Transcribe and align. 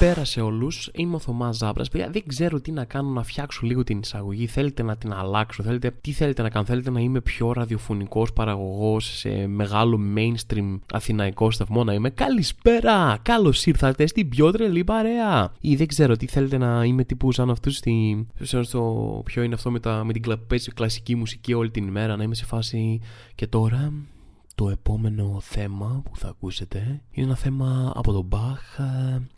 Καλησπέρα 0.00 0.26
σε 0.26 0.40
όλου. 0.40 0.68
Είμαι 0.92 1.14
ο 1.14 1.18
Θωμάς 1.18 1.56
Ζάμπρας. 1.56 1.88
Δεν 1.88 2.22
ξέρω 2.26 2.60
τι 2.60 2.72
να 2.72 2.84
κάνω 2.84 3.08
να 3.08 3.22
φτιάξω 3.22 3.60
λίγο 3.62 3.84
την 3.84 3.98
εισαγωγή. 3.98 4.46
Θέλετε 4.46 4.82
να 4.82 4.96
την 4.96 5.12
αλλάξω, 5.12 5.62
θέλετε, 5.62 5.90
τι 6.00 6.12
θέλετε 6.12 6.42
να 6.42 6.50
κάνω. 6.50 6.64
Θέλετε 6.64 6.90
να 6.90 7.00
είμαι 7.00 7.20
πιο 7.20 7.52
ραδιοφωνικός 7.52 8.32
παραγωγός 8.32 9.16
σε 9.18 9.46
μεγάλο 9.46 10.00
mainstream 10.16 10.78
αθηναϊκό 10.92 11.50
σταθμό 11.50 11.84
να 11.84 11.94
είμαι. 11.94 12.10
Καλησπέρα! 12.10 13.18
Καλώς 13.22 13.66
ήρθατε 13.66 14.06
στην 14.06 14.28
πιο 14.28 14.50
τρελή 14.50 14.84
παρέα. 14.84 15.52
Ή 15.60 15.76
δεν 15.76 15.86
ξέρω 15.86 16.16
τι 16.16 16.26
θέλετε 16.26 16.58
να 16.58 16.84
είμαι 16.84 17.04
τύπου 17.04 17.32
σαν 17.32 17.50
αυτούς 17.50 17.76
στη. 17.76 18.26
Στο 18.40 19.22
ποιο 19.24 19.42
είναι 19.42 19.54
αυτό 19.54 19.70
με, 19.70 19.80
τα, 19.80 20.04
με 20.04 20.12
την 20.12 20.22
κλασική 20.74 21.14
μουσική 21.14 21.54
όλη 21.54 21.70
την 21.70 21.86
ημέρα. 21.86 22.16
Να 22.16 22.22
είμαι 22.22 22.34
σε 22.34 22.44
φάση. 22.44 23.00
Και 23.34 23.46
τώρα 23.46 23.92
το 24.60 24.68
επόμενο 24.68 25.38
θέμα 25.42 26.02
που 26.04 26.16
θα 26.16 26.28
ακούσετε 26.28 27.00
είναι 27.10 27.26
ένα 27.26 27.36
θέμα 27.36 27.92
από 27.94 28.12
τον 28.12 28.24
Μπαχ. 28.24 28.78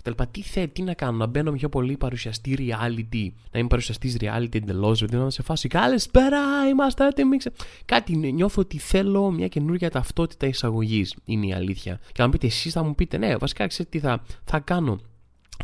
Τελπα, 0.03 0.27
τι 0.27 0.43
θε, 0.43 0.67
τι 0.67 0.83
να 0.83 0.95
κάνω, 0.95 1.17
να 1.17 1.27
μπαίνω 1.27 1.53
πιο 1.53 1.69
πολύ 1.69 1.97
παρουσιαστή 1.97 2.57
reality, 2.59 3.29
να 3.53 3.59
είμαι 3.59 3.69
παρουσιαστής 3.69 4.17
reality 4.21 4.55
εντελώς, 4.55 4.99
δηλαδή 4.99 5.17
να 5.17 5.31
σε 5.31 5.43
φάση 5.43 5.69
καλησπέρα, 5.69 6.69
είμαστε 6.71 7.07
έτοιμοι. 7.07 7.37
Κάτι 7.85 8.17
νιώθω 8.17 8.61
ότι 8.61 8.79
θέλω 8.79 9.31
μια 9.31 9.49
καινούργια 9.49 9.91
ταυτότητα 9.91 10.47
εισαγωγής, 10.47 11.15
είναι 11.25 11.47
η 11.47 11.53
αλήθεια. 11.53 12.01
Και 12.13 12.23
αν 12.23 12.31
πείτε 12.31 12.47
εσείς, 12.47 12.73
θα 12.73 12.83
μου 12.83 12.95
πείτε, 12.95 13.19
ναι, 13.19 13.37
βασικά 13.37 13.67
ξέρετε 13.67 13.99
τι 13.99 14.05
θα, 14.05 14.23
θα 14.45 14.59
κάνω 14.59 14.99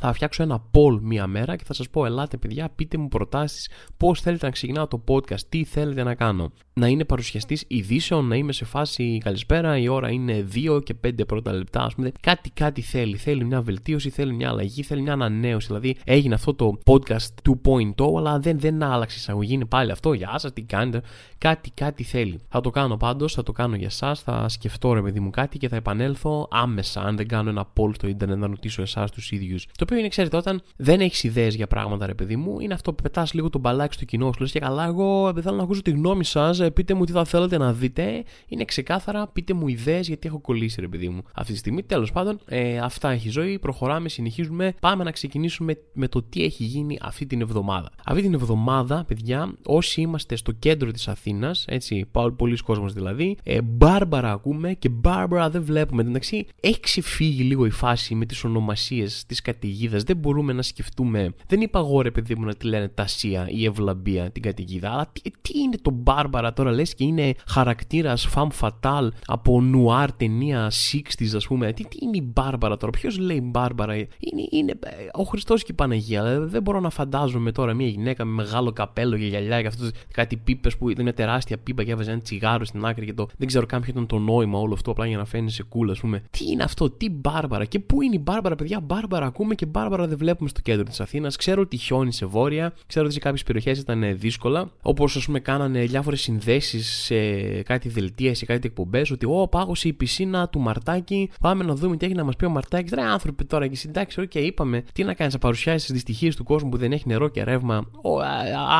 θα 0.01 0.13
φτιάξω 0.13 0.43
ένα 0.43 0.63
poll 0.71 0.99
μία 1.01 1.27
μέρα 1.27 1.57
και 1.57 1.65
θα 1.65 1.75
σας 1.75 1.89
πω 1.91 2.05
ελάτε 2.05 2.37
παιδιά 2.37 2.69
πείτε 2.69 2.99
μου 2.99 3.09
προτάσεις 3.09 3.71
πώς 3.97 4.21
θέλετε 4.21 4.47
να 4.47 4.53
ξεκινάω 4.53 4.87
το 4.87 5.05
podcast, 5.09 5.41
τι 5.49 5.65
θέλετε 5.65 6.03
να 6.03 6.15
κάνω. 6.15 6.53
Να 6.79 6.87
είναι 6.87 7.05
παρουσιαστής 7.05 7.65
ειδήσεων, 7.69 8.29
να 8.29 8.37
είμαι 8.37 8.53
σε 8.53 8.65
φάση 8.65 9.19
καλησπέρα, 9.25 9.79
η 9.79 9.89
ώρα 9.89 10.11
είναι 10.11 10.47
2 10.55 10.83
και 10.85 10.95
5 11.07 11.27
πρώτα 11.27 11.53
λεπτά 11.53 11.83
ας 11.83 11.95
πούμε. 11.95 12.13
Κάτι 12.21 12.51
κάτι 12.51 12.81
θέλει, 12.81 13.17
θέλει 13.17 13.45
μια 13.45 13.63
βελτίωση, 13.63 14.11
θέλει 14.11 14.33
μια 14.33 14.49
αλλαγή, 14.49 14.83
θέλει 14.83 15.03
μια 15.03 15.13
ανανέωση. 15.13 15.67
Δηλαδή 15.67 15.97
έγινε 16.05 16.35
αυτό 16.35 16.55
το 16.55 16.79
podcast 16.87 17.53
2.0 17.97 18.17
αλλά 18.17 18.39
δεν, 18.39 18.59
δεν 18.59 18.83
άλλαξε 18.83 19.19
εισαγωγή, 19.19 19.55
είναι 19.55 19.65
πάλι 19.65 19.91
αυτό, 19.91 20.13
γεια 20.13 20.39
σας, 20.39 20.53
τι 20.53 20.63
κάνετε. 20.63 21.03
Κάτι 21.39 21.71
κάτι 21.71 22.03
θέλει. 22.03 22.41
Θα 22.49 22.61
το 22.61 22.71
κάνω 22.71 22.97
πάντως, 22.97 23.35
θα 23.35 23.43
το 23.43 23.53
κάνω 23.53 23.77
για 23.77 23.87
εσά, 23.87 24.15
θα 24.15 24.49
σκεφτώ 24.49 24.93
ρε 24.93 25.03
παιδί 25.03 25.21
μου 25.21 25.31
κάτι 25.31 25.59
και 25.59 25.69
θα 25.69 25.77
επανέλθω 25.77 26.49
άμεσα 26.51 27.01
αν 27.01 27.17
δεν 27.17 27.29
κάνω 27.29 27.51
ένα 27.51 27.67
poll 27.77 27.91
στο 27.95 28.09
ίντερνετ 28.09 28.39
να 28.39 28.47
ρωτήσω 28.47 28.83
εσάς 28.83 29.11
τους 29.11 29.31
ίδιους 29.31 29.67
οποίο 29.89 30.01
είναι, 30.01 30.09
ξέρετε, 30.09 30.37
όταν 30.37 30.63
δεν 30.77 31.01
έχεις 31.01 31.23
ιδέες 31.23 31.55
για 31.55 31.67
πράγματα, 31.67 32.07
ρε 32.07 32.15
παιδί 32.15 32.37
μου, 32.37 32.61
είναι 32.61 32.75
αυτό 32.75 32.93
που 32.93 33.03
πετάς 33.03 33.33
λίγο 33.33 33.51
τον 33.51 33.61
μπαλάκι 33.61 33.95
στο 33.95 34.05
κοινό 34.05 34.33
σου. 34.33 34.41
Λες 34.41 34.53
και 34.53 34.59
καλά, 34.59 34.85
εγώ 34.85 35.33
θέλω 35.43 35.57
να 35.57 35.63
ακούσω 35.63 35.83
τη 35.83 35.91
γνώμη 35.91 36.25
σας, 36.25 36.61
ε, 36.69 36.71
πείτε 36.71 36.95
μου 36.95 37.05
τι 37.05 37.13
θα 37.13 37.25
θέλετε 37.25 37.59
να 37.59 37.73
δείτε. 37.73 38.25
Είναι 38.49 38.65
ξεκάθαρα, 38.65 39.27
πείτε 39.27 39.55
μου 39.55 39.69
ιδέες 39.69 40.09
γιατί 40.09 40.29
έχω 40.29 40.41
κολλήσει, 40.41 40.81
ρε 40.81 40.89
παιδί 40.89 41.09
μου. 41.09 41.23
Αυτή 41.35 41.53
τη 41.53 41.59
στιγμή, 41.59 41.83
τέλος 41.83 42.13
πάντων, 42.13 42.41
ε, 42.47 42.79
αυτά 42.79 43.11
έχει 43.11 43.29
ζωή. 43.29 43.59
Προχωράμε, 43.59 44.09
συνεχίζουμε. 44.09 44.75
Πάμε 44.81 45.05
να 45.05 45.11
ξεκινήσουμε 45.11 45.79
με 45.93 46.09
το 46.09 46.23
τι 46.23 46.45
έχει 46.45 46.65
γίνει 46.65 46.99
αυτή 47.03 47.27
την 47.27 47.41
εβδομάδα. 47.41 47.91
Αυτή 48.05 48.23
την 48.23 48.35
εβδομάδα, 48.35 49.05
παιδιά, 49.09 49.53
όσοι 49.65 50.01
είμαστε 50.01 50.37
στο 50.37 50.53
κέντρο 50.53 50.91
της 50.91 51.09
Αθήνας, 51.09 51.65
έτσι, 51.69 52.07
πολλοί 52.37 52.57
κόσμος 52.57 52.93
δηλαδή, 52.93 53.37
ε, 53.43 53.63
Μπάρμπαρα 53.63 54.33
ακούμε 54.33 54.75
και 54.75 54.89
Μπάρμπαρα 54.89 55.51
δεν 55.51 55.63
βλέπουμε. 55.63 56.03
Εντάξει, 56.03 56.47
έχει 56.61 56.81
ξεφύγει 56.81 57.43
λίγο 57.43 57.67
η 57.67 57.71
φάση 57.71 58.15
με 58.15 58.27
τις 58.27 58.45
ονομασίες 58.45 59.27
της 59.27 59.41
κατηγορία 59.41 59.57
καταιγίδας. 59.59 60.03
Δεν 60.03 60.17
μπορούμε 60.17 60.53
να 60.53 60.63
σκεφτούμε. 60.63 61.35
Δεν 61.47 61.61
είπα 61.61 61.79
εγώ 61.79 62.01
ρε 62.01 62.11
παιδί 62.11 62.35
μου 62.35 62.45
να 62.45 62.55
τη 62.55 62.67
λένε 62.67 62.89
Τασία 62.89 63.49
ή 63.49 63.65
Ευλαμπία 63.65 64.31
την 64.31 64.43
καταιγίδα. 64.43 64.91
Αλλά 64.91 65.11
τι, 65.13 65.31
τι 65.31 65.59
είναι 65.59 65.77
το 65.83 65.91
Μπάρμπαρα 65.91 66.53
τώρα, 66.59 66.73
λες 66.73 66.95
και 66.95 67.05
είναι 67.05 67.35
χαρακτήρας 67.47 68.27
φαμ 68.27 68.49
φατάλ 68.51 69.13
από 69.27 69.61
νουάρ 69.61 70.13
ταινία 70.13 70.71
60 70.93 71.03
ας 71.37 71.47
πούμε. 71.47 71.73
Τι, 71.73 71.85
τι 71.85 71.97
είναι 72.03 72.17
η 72.17 72.31
Μπάρμπαρα 72.33 72.77
τώρα, 72.77 72.93
ποιος 72.93 73.19
λέει 73.19 73.41
Μπάρμπαρα. 73.45 73.95
Είναι, 73.95 74.07
είναι 74.51 74.71
ε, 74.71 74.89
ο 75.13 75.23
Χριστός 75.23 75.63
και 75.63 75.73
η 75.73 75.75
Παναγία. 75.75 76.41
Δεν 76.41 76.63
μπορώ 76.63 76.81
να 76.81 76.91
φαντάζομαι 76.91 77.53
τώρα 77.53 77.75
μια 77.75 77.87
γυναίκα 77.87 78.25
με 78.25 78.33
μεγάλο 78.33 78.73
καπέλο 78.73 79.17
και 79.17 79.25
γυαλιά 79.25 79.61
και 79.61 79.67
αυτό 79.67 79.89
κάτι 80.13 80.37
πίπες 80.37 80.77
που 80.77 80.91
ήταν 80.91 81.05
μια 81.05 81.15
τεράστια 81.15 81.59
πίπα 81.59 81.85
και 81.85 81.91
έβαζε 81.91 82.11
ένα 82.11 82.21
τσιγάρο 82.21 82.65
στην 82.65 82.85
άκρη 82.85 83.05
και 83.05 83.15
το. 83.15 83.29
Δεν 83.37 83.47
ξέρω 83.47 83.67
καν 83.67 83.81
ποιο 83.81 83.93
ήταν 83.93 84.07
το 84.07 84.19
νόημα 84.19 84.59
όλο 84.59 84.75
αυτό 84.75 84.91
απλά 84.91 85.07
για 85.07 85.17
να 85.17 85.25
φαίνει 85.25 85.51
σε 85.51 85.63
κούλα, 85.63 85.93
ας 85.93 86.01
πούμε. 86.01 86.23
Τι 86.31 86.51
είναι 86.51 86.63
αυτό, 86.63 86.91
τι 86.91 87.11
Μπάρμπαρα 87.11 87.65
και 87.65 87.79
πού 87.79 88.03
είναι 88.03 88.15
η 88.15 88.21
Μπάρμπαρα, 88.23 88.55
παιδιά; 88.55 88.81
Μπάρμπαρα 88.81 89.27
ακούμε 89.27 89.55
και 89.55 89.67
Μπάρμπαρα 89.67 90.07
δεν 90.07 90.19
βλέπουμε 90.19 90.49
στο 90.49 90.61
κέντρο 90.61 90.85
της 90.85 91.01
Αθήνας. 91.01 91.37
Ξέρω 91.37 91.61
ότι 91.61 91.77
χιόνι 91.77 92.13
σε 92.13 92.27
βόρεια, 92.27 92.73
ξέρω 92.87 93.05
ότι 93.05 93.15
σε 93.15 93.21
κάποιες 93.21 93.43
περιοχές 93.43 93.79
ήταν 93.79 94.19
δύσκολα. 94.19 94.71
Όπως 94.83 95.17
ας 95.17 95.25
πούμε 95.25 95.41
κάνανε 95.41 95.85
διάφορες 95.85 96.21
συνδέσεις 96.21 96.48
σε 96.79 97.17
κάτι 97.63 97.89
δελτία, 97.89 98.35
σε 98.35 98.45
κάτι 98.45 98.67
εκπομπές, 98.67 99.11
ότι 99.11 99.27
Ω, 99.27 99.49
πάγωσε 99.49 99.89
η 99.89 99.93
πισίνα 99.93 100.49
του 100.49 100.61
Μαρτάκη. 100.61 101.31
Πάμε 101.41 101.65
να 101.65 101.75
δούμε 101.75 101.97
τι 101.97 102.07
έχει 102.07 102.15
να 102.15 102.25
μας 102.25 102.37
πει 102.37 102.45
ο 102.45 102.51
Μαρτάκης. 102.51 102.93
Ρε 102.93 103.03
άνθρωποι 103.03 103.45
τώρα 103.45 103.67
και 103.67 103.77
συντάξει, 103.77 104.29
και 104.29 104.39
είπαμε, 104.39 104.85
τι 104.93 105.05
να 105.05 105.15
κάνεις, 105.15 105.33
να 105.33 105.39
παρουσιάσεις 105.39 105.83
τις 105.83 105.93
δυστυχίες 105.93 106.37
του 106.37 106.45
κόσμου 106.45 106.69
που 106.69 106.77
δεν 106.77 106.93
έχει 106.93 107.05
νερό 107.07 107.29
και 107.29 107.43
ρεύμα. 107.45 107.91
Ο, 108.03 108.21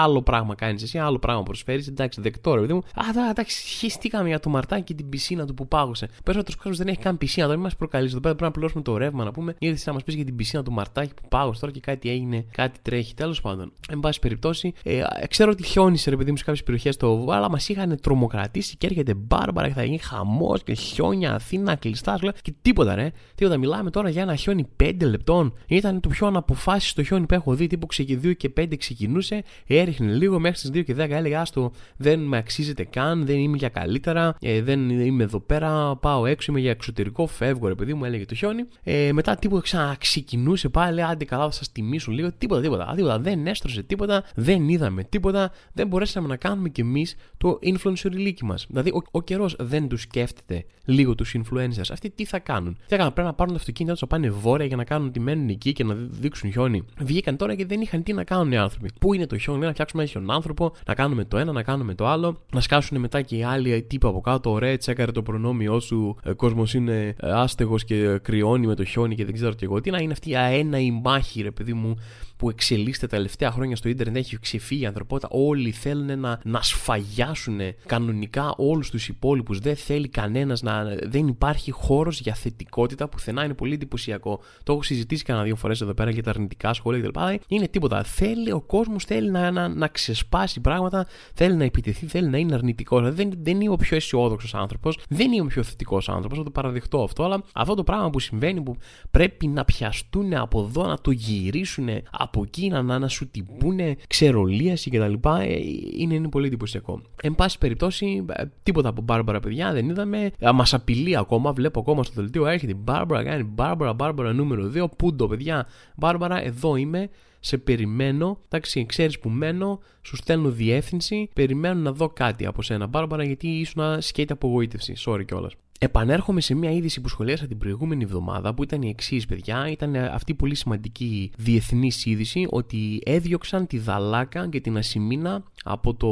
άλλο 0.03 0.23
πράγμα 0.23 0.55
κάνεις 0.55 0.83
εσύ, 0.83 0.99
άλλο 0.99 1.19
πράγμα 1.19 1.43
προσφέρεις. 1.43 1.89
Εντάξει, 1.89 2.21
δεκτό 2.21 2.55
ρε, 2.55 2.73
μου. 2.75 2.83
Α, 2.95 3.31
εντάξει, 3.31 3.67
χεστήκαμε 3.67 4.29
για 4.29 4.41
το 4.41 4.51
Μαρτάκη 4.51 4.83
και 4.83 4.95
την 4.95 5.09
πισίνα 5.09 5.47
του 5.47 5.55
που 5.55 5.69
πάγωσε. 5.69 6.09
Περισσότερος 6.25 6.57
κόσμος 6.57 6.79
δεν 6.79 6.89
έχει 6.89 6.99
καν 6.99 7.19
πισίνα, 7.19 7.45
τώρα 7.45 7.57
μην 7.57 7.67
μας 7.67 7.77
προκαλείς. 7.77 8.11
Εδώ 8.11 8.21
πέρα 8.21 8.35
πρέπει 8.35 8.51
να 8.51 8.59
πληρώσουμε 8.59 8.83
το 8.83 8.97
ρεύμα 8.97 9.25
να 9.25 9.31
πούμε. 9.31 9.55
Ήρθες 9.59 9.87
να 9.87 9.93
μας 9.93 10.05
πεις 10.05 10.15
για 10.15 10.25
την 10.25 10.37
πισίνα 10.37 10.63
του 10.63 10.73
Μαρτάκη 10.73 11.15
που 11.15 11.29
πάω 11.29 11.53
τώρα 11.61 11.73
και 11.73 11.81
κάτι 11.81 12.11
έγινε, 12.11 12.45
κάτι 12.51 12.79
τρέχει. 12.83 13.15
Τέλος 13.15 13.41
πάντων, 13.41 13.73
εν 13.89 14.01
πάση 14.01 14.19
περιπτώσει, 14.19 14.73
ε, 14.83 15.03
ξέρω 15.29 15.51
ότι 15.51 15.63
χιόνισε 15.63 16.11
ρε 16.11 16.17
παιδί 16.17 16.31
μου 16.31 16.37
σε 16.37 16.45
κάποιες 16.45 16.65
περιοχές 16.65 16.97
το 16.97 17.27
αλλά 17.31 17.48
μας 17.49 17.69
είχαν 17.69 17.99
τρομοκρατήσει 18.01 18.77
και 18.77 18.87
έρχεται 18.87 19.15
μπάρμπαρα 19.15 19.69
και 19.69 19.75
θα 19.75 19.85
γίνει 19.85 19.99
χαμός 19.99 20.63
και 20.63 20.75
χιόνια, 20.75 21.35
Αθήνα, 21.35 21.75
κλειστά. 21.75 22.19
Και 22.43 22.53
τίποτα 22.63 22.95
ρε. 22.95 23.11
Τίποτα. 23.35 23.57
Μιλάμε 23.57 23.91
τώρα 23.91 24.09
για 24.09 24.23
ένα 24.23 24.35
χιόνι 24.35 24.69
5 24.83 24.93
λεπτών. 25.01 25.53
Ήταν 25.67 26.01
το 26.01 26.09
πιο 26.09 26.27
αναποφάσιστο 26.27 27.03
χιόνι 27.03 27.27
που 27.27 27.35
έχω 27.35 27.55
δει. 27.55 27.67
Τύπου 27.67 27.87
2 27.97 28.37
και 28.37 28.53
5 28.57 28.77
ξεκινούσε, 28.79 29.43
έριχνε 29.67 30.13
λίγο 30.13 30.39
μέχρι 30.39 30.59
τις 30.61 30.71
2 30.71 30.85
και 30.85 30.95
10. 30.95 31.11
Έλεγε 31.11 31.37
Άστο, 31.37 31.73
δεν 31.97 32.21
με 32.21 32.37
αξίζεται 32.37 32.85
καν, 32.85 33.27
δεν 33.27 33.39
είμαι 33.39 33.57
για 33.57 33.69
καλύτερα, 33.69 34.37
ε, 34.41 34.63
δεν 34.63 34.91
είμαι 34.91 35.23
εδώ 35.23 35.41
πέρα, 35.41 35.97
πάω 35.97 36.27
έξω, 36.27 36.53
είμαι 36.53 36.61
για 36.61 36.71
εξωτερικό, 36.71 37.27
φεύγω 37.27 37.69
ρε 37.69 37.75
παιδί 37.75 37.95
μου, 37.95 38.05
έλεγε 38.05 38.25
το 38.25 38.35
χιόνι. 38.35 38.65
Ε, 38.83 39.13
μετά 39.13 39.37
τίποτα 39.37 39.63
ξαναξεκινούσε 39.63 40.69
πάλι, 40.69 41.03
άντε 41.03 41.25
καλά 41.25 41.45
θα 41.45 41.51
σας 41.51 41.73
τιμήσουν 41.73 42.15
λίγο. 42.15 42.33
Τίποτα, 42.39 42.61
τίποτα, 42.61 42.93
τίποτα. 42.97 43.19
Δεν 43.19 43.47
έστρωσε 43.47 43.83
τίποτα, 43.83 44.25
δεν 44.35 44.69
είδαμε 44.69 45.05
τίποτα, 45.05 45.53
δεν 45.73 45.87
μπορέσαμε 45.87 46.29
να 46.29 46.37
κάνουμε 46.37 46.69
κι 46.69 46.81
εμείς 46.81 47.17
το 47.39 47.59
influencer 47.63 48.13
ηλίκη 48.13 48.45
μας. 48.45 48.67
Δηλαδή, 48.69 48.91
ο, 48.91 49.03
ο 49.11 49.23
καιρός 49.23 49.57
δεν 49.59 49.89
τους 49.89 50.01
σκέφτεται 50.01 50.65
λίγο 50.85 51.15
τους 51.15 51.35
influencers. 51.39 51.89
Αυτοί 51.93 52.11
τι 52.11 52.25
θα 52.25 52.39
κάνουν; 52.39 52.75
Τι 52.75 52.89
θα 52.89 52.97
κάνουν, 52.97 53.13
πρέπει 53.13 53.29
να 53.29 53.35
πάρουν 53.35 53.53
το 53.53 53.59
αυτοκίνητο 53.59 53.93
τους, 53.93 54.03
να 54.03 54.09
πάνε 54.09 54.31
βόρεια 54.31 54.67
για 54.67 54.77
να 54.77 54.85
κάνουν 54.85 55.13
τη 55.13 55.21
μένουν 55.21 55.49
εκεί 55.49 55.73
και 55.73 55.85
να 55.85 55.95
δείξουν 55.95 56.51
χιόνι. 56.51 56.85
Βγήκαν 57.01 57.37
τώρα 57.37 57.55
και 57.55 57.67
δεν 57.67 57.81
είχαν 57.81 58.03
τι 58.03 58.13
να 58.13 58.25
κάνουν 58.25 58.53
οι 58.53 58.57
άνθρωποι. 58.57 58.91
Πού 59.01 59.15
είναι 59.15 59.27
το 59.27 59.39
χιόνι, 59.39 59.65
να 59.65 59.73
φτιάξουμε 59.73 60.03
ένα 60.03 60.11
χιονάνθρωπο, 60.11 60.73
να 60.87 60.95
κάνουμε 60.95 61.25
το 61.25 61.39
ένα, 61.39 61.53
να 61.53 61.63
κάνουμε 61.63 61.95
το 61.95 62.07
άλλο, 62.07 62.41
να 62.53 62.61
σκάσουν 62.61 63.01
μετά 63.01 63.23
και 63.23 63.37
οι 63.37 63.43
άλλοι 63.43 63.83
τύποι 63.83 64.07
από 64.07 64.21
κάτω. 64.21 64.51
Ωραία, 64.51 64.77
τσέκαρε 64.77 65.13
το 65.13 65.23
προνόμιό 65.23 65.81
σου, 65.81 66.17
ο 66.27 66.35
κόσμος 66.35 66.75
είναι 66.75 67.15
ε, 67.21 67.31
άστεγος 67.31 67.85
και 67.85 68.19
κρυώνει 68.23 68.67
με 68.67 68.75
το 68.75 68.85
χιόνι 68.85 69.15
και 69.15 69.25
δεν 69.25 69.35
ξέρω 69.35 69.55
τι 69.55 69.65
εγώ. 69.65 69.81
Τι 69.81 69.91
να 69.91 69.99
είναι 69.99 70.13
αυτή 70.13 70.31
η 70.31 70.37
αένα 70.37 70.79
η 70.79 71.01
μάχη, 71.05 71.43
ρε 71.43 71.51
παιδί 71.51 71.73
μου, 71.73 71.97
που 72.39 72.51
εξελίσσεται 72.51 73.07
τα 73.07 73.17
τελευταία 73.17 73.51
χρόνια 73.51 73.77
στο 73.77 73.89
ίντερνετ, 73.89 74.17
έχει 74.17 74.39
ξεφύγει 74.39 74.83
η 74.83 74.87
ανθρωπότητα. 74.87 75.29
Όλοι 75.31 75.71
θέλουν 75.71 76.21
να, 76.21 76.41
να 76.45 76.63
σφαγιάσουν 76.63 77.61
κανονικά 77.87 78.55
όλους 78.57 78.91
τους 78.91 79.09
υπόλοιπους. 79.09 79.59
Δεν 79.59 79.77
θέλει 79.77 80.09
κανένας 80.09 80.63
να. 80.63 80.85
Δεν 81.03 81.27
υπάρχει 81.27 81.71
χώρος 81.71 82.21
για 82.21 82.35
θετικότητα 82.35 83.09
πουθενά. 83.09 83.45
Είναι 83.45 83.55
πολύ 83.55 83.75
εντυπωσιακό. 83.75 84.41
Το 84.63 84.73
έχω 84.73 84.83
συζητήσει 84.83 85.25
κανένα 85.25 85.45
δύο 85.45 85.57
φορές 85.57 85.81
εδώ 85.81 85.95
πέρα 85.95 86.11
για 86.11 86.23
τα 86.23 86.31
αρνητικά 86.31 86.73
σχόλια 86.73 87.09
κτλ. 87.09 87.21
Είναι 87.49 87.69
τίποτα. 87.69 88.03
Θέλει 88.03 88.53
ο 88.53 88.61
κόσμος 88.61 89.05
θέλει 89.05 89.31
να, 89.31 89.51
να, 89.51 89.69
να 89.69 89.89
ξεσπάσει 89.89 90.61
πράγματα, 90.61 91.07
θέλει 91.35 91.55
να 91.57 91.65
επιτεθεί, 91.65 92.07
θέλει 92.07 92.29
να 92.29 92.39
είναι 92.39 92.55
αρνητικός. 92.55 93.15
Δεν, 93.15 93.31
δεν 93.43 93.61
είμαι 93.61 93.73
ο 93.73 93.77
πιο 93.77 93.97
αισιόδοξος 93.97 94.55
άνθρωπος, 94.55 94.99
δεν 95.09 95.33
είμαι 95.33 95.43
ο 95.43 95.47
πιο 95.47 95.63
θετικός 95.63 96.09
άνθρωπος, 96.09 96.39
θα 96.39 96.45
το 96.45 96.51
παραδεχτώ 96.51 97.03
αυτό. 97.03 97.25
Αλλά 97.25 97.43
αυτό 97.55 97.75
το 97.75 97.85
πράγμα 97.85 98.11
που 98.11 98.21
συμβαίνει 98.21 98.61
που 98.61 98.77
πρέπει 99.11 99.47
να 99.47 99.65
πιαστούν 99.65 100.35
από 100.35 100.61
εδώ, 100.61 100.87
να 100.87 100.99
το 100.99 101.11
γυρίσουν 101.11 101.89
από 102.29 102.43
εκεί 102.43 102.69
να, 102.69 102.83
να, 102.99 103.09
σου 103.09 103.31
τυπούνε 103.31 103.97
ξερολίαση 104.07 104.91
κτλ. 104.91 105.13
Ε, 105.41 105.57
είναι, 105.97 106.15
είναι 106.15 106.29
πολύ 106.29 106.47
εντυπωσιακό. 106.47 107.03
Εν 107.23 107.35
πάση 107.35 107.59
περιπτώσει, 107.59 108.25
ε, 108.29 108.45
τίποτα 108.63 108.89
από 108.89 109.03
Μπάρμπαρα, 109.03 109.41
παιδιά, 109.41 109.73
δεν 109.73 109.89
είδαμε. 109.89 110.31
Ε, 110.39 110.51
Μας 110.51 110.75
απειλεί 110.75 111.17
ακόμα, 111.17 111.53
βλέπω 111.53 111.81
ακόμα 111.81 112.03
στο 112.03 112.13
δελτίο. 112.21 112.47
Έρχεται 112.47 112.73
η 112.73 112.79
Μπάρμπαρα, 112.79 113.25
κάνει 113.25 113.43
Μπάρμπαρα, 113.43 113.93
Μπάρμπαρα 113.93 114.33
νούμερο 114.33 114.71
2. 114.75 114.87
Πούντο, 114.97 115.27
παιδιά. 115.29 115.67
Μπάρμπαρα, 115.97 116.45
εδώ 116.45 116.77
είμαι. 116.77 117.09
σε 117.41 117.59
περιμένω. 117.59 118.39
Εντάξει, 118.49 118.87
ξέρεις 118.87 119.19
που 119.19 119.29
μένω, 119.29 119.81
σου 120.09 120.17
στέλνω 120.17 120.51
διεύθυνση, 120.51 121.29
περιμένω 121.35 121.81
να 121.81 121.93
δω 121.93 122.09
κάτι 122.09 122.47
από 122.47 122.63
σένα. 122.63 122.87
Μπάρμπαρα, 122.87 123.25
γιατί 123.25 123.49
ήσουν 123.49 124.01
σκέτη 124.01 124.33
απογοήτευση. 124.33 124.95
Sorry 125.07 125.25
κιόλας. 125.27 125.53
Επανέρχομαι 125.81 126.41
σε 126.41 126.55
μια 126.55 126.71
είδηση 126.71 127.01
που 127.01 127.09
σχολίασα 127.09 127.47
την 127.47 127.59
προηγούμενη 127.59 128.05
εβδομάδα 128.05 128.55
που 128.55 128.63
ήταν 128.63 128.83
η 128.83 128.89
εξής, 128.89 129.27
παιδιά. 129.27 129.71
Ήταν 129.71 129.97
αυτή 129.97 130.33
η 130.33 130.35
πολύ 130.35 130.55
σημαντική 130.55 131.33
διεθνής 131.37 132.07
είδηση 132.07 132.47
ότι 132.51 133.01
έδιωξαν 133.05 133.67
τη 133.67 133.79
Δαλάκα 133.79 134.49
και 134.49 134.61
την 134.61 134.77
Ασημίνα 134.77 135.43
από 135.65 135.95
το. 135.95 136.07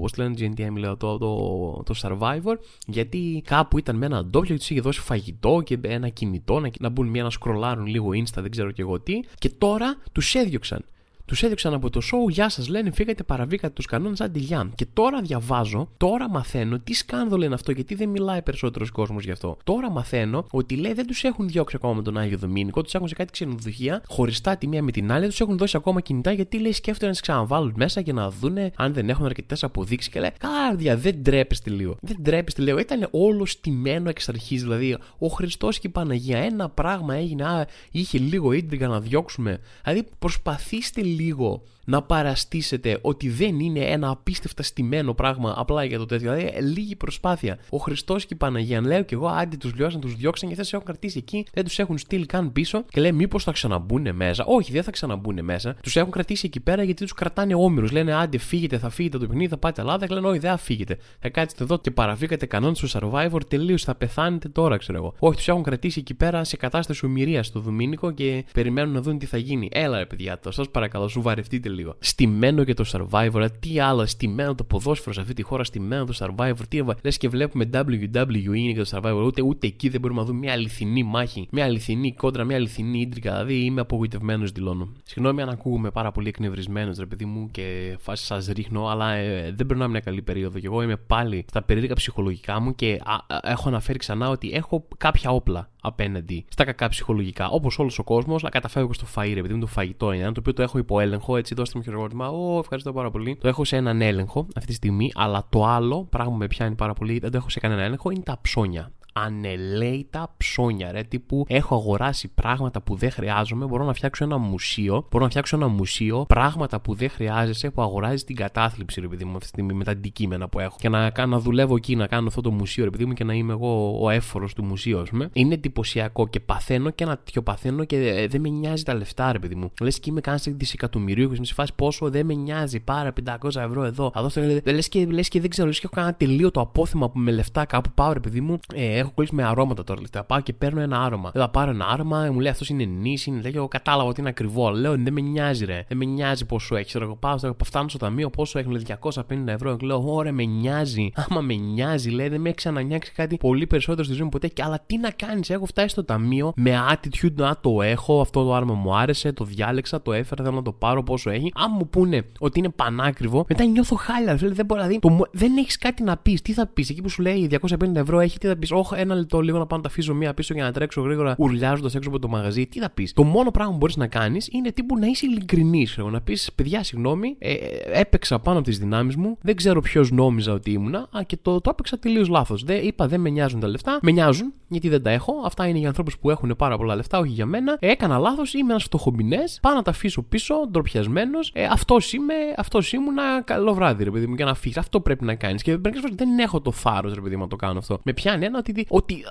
Πώς 0.00 0.16
λένε 0.16 0.34
GNTM, 0.38 0.76
λέω, 0.76 0.96
το, 0.96 1.18
το, 1.18 1.82
το 1.82 1.94
Survivor, 2.02 2.54
γιατί 2.86 3.42
κάπου 3.46 3.78
ήταν 3.78 3.96
με 3.96 4.06
ένα 4.06 4.24
ντόπιο 4.24 4.52
και 4.52 4.58
τους 4.58 4.70
είχε 4.70 4.80
δώσει 4.80 5.00
φαγητό 5.00 5.60
και 5.64 5.78
ένα 5.82 6.08
κινητό 6.08 6.60
να, 6.60 6.70
να 6.80 6.88
μπουν 6.88 7.06
μια 7.06 7.22
να 7.22 7.30
σκρολάρουν 7.30 7.86
λίγο 7.86 8.08
Insta, 8.08 8.40
δεν 8.40 8.50
ξέρω 8.50 8.70
και 8.70 8.82
εγώ 8.82 9.00
τι. 9.00 9.20
Και 9.38 9.50
τώρα 9.50 9.96
τους 10.12 10.34
έδιωξαν. 10.34 10.84
Τους 11.28 11.42
έδειξαν 11.42 11.74
από 11.74 11.90
το 11.90 12.00
show, 12.04 12.30
Γεια 12.30 12.48
σας, 12.48 12.68
λένε, 12.68 12.90
φύγατε, 12.90 13.22
παραβήκατε 13.22 13.72
τους 13.72 13.86
κανόνες, 13.86 14.20
αντιλιάν. 14.20 14.72
Και 14.74 14.86
τώρα 14.92 15.20
διαβάζω, 15.20 15.88
τώρα 15.96 16.30
μαθαίνω 16.30 16.78
τι 16.78 16.94
σκάνδαλο 16.94 17.44
είναι 17.44 17.54
αυτό, 17.54 17.72
γιατί 17.72 17.94
δεν 17.94 18.08
μιλάει 18.08 18.42
περισσότερος 18.42 18.90
κόσμος 18.90 19.24
γι' 19.24 19.30
αυτό. 19.30 19.56
Τώρα 19.64 19.90
μαθαίνω 19.90 20.46
ότι 20.50 20.76
λέει 20.76 20.92
δεν 20.92 21.06
τους 21.06 21.24
έχουν 21.24 21.48
διώξει 21.48 21.76
ακόμα 21.76 21.94
με 21.94 22.02
τον 22.02 22.18
Άγιο 22.18 22.38
Δομήνικο, 22.38 22.82
τους 22.82 22.94
έχουν 22.94 23.08
σε 23.08 23.14
κάτι 23.14 23.32
ξενοδοχεία, 23.32 24.02
χωριστά 24.06 24.56
τη 24.56 24.66
μία 24.66 24.82
με 24.82 24.90
την 24.90 25.12
άλλη, 25.12 25.26
τους 25.26 25.40
έχουν 25.40 25.56
δώσει 25.56 25.76
ακόμα 25.76 26.00
κινητά 26.00 26.32
γιατί 26.32 26.58
λέει 26.58 26.72
σκέφτονται 26.72 27.06
να 27.06 27.12
τις 27.12 27.20
ξαναβάλουν 27.20 27.72
μέσα 27.76 28.02
και 28.02 28.12
να 28.12 28.30
δούνε 28.30 28.72
αν 28.76 28.92
δεν 28.92 29.08
έχουν 29.08 29.24
αρκετές 29.24 29.64
αποδείξεις 29.64 30.12
και 30.12 30.20
λέει 30.20 30.30
Κάρδια, 30.38 30.96
δεν 30.96 31.22
τρέπεστε 31.22 31.70
λίγο. 31.70 31.96
Δεν 32.00 32.16
τρέπεστε 32.22 32.62
λίγο. 32.62 32.78
Ήταν 32.78 33.08
όλος 33.10 33.50
στημένο 33.50 34.08
εξ 34.08 34.28
αρχής, 34.28 34.62
δηλαδή 34.62 34.98
ο 35.18 35.26
Χριστός 35.26 35.78
και 35.78 35.86
η 35.86 35.90
Παναγία. 35.90 36.38
Ένα 36.38 36.68
πράγμα 36.68 37.14
έγινε, 37.14 37.44
α, 37.44 37.66
είχε 37.90 38.18
λίγο 38.18 38.52
ίντριγκα 38.52 38.88
να 38.88 39.00
διώξουμε. 39.00 39.60
Δηλαδή 39.84 40.06
προσπαθήστε 40.18 41.00
λίγο 41.00 41.16
ligo 41.18 41.52
να 41.88 42.02
παραστήσετε 42.02 42.98
ότι 43.00 43.28
δεν 43.28 43.58
είναι 43.58 43.80
ένα 43.80 44.08
απίστευτα 44.08 44.62
στημένο 44.62 45.14
πράγμα 45.14 45.54
απλά 45.56 45.84
για 45.84 45.98
το 45.98 46.06
τέτοιο. 46.06 46.34
Δηλαδή, 46.34 46.62
λίγη 46.62 46.96
προσπάθεια. 46.96 47.58
Ο 47.70 47.76
Χριστός 47.76 48.26
και 48.26 48.34
η 48.34 48.36
Παναγία, 48.36 48.80
λέω 48.80 49.02
και 49.02 49.14
εγώ, 49.14 49.26
άντι 49.26 49.56
τους 49.56 49.74
λιώσαν, 49.74 50.00
τους 50.00 50.14
διώξαν 50.14 50.48
και 50.48 50.54
δεν 50.54 50.64
του 50.64 50.70
έχουν 50.72 50.86
κρατήσει 50.86 51.18
εκεί, 51.18 51.46
δεν 51.52 51.64
τους 51.64 51.78
έχουν 51.78 51.98
στείλει 51.98 52.26
καν 52.26 52.52
πίσω 52.52 52.84
και 52.90 53.00
λέει, 53.00 53.12
Μήπως 53.12 53.44
θα 53.44 53.52
ξαναμπούν 53.52 54.14
μέσα. 54.14 54.44
Όχι, 54.46 54.72
δεν 54.72 54.82
θα 54.82 54.90
ξαναμπούν 54.90 55.44
μέσα. 55.44 55.76
Τους 55.82 55.96
έχουν 55.96 56.10
κρατήσει 56.10 56.46
εκεί 56.46 56.60
πέρα 56.60 56.82
γιατί 56.82 57.02
τους 57.02 57.12
κρατάνε 57.12 57.54
όμοιρους. 57.54 57.90
Λένε, 57.90 58.14
Άντε, 58.14 58.38
φύγετε, 58.38 58.78
θα 58.78 58.90
φύγετε 58.90 59.18
το 59.18 59.26
παιχνίδι, 59.26 59.48
θα 59.48 59.56
πάτε 59.56 59.80
Ελλάδα. 59.80 60.06
Και 60.06 60.14
λένε, 60.14 60.28
Όχι, 60.28 60.38
δεν 60.38 60.50
θα 60.50 60.56
φύγετε. 60.56 60.98
Θα 61.18 61.28
κάτσετε 61.28 61.62
εδώ 61.62 61.78
και 61.78 61.90
παραβήκατε 61.90 62.46
κανόνες 62.46 62.78
του 62.78 62.88
survivor, 62.90 63.40
τελείως 63.48 63.84
θα 63.84 63.94
πεθάνετε 63.94 64.48
τώρα, 64.48 64.76
ξέρω 64.76 64.98
εγώ. 64.98 65.14
Όχι, 65.18 65.36
τους 65.36 65.48
έχουν 65.48 65.62
κρατήσει 65.62 65.98
εκεί 66.00 66.14
πέρα 66.14 66.44
σε 66.44 66.56
κατάσταση 66.56 67.06
ομοιρίας 67.06 67.46
στο 67.46 67.60
Δουμίνικο 67.60 68.10
και 68.10 68.44
περιμένουν 68.52 68.94
να 68.94 69.00
δουν 69.00 69.18
τι 69.18 69.26
θα 69.26 69.36
γίνει. 69.36 69.68
Έλα, 69.72 69.98
ρε 69.98 70.06
παιδιά, 70.06 70.38
το 70.38 70.50
σας 70.50 70.70
παρακαλώ, 70.70 71.08
σου 71.08 71.22
βαρευτείτε 71.22 71.68
λίγο. 71.78 71.96
Στημένο 71.98 72.64
και 72.64 72.74
το 72.74 72.84
survivor, 72.92 73.46
τι 73.60 73.80
άλλο, 73.80 74.06
στημένο 74.06 74.54
το 74.54 74.64
ποδόσφαιρο 74.64 75.12
σε 75.14 75.20
αυτή 75.20 75.34
τη 75.34 75.42
χώρα, 75.42 75.64
στημένο 75.64 76.04
το 76.04 76.14
survivor. 76.18 76.66
Τι 76.68 76.80
λες 77.02 77.16
και 77.16 77.28
βλέπουμε 77.28 77.70
WWE 77.72 78.72
και 78.74 78.82
το 78.82 78.90
survivor, 78.92 79.22
ούτε, 79.26 79.42
ούτε 79.42 79.66
εκεί 79.66 79.88
δεν 79.88 80.00
μπορούμε 80.00 80.20
να 80.20 80.26
δούμε 80.26 80.38
μια 80.38 80.52
αληθινή 80.52 81.02
μάχη, 81.02 81.48
μια 81.50 81.64
αληθινή 81.64 82.12
κόντρα, 82.12 82.44
μια 82.44 82.56
αληθινή 82.56 83.00
ίντρικα. 83.00 83.30
Δηλαδή 83.30 83.64
είμαι 83.64 83.80
απογοητευμένος, 83.80 84.52
δηλώνω. 84.52 84.88
Συγγνώμη 85.04 85.42
αν 85.42 85.48
ακούγομαι 85.48 85.90
πάρα 85.90 86.12
πολύ 86.12 86.28
εκνευρισμένος, 86.28 86.98
ρε 86.98 87.06
παιδί 87.06 87.24
μου, 87.24 87.50
και 87.50 87.96
φάση 88.00 88.24
σας 88.24 88.46
ρίχνω, 88.46 88.86
αλλά 88.86 89.12
ε, 89.12 89.52
δεν 89.56 89.66
περνάω 89.66 89.88
μια 89.88 90.00
καλή 90.00 90.22
περίοδο. 90.22 90.58
Και 90.58 90.66
εγώ 90.66 90.82
είμαι 90.82 90.96
πάλι 90.96 91.44
στα 91.48 91.62
περίεργα 91.62 91.94
ψυχολογικά 91.94 92.60
μου 92.60 92.74
και 92.74 93.00
α, 93.04 93.14
α, 93.14 93.40
έχω 93.42 93.68
αναφέρει 93.68 93.98
ξανά 93.98 94.28
ότι 94.28 94.50
έχω 94.52 94.88
κάποια 94.96 95.30
όπλα 95.30 95.70
απέναντι 95.80 96.44
στα 96.48 96.64
κακά 96.64 96.88
ψυχολογικά. 96.88 97.48
Όπως 97.48 97.78
όλος 97.78 97.98
ο 97.98 98.04
κόσμος, 98.04 98.42
να 98.42 98.48
καταφεύγω 98.48 98.92
στο 98.92 99.06
φαΐ, 99.14 99.34
επειδή 99.36 99.54
με 99.54 99.60
το 99.60 99.66
φαγητό 99.66 100.12
είναι, 100.12 100.24
το 100.24 100.40
οποίο 100.40 100.52
το 100.52 100.62
έχω 100.62 100.78
υπό 100.78 101.00
έλεγχο. 101.00 101.36
Έτσι, 101.36 101.54
δώστε 101.54 101.78
μου 101.78 101.84
χειροκρότημα. 101.84 102.28
Ω, 102.28 102.58
ευχαριστώ 102.58 102.92
πάρα 102.92 103.10
πολύ. 103.10 103.36
Το 103.36 103.48
έχω 103.48 103.64
σε 103.64 103.76
έναν 103.76 104.00
έλεγχο 104.00 104.46
αυτή 104.56 104.68
τη 104.68 104.74
στιγμή, 104.74 105.12
αλλά 105.14 105.46
το 105.48 105.64
άλλο 105.64 106.06
πράγμα 106.10 106.32
που 106.32 106.38
με 106.38 106.46
πιάνει 106.46 106.74
πάρα 106.74 106.92
πολύ, 106.92 107.18
δεν 107.18 107.30
το 107.30 107.36
έχω 107.36 107.48
σε 107.48 107.60
κανένα 107.60 107.82
έλεγχο, 107.82 108.10
είναι 108.10 108.22
τα 108.22 108.38
ψώνια 108.40 108.92
ανελέητα 109.18 110.34
ψώνια, 110.36 110.92
ρε. 110.92 111.02
Τύπου 111.02 111.44
έχω 111.48 111.74
αγοράσει 111.74 112.28
πράγματα 112.28 112.80
που 112.80 112.94
δεν 112.94 113.10
χρειάζομαι. 113.10 113.66
Μπορώ 113.66 113.84
να 113.84 113.92
φτιάξω 113.92 114.24
ένα 114.24 114.38
μουσείο. 114.38 115.06
Μπορώ 115.10 115.24
να 115.24 115.30
φτιάξω 115.30 115.56
ένα 115.56 115.68
μουσείο. 115.68 116.24
Πράγματα 116.28 116.80
που 116.80 116.94
δεν 116.94 117.10
χρειάζεσαι 117.10 117.70
που 117.70 117.82
αγοράζεις 117.82 118.24
την 118.24 118.36
κατάθλιψη, 118.36 119.00
ρε 119.00 119.08
παιδί 119.08 119.24
μου, 119.24 119.30
αυτή 119.30 119.42
τη 119.42 119.46
στιγμή 119.46 119.72
με 119.72 119.84
τα 119.84 119.90
αντικείμενα 119.90 120.48
που 120.48 120.60
έχω. 120.60 120.76
Και 120.80 120.88
να, 120.88 121.26
να 121.26 121.38
δουλεύω 121.38 121.76
εκεί, 121.76 121.96
να 121.96 122.06
κάνω 122.06 122.26
αυτό 122.28 122.40
το 122.40 122.50
μουσείο, 122.50 122.84
ρε 122.84 122.90
παιδί 122.90 123.04
μου, 123.04 123.12
και 123.12 123.24
να 123.24 123.34
είμαι 123.34 123.52
εγώ 123.52 123.98
ο 124.02 124.10
έφορος 124.10 124.54
του 124.54 124.64
μουσείου, 124.64 125.00
ας 125.00 125.08
πούμε. 125.10 125.30
Είναι 125.32 125.54
εντυπωσιακό 125.54 126.28
και 126.28 126.40
παθαίνω 126.40 126.90
και 126.90 127.04
ένα 127.04 127.16
τέτοιο 127.16 127.42
παθαίνω 127.42 127.84
και 127.84 127.96
ε, 127.96 128.26
δεν 128.26 128.40
με 128.40 128.48
νοιάζει 128.48 128.82
τα 128.82 128.94
λεφτά, 128.94 129.32
ρε 129.32 129.38
παιδί 129.38 129.54
μου. 129.54 129.70
Λες 129.80 129.98
και 129.98 130.10
είμαι 130.10 130.20
κανένα 130.20 130.42
δισεκατομμυρίου 130.46 131.30
και 131.30 131.44
σε 131.44 131.54
φάση 131.54 131.72
πόσο 131.76 132.10
δεν 132.10 132.26
με 132.26 132.34
νοιάζει. 132.34 132.80
Πάρα 132.80 133.12
500 133.24 133.56
ευρώ 133.56 133.84
εδώ. 133.84 134.10
Θα 134.14 134.22
δώσω, 134.22 134.40
λες 134.64 134.88
και, 134.88 135.06
λες 135.06 135.28
και 135.28 135.40
δεν 135.40 135.50
ξέρω, 135.50 135.66
λες 135.66 135.78
και 135.78 135.84
έχω 135.84 135.94
κανένα 135.94 136.14
τελείω 136.14 136.50
το 136.50 136.60
απόθυμα 136.60 137.10
που 137.10 137.18
με 137.18 137.30
λεφτά 137.30 137.64
κάπου 137.64 137.90
πάω, 137.94 138.12
ρε 138.12 138.20
παιδί 138.20 138.40
μου. 138.40 138.58
Ε, 138.74 139.02
έχω 139.08 139.16
κολλήσει 139.16 139.34
με 139.34 139.44
αρώματα 139.44 139.84
τώρα. 139.84 140.00
Θα 140.10 140.24
πάω 140.24 140.40
και 140.40 140.52
παίρνω 140.52 140.80
ένα 140.80 141.02
άρωμα. 141.02 141.30
Θα 141.34 141.48
πάρω 141.48 141.70
ένα 141.70 141.86
άρωμα, 141.86 142.30
μου 142.32 142.40
λέει 142.40 142.50
αυτός 142.50 142.68
είναι 142.68 142.84
νη, 142.84 143.18
είναι 143.24 143.40
τέτοιο. 143.40 143.58
Εγώ 143.58 143.68
κατάλαβα 143.68 144.08
ότι 144.08 144.20
είναι 144.20 144.28
ακριβό. 144.28 144.70
Λέω 144.70 144.96
δεν 144.96 145.12
με 145.12 145.20
νοιάζει, 145.20 145.64
ρε. 145.64 145.84
Δεν 145.88 145.96
με 145.96 146.04
νοιάζει 146.04 146.46
πόσο 146.46 146.76
έχεις. 146.76 146.94
Εγώ 146.94 147.16
πάω, 147.16 147.36
φτάνω 147.64 147.88
στο 147.88 147.98
ταμείο 147.98 148.30
πόσο 148.30 148.58
έχουν 148.58 148.80
250 149.02 149.46
ευρώ. 149.46 149.76
Και 149.76 149.86
λέω, 149.86 150.14
ωραία, 150.14 150.32
με 150.32 150.44
νοιάζει. 150.44 151.10
Άμα 151.14 151.40
με 151.40 151.54
νοιάζει, 151.54 152.10
λέει, 152.10 152.28
δεν 152.28 152.40
με 152.40 152.48
έχει 152.48 152.56
ξανανιάξει 152.56 153.12
κάτι 153.12 153.36
πολύ 153.36 153.66
περισσότερο 153.66 154.04
στη 154.04 154.12
ζωή 154.12 154.22
μου 154.22 154.28
ποτέ. 154.28 154.48
Και 154.48 154.62
αλλά 154.62 154.78
τι 154.86 154.98
να 154.98 155.10
κάνεις, 155.10 155.50
έχω 155.50 155.66
φτάσει 155.66 155.88
στο 155.88 156.04
ταμείο 156.04 156.52
με 156.56 156.72
attitude 156.92 157.34
να 157.34 157.56
το 157.60 157.82
έχω. 157.82 158.20
Αυτό 158.20 158.44
το 158.44 158.54
άρωμα 158.54 158.74
μου 158.74 158.96
άρεσε, 158.96 159.32
το 159.32 159.44
διάλεξα, 159.44 160.02
το 160.02 160.12
έφερα, 160.12 160.44
θέλω 160.44 160.56
να 160.56 160.62
το 160.62 160.72
πάρω 160.72 161.02
πόσο 161.02 161.30
έχει. 161.30 161.52
Αν 161.54 161.74
μου 161.78 161.88
πούνε 161.88 162.24
ότι 162.38 162.58
είναι 162.58 162.68
πανάκριβο, 162.68 163.44
μετά 163.48 163.64
νιώθω 163.64 163.96
χάλια. 163.96 164.34
Δεν, 164.34 164.66
μπορεί, 164.66 164.80
δηλαδή, 164.80 164.98
το, 164.98 165.26
δεν 165.32 165.56
έχεις 165.56 165.78
κάτι 165.78 166.02
να 166.02 166.16
πεις. 166.16 166.42
Τι 166.42 166.52
θα 166.52 166.66
πεις; 166.66 166.90
Εκεί 166.90 167.02
που 167.02 167.08
σου 167.08 167.22
λέει 167.22 167.50
250 167.68 167.94
ευρώ 167.94 168.20
έχει, 168.20 168.38
τι 168.38 168.46
θα 168.46 168.56
πεις; 168.56 168.70
Όχι, 168.92 169.00
ένα 169.00 169.14
λεπτό 169.14 169.40
λίγο 169.40 169.58
να 169.58 169.66
πάω 169.66 169.78
να 169.78 169.84
τα 169.84 169.90
αφήσω 169.90 170.14
μία 170.14 170.34
πίσω 170.34 170.54
για 170.54 170.64
να 170.64 170.72
τρέξω 170.72 171.00
γρήγορα 171.00 171.34
ουρλιάζοντας 171.38 171.94
έξω 171.94 172.08
από 172.08 172.18
το 172.18 172.28
μαγαζί. 172.28 172.66
Τι 172.66 172.80
θα 172.80 172.90
πεις; 172.90 173.12
Το 173.12 173.22
μόνο 173.22 173.50
πράγμα 173.50 173.72
που 173.72 173.78
μπορείς 173.78 173.96
να 173.96 174.06
κάνεις 174.06 174.48
είναι 174.52 174.72
τύπου 174.72 174.98
να 174.98 175.06
είσαι 175.06 175.26
ειλικρινής. 175.26 175.96
Να 176.10 176.20
πεις, 176.20 176.50
παιδιά, 176.54 176.82
συγγνώμη, 176.82 177.36
ε, 177.38 177.54
έπαιξα 177.92 178.38
πάνω 178.38 178.58
από 178.58 178.68
τις 178.68 178.78
δυνάμεις 178.78 179.16
μου, 179.16 179.38
δεν 179.40 179.56
ξέρω 179.56 179.80
ποιος 179.80 180.10
νόμιζα 180.10 180.52
ότι 180.52 180.70
ήμουνα 180.70 180.98
α, 180.98 181.22
και 181.26 181.38
το, 181.42 181.60
το 181.60 181.70
έπαιξα 181.70 181.98
τελείως 181.98 182.28
λάθος. 182.28 182.64
Είπα, 182.82 183.06
δεν 183.06 183.20
με 183.20 183.28
νοιάζουν 183.28 183.60
τα 183.60 183.68
λεφτά, 183.68 183.98
με 184.02 184.10
νοιάζουν 184.10 184.52
γιατί 184.68 184.88
δεν 184.88 185.02
τα 185.02 185.10
έχω. 185.10 185.42
Αυτά 185.44 185.66
είναι 185.66 185.78
για 185.78 185.88
ανθρώπους 185.88 186.18
που 186.18 186.30
έχουν 186.30 186.54
πάρα 186.56 186.76
πολλά 186.76 186.94
λεφτά, 186.94 187.18
όχι 187.18 187.32
για 187.32 187.46
μένα. 187.46 187.76
Ε, 187.80 187.90
έκανα 187.90 188.18
λάθος, 188.18 188.54
είμαι 188.54 188.70
ένας 188.70 188.84
φτωχομπινέ, 188.84 189.44
πάω 189.60 189.74
να 189.74 189.82
τα 189.82 189.90
αφήσω 189.90 190.22
πίσω, 190.22 190.54
ντροπιασμένος. 190.70 191.50
Ε, 191.54 191.64
αυτός 191.64 192.12
είμαι, 192.12 192.34
αυτός 192.56 192.92
ήμουνα, 192.92 193.42
καλό 193.42 193.74
βράδυ, 193.74 194.04
ρε 194.04 194.10
παιδί 194.10 194.26
μου, 194.26 194.34
για 194.34 194.44
να 194.44 194.54
φύγεις. 194.54 194.76
Αυτό 194.78 195.00
πρέπει 195.00 195.24
να 195.24 195.34
κάνεις. 195.34 195.62
Και 195.62 195.76
δεν 196.16 196.38
έχω 196.38 196.60
το 196.60 196.72
θάρρος, 196.72 197.14
ρε 197.14 197.20
παιδί 197.20 197.36
μου, 197.36 197.42
να 197.42 197.48
το 197.48 197.56
κάνω 197.56 197.78
αυτό. 197.78 198.00
Με 198.02 198.12
πιάνει 198.12 198.44
ένα 198.44 198.58
ότι, 198.58 198.72
ότι 198.88 199.24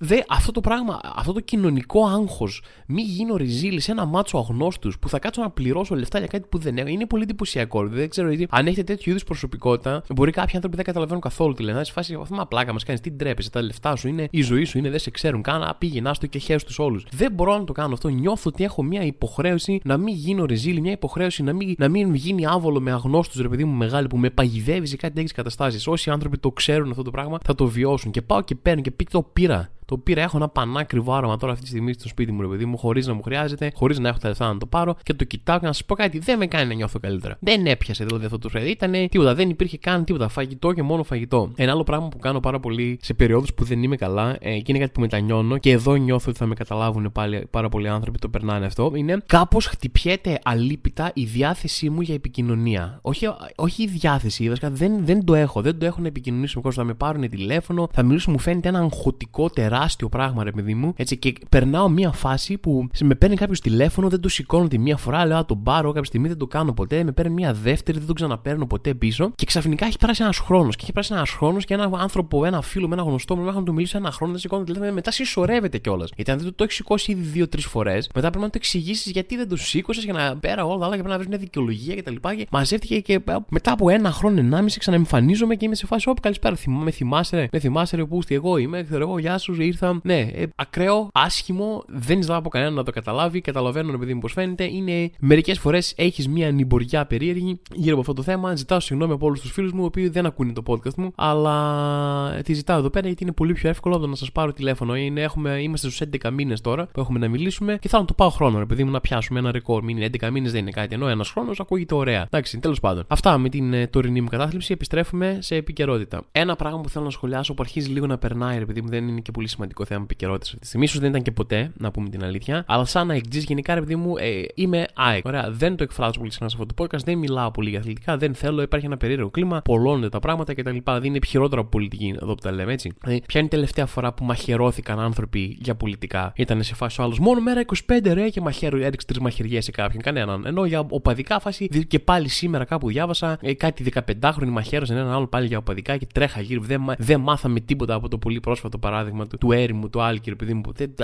δε, 0.00 0.20
αυτό 0.28 0.52
το 0.52 0.60
πράγμα, 0.60 1.00
αυτό 1.02 1.32
το 1.32 1.40
κοινωνικό 1.40 2.06
άγχος, 2.06 2.62
μη 2.86 3.02
γίνω 3.02 3.36
ριζίλη 3.36 3.80
σε 3.80 3.90
ένα 3.92 4.04
μάτσο 4.04 4.38
αγνώστους 4.38 4.98
που 4.98 5.08
θα 5.08 5.18
κάτσω 5.18 5.42
να 5.42 5.50
πληρώσω 5.50 5.94
λεφτά 5.94 6.18
για 6.18 6.26
κάτι 6.26 6.46
που 6.48 6.58
δεν 6.58 6.78
έχω, 6.78 6.88
είναι 6.88 7.06
πολύ 7.06 7.22
εντυπωσιακό. 7.22 7.88
Δεν 7.88 8.08
ξέρω 8.08 8.28
γιατί, 8.28 8.46
αν 8.50 8.66
έχετε 8.66 8.82
τέτοιου 8.82 9.10
είδους 9.10 9.24
προσωπικότητα, 9.24 10.02
μπορεί 10.14 10.30
κάποιοι 10.30 10.54
άνθρωποι 10.54 10.76
δεν 10.76 10.84
καταλαβαίνουν 10.84 11.20
καθόλου 11.20 11.54
τι 11.54 11.62
λένε. 11.62 11.84
Σε 11.84 11.92
φάση 11.92 12.14
αυτό 12.20 12.34
μα 12.34 12.46
πλάκα 12.46 12.72
μας 12.72 12.84
κάνεις, 12.84 13.00
τι 13.00 13.10
ντρέπεσαι, 13.10 13.50
τα 13.50 13.62
λεφτά 13.62 13.96
σου 13.96 14.08
είναι 14.08 14.28
η 14.30 14.42
ζωή 14.42 14.64
σου, 14.64 14.78
είναι 14.78 14.90
δεν 14.90 14.98
σε 14.98 15.10
ξέρουν. 15.10 15.42
Κάνα 15.42 15.74
πήγαινε 15.78 16.08
άστο 16.08 16.26
και 16.26 16.38
χέρι 16.38 16.62
του 16.62 16.74
όλους. 16.78 17.06
Δεν 17.10 17.32
μπορώ 17.32 17.58
να 17.58 17.64
το 17.64 17.72
κάνω 17.72 17.94
αυτό. 17.94 18.08
Νιώθω 18.08 18.50
ότι 18.52 18.64
έχω 18.64 18.82
μια 18.82 19.02
υποχρέωση 19.02 19.80
να 19.84 19.96
μην 19.96 20.14
γίνω 20.14 20.44
ριζίλη, 20.44 20.80
μια 20.80 20.92
υποχρέωση 20.92 21.42
να 21.42 21.52
μην, 21.52 21.74
να 21.78 21.88
μην 21.88 22.14
γίνει 22.14 22.46
άβολο 22.46 22.80
με 22.80 22.92
αγνώστους 22.92 23.40
ρε 23.40 23.48
παιδί 23.48 23.64
μου 23.64 23.74
μεγάλη 23.76 24.06
που 24.06 24.16
με 24.16 24.30
παγιδεύει 24.30 24.86
σε 24.86 24.96
κάτι 24.96 25.14
τέτοιες 25.14 25.32
καταστάσεις. 25.32 25.86
Όσοι 25.86 26.10
άνθρωποι 26.10 26.38
το 26.38 26.50
ξέρουν 26.50 26.90
αυτό 26.90 27.02
το 27.02 27.10
πράγμα 27.10 27.38
θα 27.44 27.54
το 27.54 27.66
βιώσουν. 27.66 28.10
Και 28.10 28.22
πάω 28.22 28.42
και 28.42 28.54
παίρνω 28.54 28.80
και 28.86 28.92
πει 28.92 29.04
το 29.04 29.22
πήρα 29.22 29.68
το 29.86 29.98
πήρα, 29.98 30.22
έχω 30.22 30.36
ένα 30.36 30.48
πανάκριβο 30.48 31.14
άρωμα 31.14 31.36
τώρα 31.36 31.52
αυτή 31.52 31.64
τη 31.64 31.70
στιγμή 31.70 31.92
στο 31.92 32.08
σπίτι 32.08 32.32
μου, 32.32 32.40
ρε 32.40 32.48
παιδί 32.48 32.64
μου, 32.64 32.76
χωρίς 32.76 33.06
να 33.06 33.14
μου 33.14 33.22
χρειάζεται, 33.22 33.72
χωρίς 33.74 33.98
να 33.98 34.08
έχω 34.08 34.18
τα 34.18 34.28
λεφτά 34.28 34.52
να 34.52 34.58
το 34.58 34.66
πάρω 34.66 34.96
και 35.02 35.14
το 35.14 35.24
κοιτάω 35.24 35.58
και 35.58 35.66
να 35.66 35.72
σας 35.72 35.84
πω 35.84 35.94
κάτι, 35.94 36.18
δεν 36.18 36.38
με 36.38 36.46
κάνει 36.46 36.68
να 36.68 36.74
νιώθω 36.74 36.98
καλύτερα. 36.98 37.36
Δεν 37.40 37.66
έπιασε 37.66 38.04
δηλαδή 38.04 38.24
αυτό 38.24 38.38
το 38.38 38.48
φρέδι. 38.48 38.70
Ήταν 38.70 38.92
τίποτα, 39.08 39.34
δεν 39.34 39.50
υπήρχε 39.50 39.78
καν 39.78 40.04
τίποτα. 40.04 40.28
Φαγητό 40.28 40.72
και 40.72 40.82
μόνο 40.82 41.02
φαγητό. 41.02 41.52
Ένα 41.56 41.72
άλλο 41.72 41.82
πράγμα 41.82 42.08
που 42.08 42.18
κάνω 42.18 42.40
πάρα 42.40 42.60
πολύ 42.60 42.98
σε 43.02 43.14
περιόδους 43.14 43.54
που 43.54 43.64
δεν 43.64 43.82
είμαι 43.82 43.96
καλά 43.96 44.36
ε, 44.40 44.58
και 44.58 44.64
είναι 44.66 44.78
κάτι 44.78 44.92
που 44.92 45.00
μετανιώνω 45.00 45.58
και 45.58 45.70
εδώ 45.70 45.94
νιώθω 45.94 46.30
ότι 46.30 46.38
θα 46.38 46.46
με 46.46 46.54
καταλάβουν 46.54 47.12
πάλι 47.12 47.46
πάρα 47.50 47.68
πολλοί 47.68 47.88
άνθρωποι 47.88 48.18
το 48.18 48.28
περνάνε 48.28 48.66
αυτό. 48.66 48.92
Είναι 48.94 49.22
κάπως 49.26 49.66
χτυπιέται 49.66 50.38
αλίπητα 50.44 51.10
η 51.14 51.24
διάθεσή 51.24 51.90
μου 51.90 52.00
για 52.00 52.14
επικοινωνία. 52.14 52.98
Όχι, 53.02 53.26
όχι 53.56 53.82
η 53.82 53.86
διάθεση, 53.86 54.52
δεν, 54.60 55.04
δεν 55.04 55.24
το 55.24 55.34
έχω. 55.34 55.60
Δεν 55.60 55.78
το 55.78 55.86
έχω 55.86 56.00
να 56.00 56.06
επικοινωνήσω 56.06 56.56
με 56.56 56.62
κόσμο. 56.62 56.82
Θα 56.82 56.88
με 56.88 56.94
πάρουν 56.94 57.28
τηλέφωνο, 57.28 57.88
θα 57.92 58.02
μιλήσω, 58.02 58.30
μου 58.30 58.38
φαίνεται 58.38 58.68
ένα 58.68 58.78
αγχωτικό 58.78 59.50
τεράστιο 59.50 59.75
τεράστιο 59.76 60.08
πράγμα, 60.08 60.44
ρε 60.44 60.50
παιδί 60.50 60.74
μου. 60.74 60.92
Έτσι, 60.96 61.16
και 61.16 61.32
περνάω 61.48 61.88
μια 61.88 62.12
φάση 62.12 62.58
που 62.58 62.88
με 63.00 63.14
παίρνει 63.14 63.36
κάποιος 63.36 63.60
τηλέφωνο, 63.60 64.08
δεν 64.08 64.20
το 64.20 64.28
σηκώνω 64.28 64.68
τη 64.68 64.78
μία 64.78 64.96
φορά, 64.96 65.26
λέω 65.26 65.36
Α, 65.36 65.44
τον 65.44 65.62
πάρω, 65.62 65.88
κάποια 65.88 66.04
στιγμή 66.04 66.28
δεν 66.28 66.36
το 66.38 66.46
κάνω 66.46 66.72
ποτέ. 66.72 67.04
Με 67.04 67.12
παίρνει 67.12 67.32
μια 67.32 67.52
δεύτερη, 67.52 67.98
δεν 67.98 68.06
τον 68.06 68.14
ξαναπαίρνω 68.14 68.66
ποτέ 68.66 68.94
πίσω. 68.94 69.32
Και 69.34 69.46
ξαφνικά 69.46 69.86
έχει 69.86 69.98
περάσει 69.98 70.22
ένας 70.22 70.38
χρόνος. 70.38 70.76
Και 70.76 70.82
έχει 70.82 70.92
περάσει 70.92 71.12
ένας 71.14 71.30
χρόνος 71.30 71.64
και 71.64 71.74
ένα 71.74 71.90
άνθρωπο, 71.92 72.44
ένα 72.44 72.60
φίλο 72.62 72.88
με 72.88 72.94
ένα 72.94 73.02
γνωστό 73.02 73.36
μου, 73.36 73.42
μέχρι 73.42 73.58
να 73.58 73.64
του 73.64 73.72
μιλήσω 73.72 73.98
ένα 73.98 74.10
χρόνο, 74.10 74.32
δεν 74.32 74.40
σηκώνω 74.40 74.64
τηλέφωνο, 74.64 74.92
μετά 74.92 75.10
συσσωρεύεται 75.10 75.78
κιόλας. 75.78 76.10
Γιατί 76.14 76.30
αν 76.30 76.38
δεν 76.38 76.54
το 76.54 76.64
έχεις 76.64 76.76
σηκώσει 76.76 77.12
ήδη 77.12 77.20
δύο-τρεις 77.20 77.66
φορές, 77.66 78.10
μετά 78.14 78.28
πρέπει 78.28 78.44
να 78.44 78.50
το 78.50 78.56
εξηγήσεις 78.56 79.12
γιατί 79.12 79.36
δεν 79.36 79.48
το 79.48 79.56
σήκωσες 79.56 80.04
για 80.04 80.12
να 80.12 80.36
πέρα 80.36 80.64
όλα 80.64 80.78
τα 80.78 80.84
άλλα 80.84 80.96
και 80.96 81.02
πρέπει 81.02 81.08
να 81.08 81.16
βρεις 81.16 81.28
μια 81.28 81.38
δικαιολογία 81.38 81.94
κτλ. 81.94 82.14
Και, 82.14 82.34
και 82.34 82.46
μαζεύτηκε 82.50 83.00
και 83.00 83.20
μετά 83.48 83.72
από 83.72 83.90
ένα 83.90 84.10
χρόνο, 84.10 84.38
ενάμιση 84.38 84.78
ξαναεμφανίζομαι 84.78 85.54
και 85.54 85.64
είμαι 85.64 85.74
σε 85.74 85.86
φάση 85.86 86.08
όπου 86.08 86.20
καλησπέρα. 86.20 86.56
Θυμάμαι, 86.56 86.84
με 86.84 86.90
θυμάσαι, 86.90 87.48
με 87.52 87.58
θυμάσαι, 87.58 87.96
ρε, 87.96 88.04
που 88.04 88.20
εγώ 88.28 88.56
είμαι, 88.56 88.82
ξέρω 88.82 89.02
εγώ, 89.02 89.18
γεια 89.18 89.38
σου, 89.38 89.54
ήρθα. 89.66 90.00
Ναι, 90.02 90.20
ε, 90.20 90.46
ακραίο, 90.56 91.08
άσχημο, 91.12 91.84
δεν 91.86 92.22
ζητάω 92.22 92.38
από 92.38 92.48
κανέναν 92.48 92.74
να 92.74 92.82
το 92.82 92.90
καταλάβει, 92.90 93.40
καταλαβαίνω 93.40 93.92
επειδή 93.92 94.14
μου 94.14 94.20
πώς 94.20 94.32
φαίνεται. 94.32 94.64
Είναι 94.64 95.10
μερικές 95.18 95.58
φορές 95.58 95.94
έχεις 95.96 96.28
μια 96.28 96.50
νυμποριά 96.50 97.06
περίεργη 97.06 97.60
γύρω 97.74 97.92
από 97.92 98.00
αυτό 98.00 98.12
το 98.12 98.22
θέμα. 98.22 98.54
Ζητάω 98.54 98.80
συγγνώμη 98.80 99.12
από 99.12 99.26
όλους 99.26 99.40
τους 99.40 99.52
φίλους 99.52 99.72
μου, 99.72 99.82
οι 99.82 99.86
οποίοι 99.86 100.08
δεν 100.08 100.26
ακούνε 100.26 100.52
το 100.52 100.62
podcast 100.66 100.94
μου, 100.94 101.12
αλλά 101.14 102.40
τη 102.44 102.52
ζητάω 102.52 102.78
εδώ 102.78 102.90
πέρα 102.90 103.06
γιατί 103.06 103.22
είναι 103.22 103.32
πολύ 103.32 103.52
πιο 103.52 103.68
εύκολο 103.68 103.94
από 103.94 104.04
το 104.04 104.10
να 104.10 104.16
σας 104.16 104.32
πάρω 104.32 104.52
τηλέφωνο. 104.52 104.96
Είναι, 104.96 105.20
έχουμε, 105.20 105.62
είμαστε 105.62 105.90
στους 105.90 106.08
11 106.22 106.30
μήνες 106.30 106.60
τώρα 106.60 106.86
που 106.92 107.00
έχουμε 107.00 107.18
να 107.18 107.28
μιλήσουμε 107.28 107.78
και 107.80 107.88
θέλω 107.88 108.00
να 108.00 108.08
το 108.08 108.14
πάω 108.14 108.30
χρόνο, 108.30 108.60
επειδή 108.60 108.84
μου 108.84 108.90
να 108.90 109.00
πιάσουμε 109.00 109.38
ένα 109.38 109.50
ρεκόρ. 109.50 109.82
Μην 109.82 109.96
είναι 109.96 110.10
11 110.20 110.30
μήνες 110.30 110.52
δεν 110.52 110.60
είναι 110.60 110.70
κάτι, 110.70 110.94
ενώ 110.94 111.08
ένας 111.08 111.30
χρόνος 111.30 111.60
ακούγεται 111.60 111.94
ωραία. 111.94 112.22
Εντάξει, 112.22 112.58
τέλος 112.58 112.80
πάντων. 112.80 113.04
Αυτά 113.08 113.38
με 113.38 113.48
την 113.48 113.72
ε, 113.72 113.86
τωρινή 113.86 114.20
μου 114.20 114.28
κατάθλιψη, 114.28 114.72
επιστρέφουμε 114.72 115.38
σε 115.40 115.54
επικαιρότητα. 115.54 116.22
Ένα 116.32 116.56
πράγμα 116.56 116.80
που 116.80 116.88
θέλω 116.88 117.04
να 117.04 117.10
σχολιάσω 117.10 117.54
που 117.54 117.62
αρχίζει 117.62 117.88
λίγο 117.88 118.06
να 118.06 118.18
περνάει, 118.18 118.56
επειδή 118.56 118.82
μου 118.82 118.88
δεν 118.88 119.08
είναι 119.08 119.20
και 119.20 119.30
πολύ 119.30 119.48
σημαντικό 119.56 119.84
θέμα 119.84 120.02
επικαιρότητα 120.02 120.44
αυτή 120.46 120.58
τη 120.58 120.66
στιγμή. 120.66 120.86
σω 120.86 120.98
δεν 120.98 121.08
ήταν 121.08 121.22
και 121.22 121.32
ποτέ, 121.32 121.72
να 121.76 121.90
πούμε 121.90 122.08
την 122.08 122.24
αλήθεια. 122.24 122.64
Αλλά 122.66 122.84
σαν 122.84 123.10
αεκτζή 123.10 123.40
γενικά, 123.40 123.72
επειδή 123.72 123.96
μου 123.96 124.16
ε, 124.16 124.42
είμαι 124.54 124.86
ΑΕΚ. 124.94 125.24
Ωραία, 125.24 125.50
δεν 125.50 125.76
το 125.76 125.82
εκφράζω 125.82 126.18
πολύ 126.18 126.30
συχνά 126.32 126.48
σε 126.48 126.56
αυτό 126.60 126.74
το 126.74 126.84
podcast, 126.84 127.04
δεν 127.04 127.18
μιλάω 127.18 127.50
πολύ 127.50 127.70
για 127.70 127.78
αθλητικά, 127.78 128.16
δεν 128.16 128.34
θέλω, 128.34 128.62
υπάρχει 128.62 128.86
ένα 128.86 128.96
περίεργο 128.96 129.30
κλίμα, 129.30 129.62
πολλώνονται 129.62 130.08
τα 130.08 130.18
πράγματα 130.18 130.54
κτλ. 130.54 130.76
Δηλαδή 130.84 131.06
είναι 131.06 131.18
χειρότερο 131.26 131.60
από 131.60 131.70
πολιτική 131.70 132.14
εδώ 132.22 132.34
που 132.34 132.40
τα 132.42 132.52
λέμε 132.52 132.72
έτσι. 132.72 132.92
Δηλαδή, 133.00 133.22
ποια 133.26 133.40
είναι 133.40 133.48
η 133.48 133.54
τελευταία 133.54 133.86
φορά 133.86 134.12
που 134.12 134.24
μαχαιρώθηκαν 134.24 135.00
άνθρωποι 135.00 135.56
για 135.60 135.74
πολιτικά; 135.74 136.32
Ήταν 136.36 136.62
σε 136.62 136.74
φάση 136.74 137.00
ο 137.00 137.04
άλλος 137.04 137.18
μόνο 137.18 137.40
μέρα 137.40 137.64
25 137.86 138.00
ρε 138.12 138.28
και 138.28 138.40
μαχαίρω, 138.40 138.76
έριξε 138.76 139.06
τρεις 139.06 139.20
μαχαιριές 139.20 139.64
σε 139.64 139.70
κάποιον. 139.70 140.02
Κανέναν. 140.02 140.46
Ενώ 140.46 140.64
για 140.64 140.86
οπαδικά 140.88 141.40
φάση 141.40 141.68
και 141.68 141.98
πάλι 141.98 142.28
σήμερα 142.28 142.64
κάπου 142.64 142.88
διάβασα 142.88 143.38
ε, 143.40 143.54
κάτι 143.54 143.92
15χρονη 143.94 144.48
μαχαίρωσαν 144.48 144.96
έναν 144.96 145.12
άλλο 145.12 145.26
πάλι 145.26 145.46
για 145.46 145.58
οπαδικά 145.58 145.96
και 145.96 146.06
τρέχα 146.14 146.40
γύρω. 146.40 146.62
Δεν, 146.62 146.82
δεν 146.98 147.20
μάθαμε 147.20 147.60
τίποτα 147.60 147.94
από 147.94 148.08
το 148.08 148.18
πολύ 148.18 148.40
πρόσφατο 148.40 148.78
παράδειγμα 148.78 149.26
του, 149.26 149.45
του 149.46 149.52
έρημου, 149.52 149.90
του 149.90 150.02
Άλκη, 150.02 150.30
επειδή 150.30 150.54
μου. 150.54 150.62
Δεν, 150.74 150.94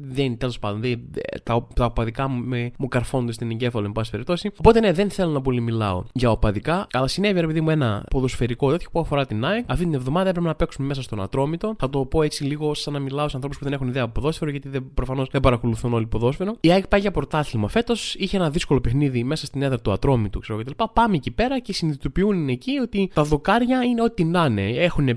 δεν 0.00 0.38
τέλος 0.38 0.58
πάντων. 0.58 0.80
Δεν, 0.80 1.00
τα, 1.42 1.66
τα 1.74 1.84
οπαδικά 1.84 2.28
μου, 2.28 2.44
με, 2.44 2.70
μου 2.78 2.88
καρφώνονται 2.88 3.32
στην 3.32 3.50
εγκέφαλο, 3.50 3.86
εν 3.86 3.92
πάση 3.92 4.10
περιπτώσει. 4.10 4.50
Οπότε 4.58 4.80
ναι, 4.80 4.92
δεν 4.92 5.10
θέλω 5.10 5.30
να 5.30 5.40
πολύ 5.40 5.60
μιλάω 5.60 6.04
για 6.12 6.30
οπαδικά. 6.30 6.86
Αλλά 6.92 7.06
συνέβη, 7.06 7.38
επειδή 7.38 7.60
μου, 7.60 7.70
ένα 7.70 8.04
ποδοσφαιρικό 8.10 8.70
τέτοιο 8.70 8.88
που 8.92 9.00
αφορά 9.00 9.26
την 9.26 9.44
ΑΕΚ. 9.44 9.64
Αυτή 9.66 9.84
την 9.84 9.94
εβδομάδα 9.94 10.28
έπρεπε 10.28 10.46
να 10.46 10.54
παίξουμε 10.54 10.86
μέσα 10.86 11.02
στον 11.02 11.22
Ατρόμητο. 11.22 11.74
Θα 11.78 11.90
το 11.90 12.04
πω 12.04 12.22
έτσι 12.22 12.44
λίγο 12.44 12.74
σαν 12.74 12.92
να 12.92 12.98
μιλάω 12.98 13.28
σε 13.28 13.32
ανθρώπους 13.34 13.58
που 13.58 13.64
δεν 13.64 13.72
έχουν 13.72 13.88
ιδέα 13.88 14.02
από 14.02 14.12
ποδόσφαιρο, 14.12 14.50
γιατί 14.50 14.68
δεν, 14.68 14.90
προφανώς 14.94 15.28
δεν 15.30 15.40
παρακολουθούν 15.40 15.92
όλοι 15.92 16.06
ποδόσφαιρο. 16.06 16.56
Η 16.60 16.72
ΑΕΚ 16.72 16.86
πάει 16.88 17.00
για 17.00 17.10
πρωτάθλημα 17.10 17.68
φέτος. 17.68 18.14
Είχε 18.14 18.36
ένα 18.36 18.50
δύσκολο 18.50 18.80
παιχνίδι 18.80 19.24
μέσα 19.24 19.46
στην 19.46 19.62
έδρα 19.62 19.80
του 19.80 19.92
Ατρόμητου, 19.92 20.40
ξέρω 20.40 20.58
κτλ. 20.58 20.84
Πάμε 20.92 21.16
εκεί 21.16 21.30
πέρα 21.30 21.58
και 21.58 21.72
συνειδητοποιούν 21.72 22.48
εκεί 22.48 22.78
ότι 22.78 23.10
τα 23.14 23.22
δοκάρια 23.22 23.82
είναι 23.82 24.02
ό,τι 24.02 24.24
να 24.24 24.44
είναι. 24.44 24.68
Έχουν 24.68 25.08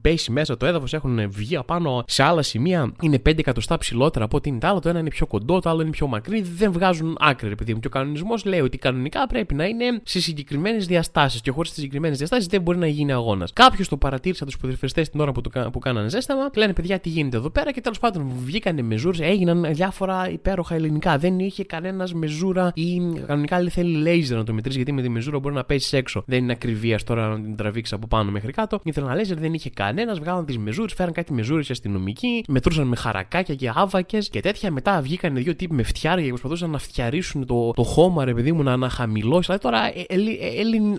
πέσει 0.00 0.32
μέσα 0.32 0.56
το 0.56 0.66
έδαφος, 0.66 0.94
έχουν 0.94 1.30
βγει 1.30 1.56
απάνω 1.56 2.04
σε 2.16 2.22
άλλα 2.22 2.42
σημεία. 2.42 2.92
Είναι 3.00 3.16
5 3.28 3.38
εκατοστά 3.38 3.78
ψηλότερα 3.78 4.24
από 4.24 4.36
ό,τι 4.36 4.48
είναι 4.48 4.58
τα 4.58 4.68
άλλα. 4.68 4.80
Το 4.80 4.88
ένα 4.88 4.98
είναι 4.98 5.08
πιο 5.08 5.26
κοντό, 5.26 5.60
το 5.60 5.70
άλλο 5.70 5.80
είναι 5.82 5.90
πιο 5.90 6.06
μακρύ. 6.06 6.42
Δεν 6.42 6.72
βγάζουν 6.72 7.16
άκρη, 7.20 7.50
επειδή 7.50 7.74
μου. 7.74 7.80
Και 7.80 7.86
ο 7.86 7.90
κανονισμός 7.90 8.44
λέει 8.44 8.60
ότι 8.60 8.78
κανονικά 8.78 9.26
πρέπει 9.26 9.54
να 9.54 9.64
είναι 9.64 10.00
σε 10.02 10.20
συγκεκριμένες 10.20 10.86
διαστάσεις. 10.86 11.40
Και 11.40 11.50
χωρίς 11.50 11.70
τις 11.70 11.78
συγκεκριμένες 11.78 12.18
διαστάσεις 12.18 12.46
δεν 12.46 12.62
μπορεί 12.62 12.78
να 12.78 12.86
γίνει 12.86 13.12
αγώνας. 13.12 13.52
Κάποιος 13.52 13.88
το 13.88 13.96
παρατήρησε 13.96 14.44
τους 14.44 14.56
ποδοσφαιριστέ 14.56 15.02
την 15.02 15.20
ώρα 15.20 15.32
που, 15.32 15.40
το, 15.40 15.70
που 15.72 15.78
κάνανε 15.78 16.08
ζέσταμα. 16.08 16.50
Λένε 16.56 16.72
παιδιά 16.72 16.98
τι 16.98 17.08
γίνεται 17.08 17.36
εδώ 17.36 17.50
πέρα 17.50 17.72
και 17.72 17.80
τέλος 17.80 17.98
πάντων 17.98 18.32
βγήκανε 18.44 18.82
μεζούρες, 18.82 19.20
έγιναν 19.20 19.74
διάφορα 19.74 20.30
υπέροχα 20.30 20.74
ελληνικά. 20.74 21.18
Δεν 21.18 21.38
είχε 21.38 21.64
κανένας 21.64 22.14
μεζούρα 22.14 22.70
ή 22.74 23.00
κανονικά 23.26 23.68
θέλει 23.68 23.96
λέιζερ 23.96 24.36
να 24.36 24.44
το 24.44 24.52
μετρήσει 24.52 24.76
γιατί 24.76 24.92
με 24.92 25.02
τη 25.02 25.08
μεζούρα 25.08 25.38
μπορεί 25.38 25.54
να 25.54 25.64
πέσει 25.64 25.96
έξω. 25.96 26.22
Δεν 26.26 26.38
είναι 26.38 26.52
ακριβίας 26.52 27.04
τώρα 27.04 27.28
να 27.28 27.34
την 27.34 27.56
τραβήξεις 27.56 27.94
από 27.94 28.06
πάνω 28.06 28.30
μέχρι 28.30 28.52
κάτω. 28.52 28.80
Ήθελα 28.84 29.06
να 29.06 29.14
λέιζερ, 29.14 29.38
δεν 29.38 29.54
είχε 29.54 29.70
κανένας. 29.70 30.18
Βγάλαν 30.18 30.44
τις 30.44 30.58
μεζούρες, 30.58 30.92
φέραν 30.92 31.12
κάτι 31.12 31.32
μεζούρες 31.32 31.70
αστυνομικοί, 31.96 32.44
μετρούσαν 32.48 32.86
με 32.86 32.96
χαρακάκια 32.96 33.54
και 33.54 33.70
άβακες 33.74 34.28
και 34.28 34.40
τέτοια. 34.40 34.70
Μετά 34.70 35.00
βγήκαν 35.00 35.34
δύο 35.34 35.54
τύποι 35.56 35.74
με 35.74 35.82
φτιάρια 35.82 36.24
και 36.24 36.28
προσπαθούσαν 36.28 36.70
να 36.70 36.78
φτιαρίσουν 36.78 37.46
το, 37.46 37.70
το 37.70 37.82
χώμα, 37.82 38.24
ρε 38.24 38.34
παιδί 38.34 38.52
μου, 38.52 38.62
να 38.62 38.72
αναχαμηλώσει. 38.72 39.40
Δηλαδή 39.46 39.62
τώρα 39.62 39.86
ε, 39.86 40.04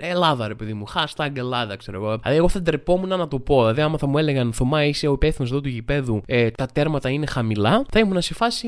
ε, 0.01 0.09
Ελλάδα, 0.09 0.47
ρε 0.47 0.55
παιδί 0.55 0.73
μου. 0.73 0.85
Hashtag 0.95 1.29
Ελλάδα, 1.33 1.75
ξέρω 1.75 1.97
εγώ. 1.97 2.17
Δηλαδή, 2.17 2.37
εγώ 2.37 2.49
θα 2.49 2.61
ντρεπόμουν 2.61 3.07
να 3.07 3.27
το 3.27 3.39
πω. 3.39 3.59
Δηλαδή, 3.59 3.81
άμα 3.81 3.97
θα 3.97 4.07
μου 4.07 4.17
έλεγαν 4.17 4.53
Θωμά, 4.53 4.85
είσαι 4.85 5.07
ο 5.07 5.13
υπεύθυνος 5.13 5.51
εδώ 5.51 5.61
του 5.61 5.69
γηπέδου, 5.69 6.21
ε, 6.25 6.49
τα 6.51 6.65
τέρματα 6.65 7.09
είναι 7.09 7.25
χαμηλά, 7.25 7.85
θα 7.91 7.99
ήμουν 7.99 8.21
σε 8.21 8.33
φάση, 8.33 8.67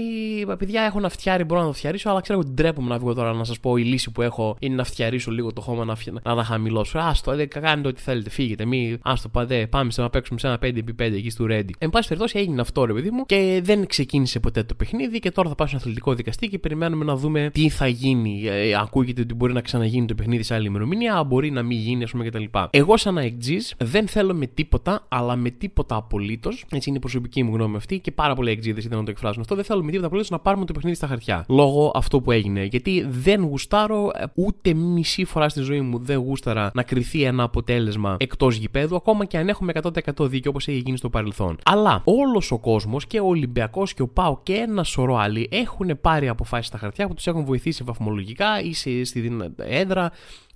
παιδιά, 0.58 0.82
έχω 0.82 1.00
να 1.00 1.10
φτιάρει, 1.10 1.44
μπορώ 1.44 1.62
να 1.62 1.68
το 1.68 1.74
φτιαρίσω, 1.74 2.10
αλλά 2.10 2.22
ξέρω 2.22 2.40
ότι 2.40 2.50
ντρέπομαι 2.50 2.88
να 2.88 2.98
βγω 2.98 3.14
τώρα 3.14 3.34
να 3.34 3.44
σας 3.44 3.60
πω 3.60 3.78
η 3.78 3.84
λύση 3.84 4.12
που 4.12 4.22
έχω 4.22 4.56
είναι 4.60 4.76
να 4.76 4.84
φτιαρίσω 4.84 5.32
λίγο 5.32 5.54
το 5.54 5.62
χώμα, 5.62 5.86
να, 5.86 5.96
να 6.24 6.36
τα 6.36 6.44
χαμηλώσω. 6.44 7.00
Άστο, 7.00 7.36
δεν 7.36 7.50
κάνετε 7.50 7.88
ό,τι 7.88 8.02
θέλετε, 8.02 8.30
φύγετε. 8.30 8.66
Μη, 8.66 8.98
άστο, 9.02 9.30
παδέ, 9.30 9.68
πάμε 9.68 9.92
σε 9.92 10.02
να 10.02 10.10
παίξουμε 10.10 10.40
σε 10.40 10.48
ένα 10.48 10.58
5x5 10.62 11.00
εκεί 11.00 11.30
στο 11.30 11.46
Ready. 11.50 11.70
Εν 11.78 11.90
πάση 11.90 12.08
περιπτώσει 12.20 12.46
έγινε 12.46 12.62
αυτό, 12.62 12.86
ρε 12.86 12.94
παιδί 12.94 13.12
μου, 13.12 13.26
και 13.26 13.62
δεν 13.64 13.88
ξεκίνησε 13.88 14.40
ποτέ 14.40 14.64
το 14.64 14.74
παιχνίδι 14.74 15.20
και 15.20 15.32
τώρα 15.32 15.50
θα 15.50 15.56
πάω 15.56 15.68
στο 15.68 15.78
αθλητικό 15.78 16.14
δικαστή 16.14 16.48
και 16.48 16.60
περιμένουμε 16.60 17.06
να 17.06 17.16
δούμε 17.16 17.50
τι 17.54 17.70
θα 17.70 17.88
γίνει. 17.88 18.44
Ε, 18.46 18.76
ακούγεται 18.82 19.22
ότι 19.22 19.34
μπορεί 19.34 19.54
να 19.54 19.62
ξαναγίνει 19.62 20.06
το 20.06 20.16
παιχνίδι 20.16 20.44
σε 20.44 20.54
άλλη 20.54 20.68
ημερομηνία, 20.68 21.24
μπορεί 21.24 21.52
να 21.52 21.64
μην 21.64 21.78
γίνει, 21.78 22.04
ας 22.04 22.12
πούμε 22.12 22.26
κτλ. 22.26 22.44
Εγώ, 22.70 22.98
σαν 22.98 23.18
αεκτζής, 23.18 23.76
δεν 23.78 24.08
θέλω 24.08 24.34
με 24.34 24.46
τίποτα, 24.46 25.06
αλλά 25.08 25.36
με 25.36 25.50
τίποτα 25.50 25.96
απολύτως. 25.96 26.66
Έτσι 26.72 26.90
είναι 26.90 26.98
η 26.98 27.02
προσωπική 27.02 27.44
μου 27.44 27.56
γνώμη 27.56 27.76
αυτή 27.76 28.00
και 28.00 28.12
πάρα 28.12 28.36
πολλοί 28.36 28.50
αεκτζίδες 28.50 28.86
ήταν 28.86 28.98
να 28.98 29.04
το 29.06 29.12
εκφράσουν 29.12 29.42
αυτό. 29.42 29.56
Δεν 29.56 29.64
θέλω 29.64 29.84
με 29.84 29.88
τίποτα 29.88 30.06
απολύτως 30.08 30.32
να 30.32 30.40
πάρουμε 30.40 30.66
το 30.66 30.74
παιχνίδι 30.74 30.96
στα 30.96 31.08
χαρτιά. 31.08 31.46
Λόγω 31.48 31.92
αυτό 31.96 32.22
που 32.22 32.32
έγινε. 32.32 32.64
Γιατί 32.64 33.08
δεν 33.10 33.44
γουστάρω 33.44 34.12
ε, 34.16 34.24
ούτε 34.34 34.74
μισή 34.74 35.26
φορά 35.26 35.50
στη 35.50 35.62
ζωή 35.62 35.82
μου 35.82 36.00
δεν 36.00 36.18
γούσταρα 36.18 36.72
να 36.74 36.84
κρυθεί 36.84 37.24
ένα 37.24 37.44
αποτέλεσμα 37.44 38.16
εκτός 38.20 38.56
γηπέδου, 38.56 38.96
ακόμα 38.96 39.26
και 39.26 39.38
αν 39.38 39.50
έχουμε 39.50 39.72
100% 39.84 39.90
δίκιο 40.20 40.52
όπως 40.52 40.68
έχει 40.68 40.82
γίνει 40.86 40.98
στο 40.98 41.10
παρελθόν. 41.10 41.58
Αλλά 41.66 42.02
όλος 42.18 42.52
ο 42.52 42.60
κόσμος 42.60 43.08
και 43.08 43.20
ο 43.20 43.26
Ολυμπιακός 43.26 43.94
και 43.94 44.02
ο 44.02 44.08
Πάο 44.08 44.40
και 44.44 44.54
ένα 44.54 44.84
σωρό 44.84 45.16
άλλοι 45.16 45.50
έχουν 45.52 46.02
πάρει 46.02 46.28
αποφάσεις 46.28 46.68
στα 46.68 46.78
χαρτιά 46.78 47.08
που 47.08 47.14
τους 47.14 47.28
έχουν 47.28 47.46
βοηθήσει 47.46 47.84
βαθμολογικά 47.84 48.62
ή 48.62 48.74
στη 48.74 49.32
έδρα 49.58 50.12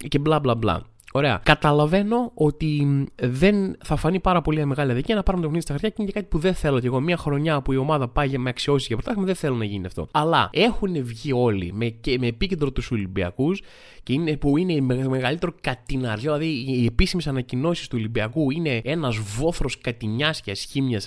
και 0.08 0.20
μπλα 0.20 0.40
μπλα 0.40 0.56
μπλα. 0.56 0.93
Ωραία. 1.16 1.42
Καταλαβαίνω 1.44 2.32
ότι 2.34 2.88
δεν 3.22 3.78
θα 3.84 3.96
φανεί 3.96 4.20
πάρα 4.20 4.42
πολύ 4.42 4.66
μεγάλη 4.66 4.92
αδικία 4.92 5.16
να 5.16 5.24
πάρουμε 5.24 5.44
το 5.44 5.50
παιχνίδι 5.50 5.62
στα 5.62 5.72
χαρτιά 5.72 5.90
και 5.90 5.96
είναι 5.98 6.12
και 6.12 6.20
κάτι 6.20 6.28
που 6.30 6.38
δεν 6.40 6.54
θέλω. 6.54 6.80
Και 6.80 6.88
εγώ 6.88 7.00
μια 7.00 7.18
χρονιά 7.18 7.62
που 7.62 7.74
η 7.74 7.78
ομάδα 7.78 8.08
πάει 8.08 8.38
με 8.38 8.50
αξιώσει 8.50 8.86
για 8.88 8.96
πρωτάθλημα 8.96 9.26
δεν 9.26 9.36
θέλω 9.36 9.56
να 9.56 9.66
γίνει 9.66 9.86
αυτό. 9.86 10.08
Αλλά 10.12 10.50
έχουν 10.54 11.04
βγει 11.04 11.32
όλοι 11.34 11.72
με, 11.74 11.86
και, 11.86 12.18
με 12.20 12.28
επίκεντρο 12.28 12.72
του 12.72 12.84
Ολυμπιακού 12.92 13.52
και 14.04 14.14
είναι, 14.14 14.38
που 14.38 14.58
είναι 14.58 14.82
μεγαλύτερο 15.08 15.54
κατηναριό. 15.62 16.38
Δηλαδή, 16.38 16.66
οι 16.68 16.86
επίσημε 16.86 17.22
ανακοινώσει 17.26 17.90
του 17.90 17.96
Ολυμπιακού 18.00 18.52
είναι 18.52 18.82
ένα 18.84 19.10
βόθρο 19.38 19.68
κατηνιά 19.82 20.36
και 20.44 20.52
ασχήμια, 20.52 21.02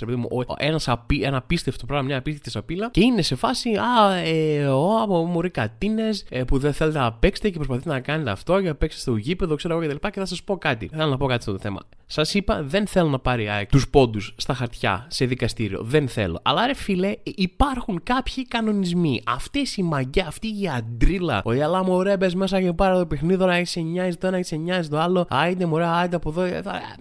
ένα, 0.57 0.81
απί, 0.87 1.23
ένα 1.23 1.37
απίστευτο 1.37 1.87
πράγμα, 1.87 2.07
μια 2.07 2.19
απίστευτη 2.19 2.51
σαπίλα. 2.51 2.91
Και 2.91 3.01
είναι 3.01 3.23
σε 3.23 3.35
φάση, 3.35 3.71
Α, 3.71 4.15
ε, 4.15 4.67
ο, 4.67 5.07
μωρή 5.07 5.51
κατίνε 5.51 6.11
ε, 6.29 6.45
που 6.45 6.59
δεν 6.59 6.73
θέλετε 6.73 6.99
να 6.99 7.13
παίξετε 7.13 7.49
και 7.51 7.57
προσπαθείτε 7.57 7.89
να 7.89 8.01
κάνετε 8.01 8.31
αυτό 8.31 8.59
για 8.59 8.69
να 8.69 8.77
παίξετε 8.77 9.03
στο 9.03 9.17
γήπεδο, 9.17 9.55
ξέρω 9.55 9.75
εγώ 9.75 9.87
κτλ. 9.87 9.96
Και, 10.00 10.11
και 10.11 10.19
θα 10.19 10.26
σας 10.26 10.43
πω 10.43 10.59
κάτι. 10.59 10.91
Θέλω 10.93 11.11
να 11.11 11.17
πω 11.17 11.26
κάτι 11.26 11.43
στο 11.43 11.59
θέμα. 11.59 11.81
Σας 12.09 12.35
είπα, 12.35 12.62
δεν 12.62 12.87
θέλω 12.87 13.09
να 13.09 13.19
πάρει 13.19 13.49
ΑΕΚ 13.49 13.71
τους 13.71 13.88
πόντους 13.88 14.35
στα 14.37 14.55
χαρτιά 14.55 15.07
σε 15.09 15.25
δικαστήριο. 15.25 15.83
Δεν 15.83 16.09
θέλω. 16.09 16.41
Αλλά 16.43 16.67
ρε 16.67 16.75
φίλε, 16.75 17.12
υπάρχουν 17.23 18.00
κάποιοι 18.03 18.47
κανονισμοί. 18.47 19.23
Αυτές 19.26 19.76
οι 19.76 19.83
μαγκιά, 19.83 20.26
αυτή 20.26 20.47
η 20.47 20.69
αντρίλα. 20.76 21.43
Έλα 21.45 21.85
μωρέ, 21.85 22.03
μπες 22.03 22.31
μέσα 22.35 22.61
και 22.61 22.73
πάρε 22.73 22.99
το 22.99 23.07
παιχνίδι, 23.07 23.45
να 23.45 23.55
έχει 23.55 23.83
νοιάζει 23.83 24.17
το 24.17 24.26
ένα, 24.26 24.37
έχει 24.37 24.59
νοιάζει 24.59 24.88
το 24.88 24.99
άλλο. 24.99 25.26
Άιντε 25.29 25.67
μωρέ, 25.67 25.85
άιντε 25.87 26.17
από 26.17 26.29
εδώ. 26.31 26.43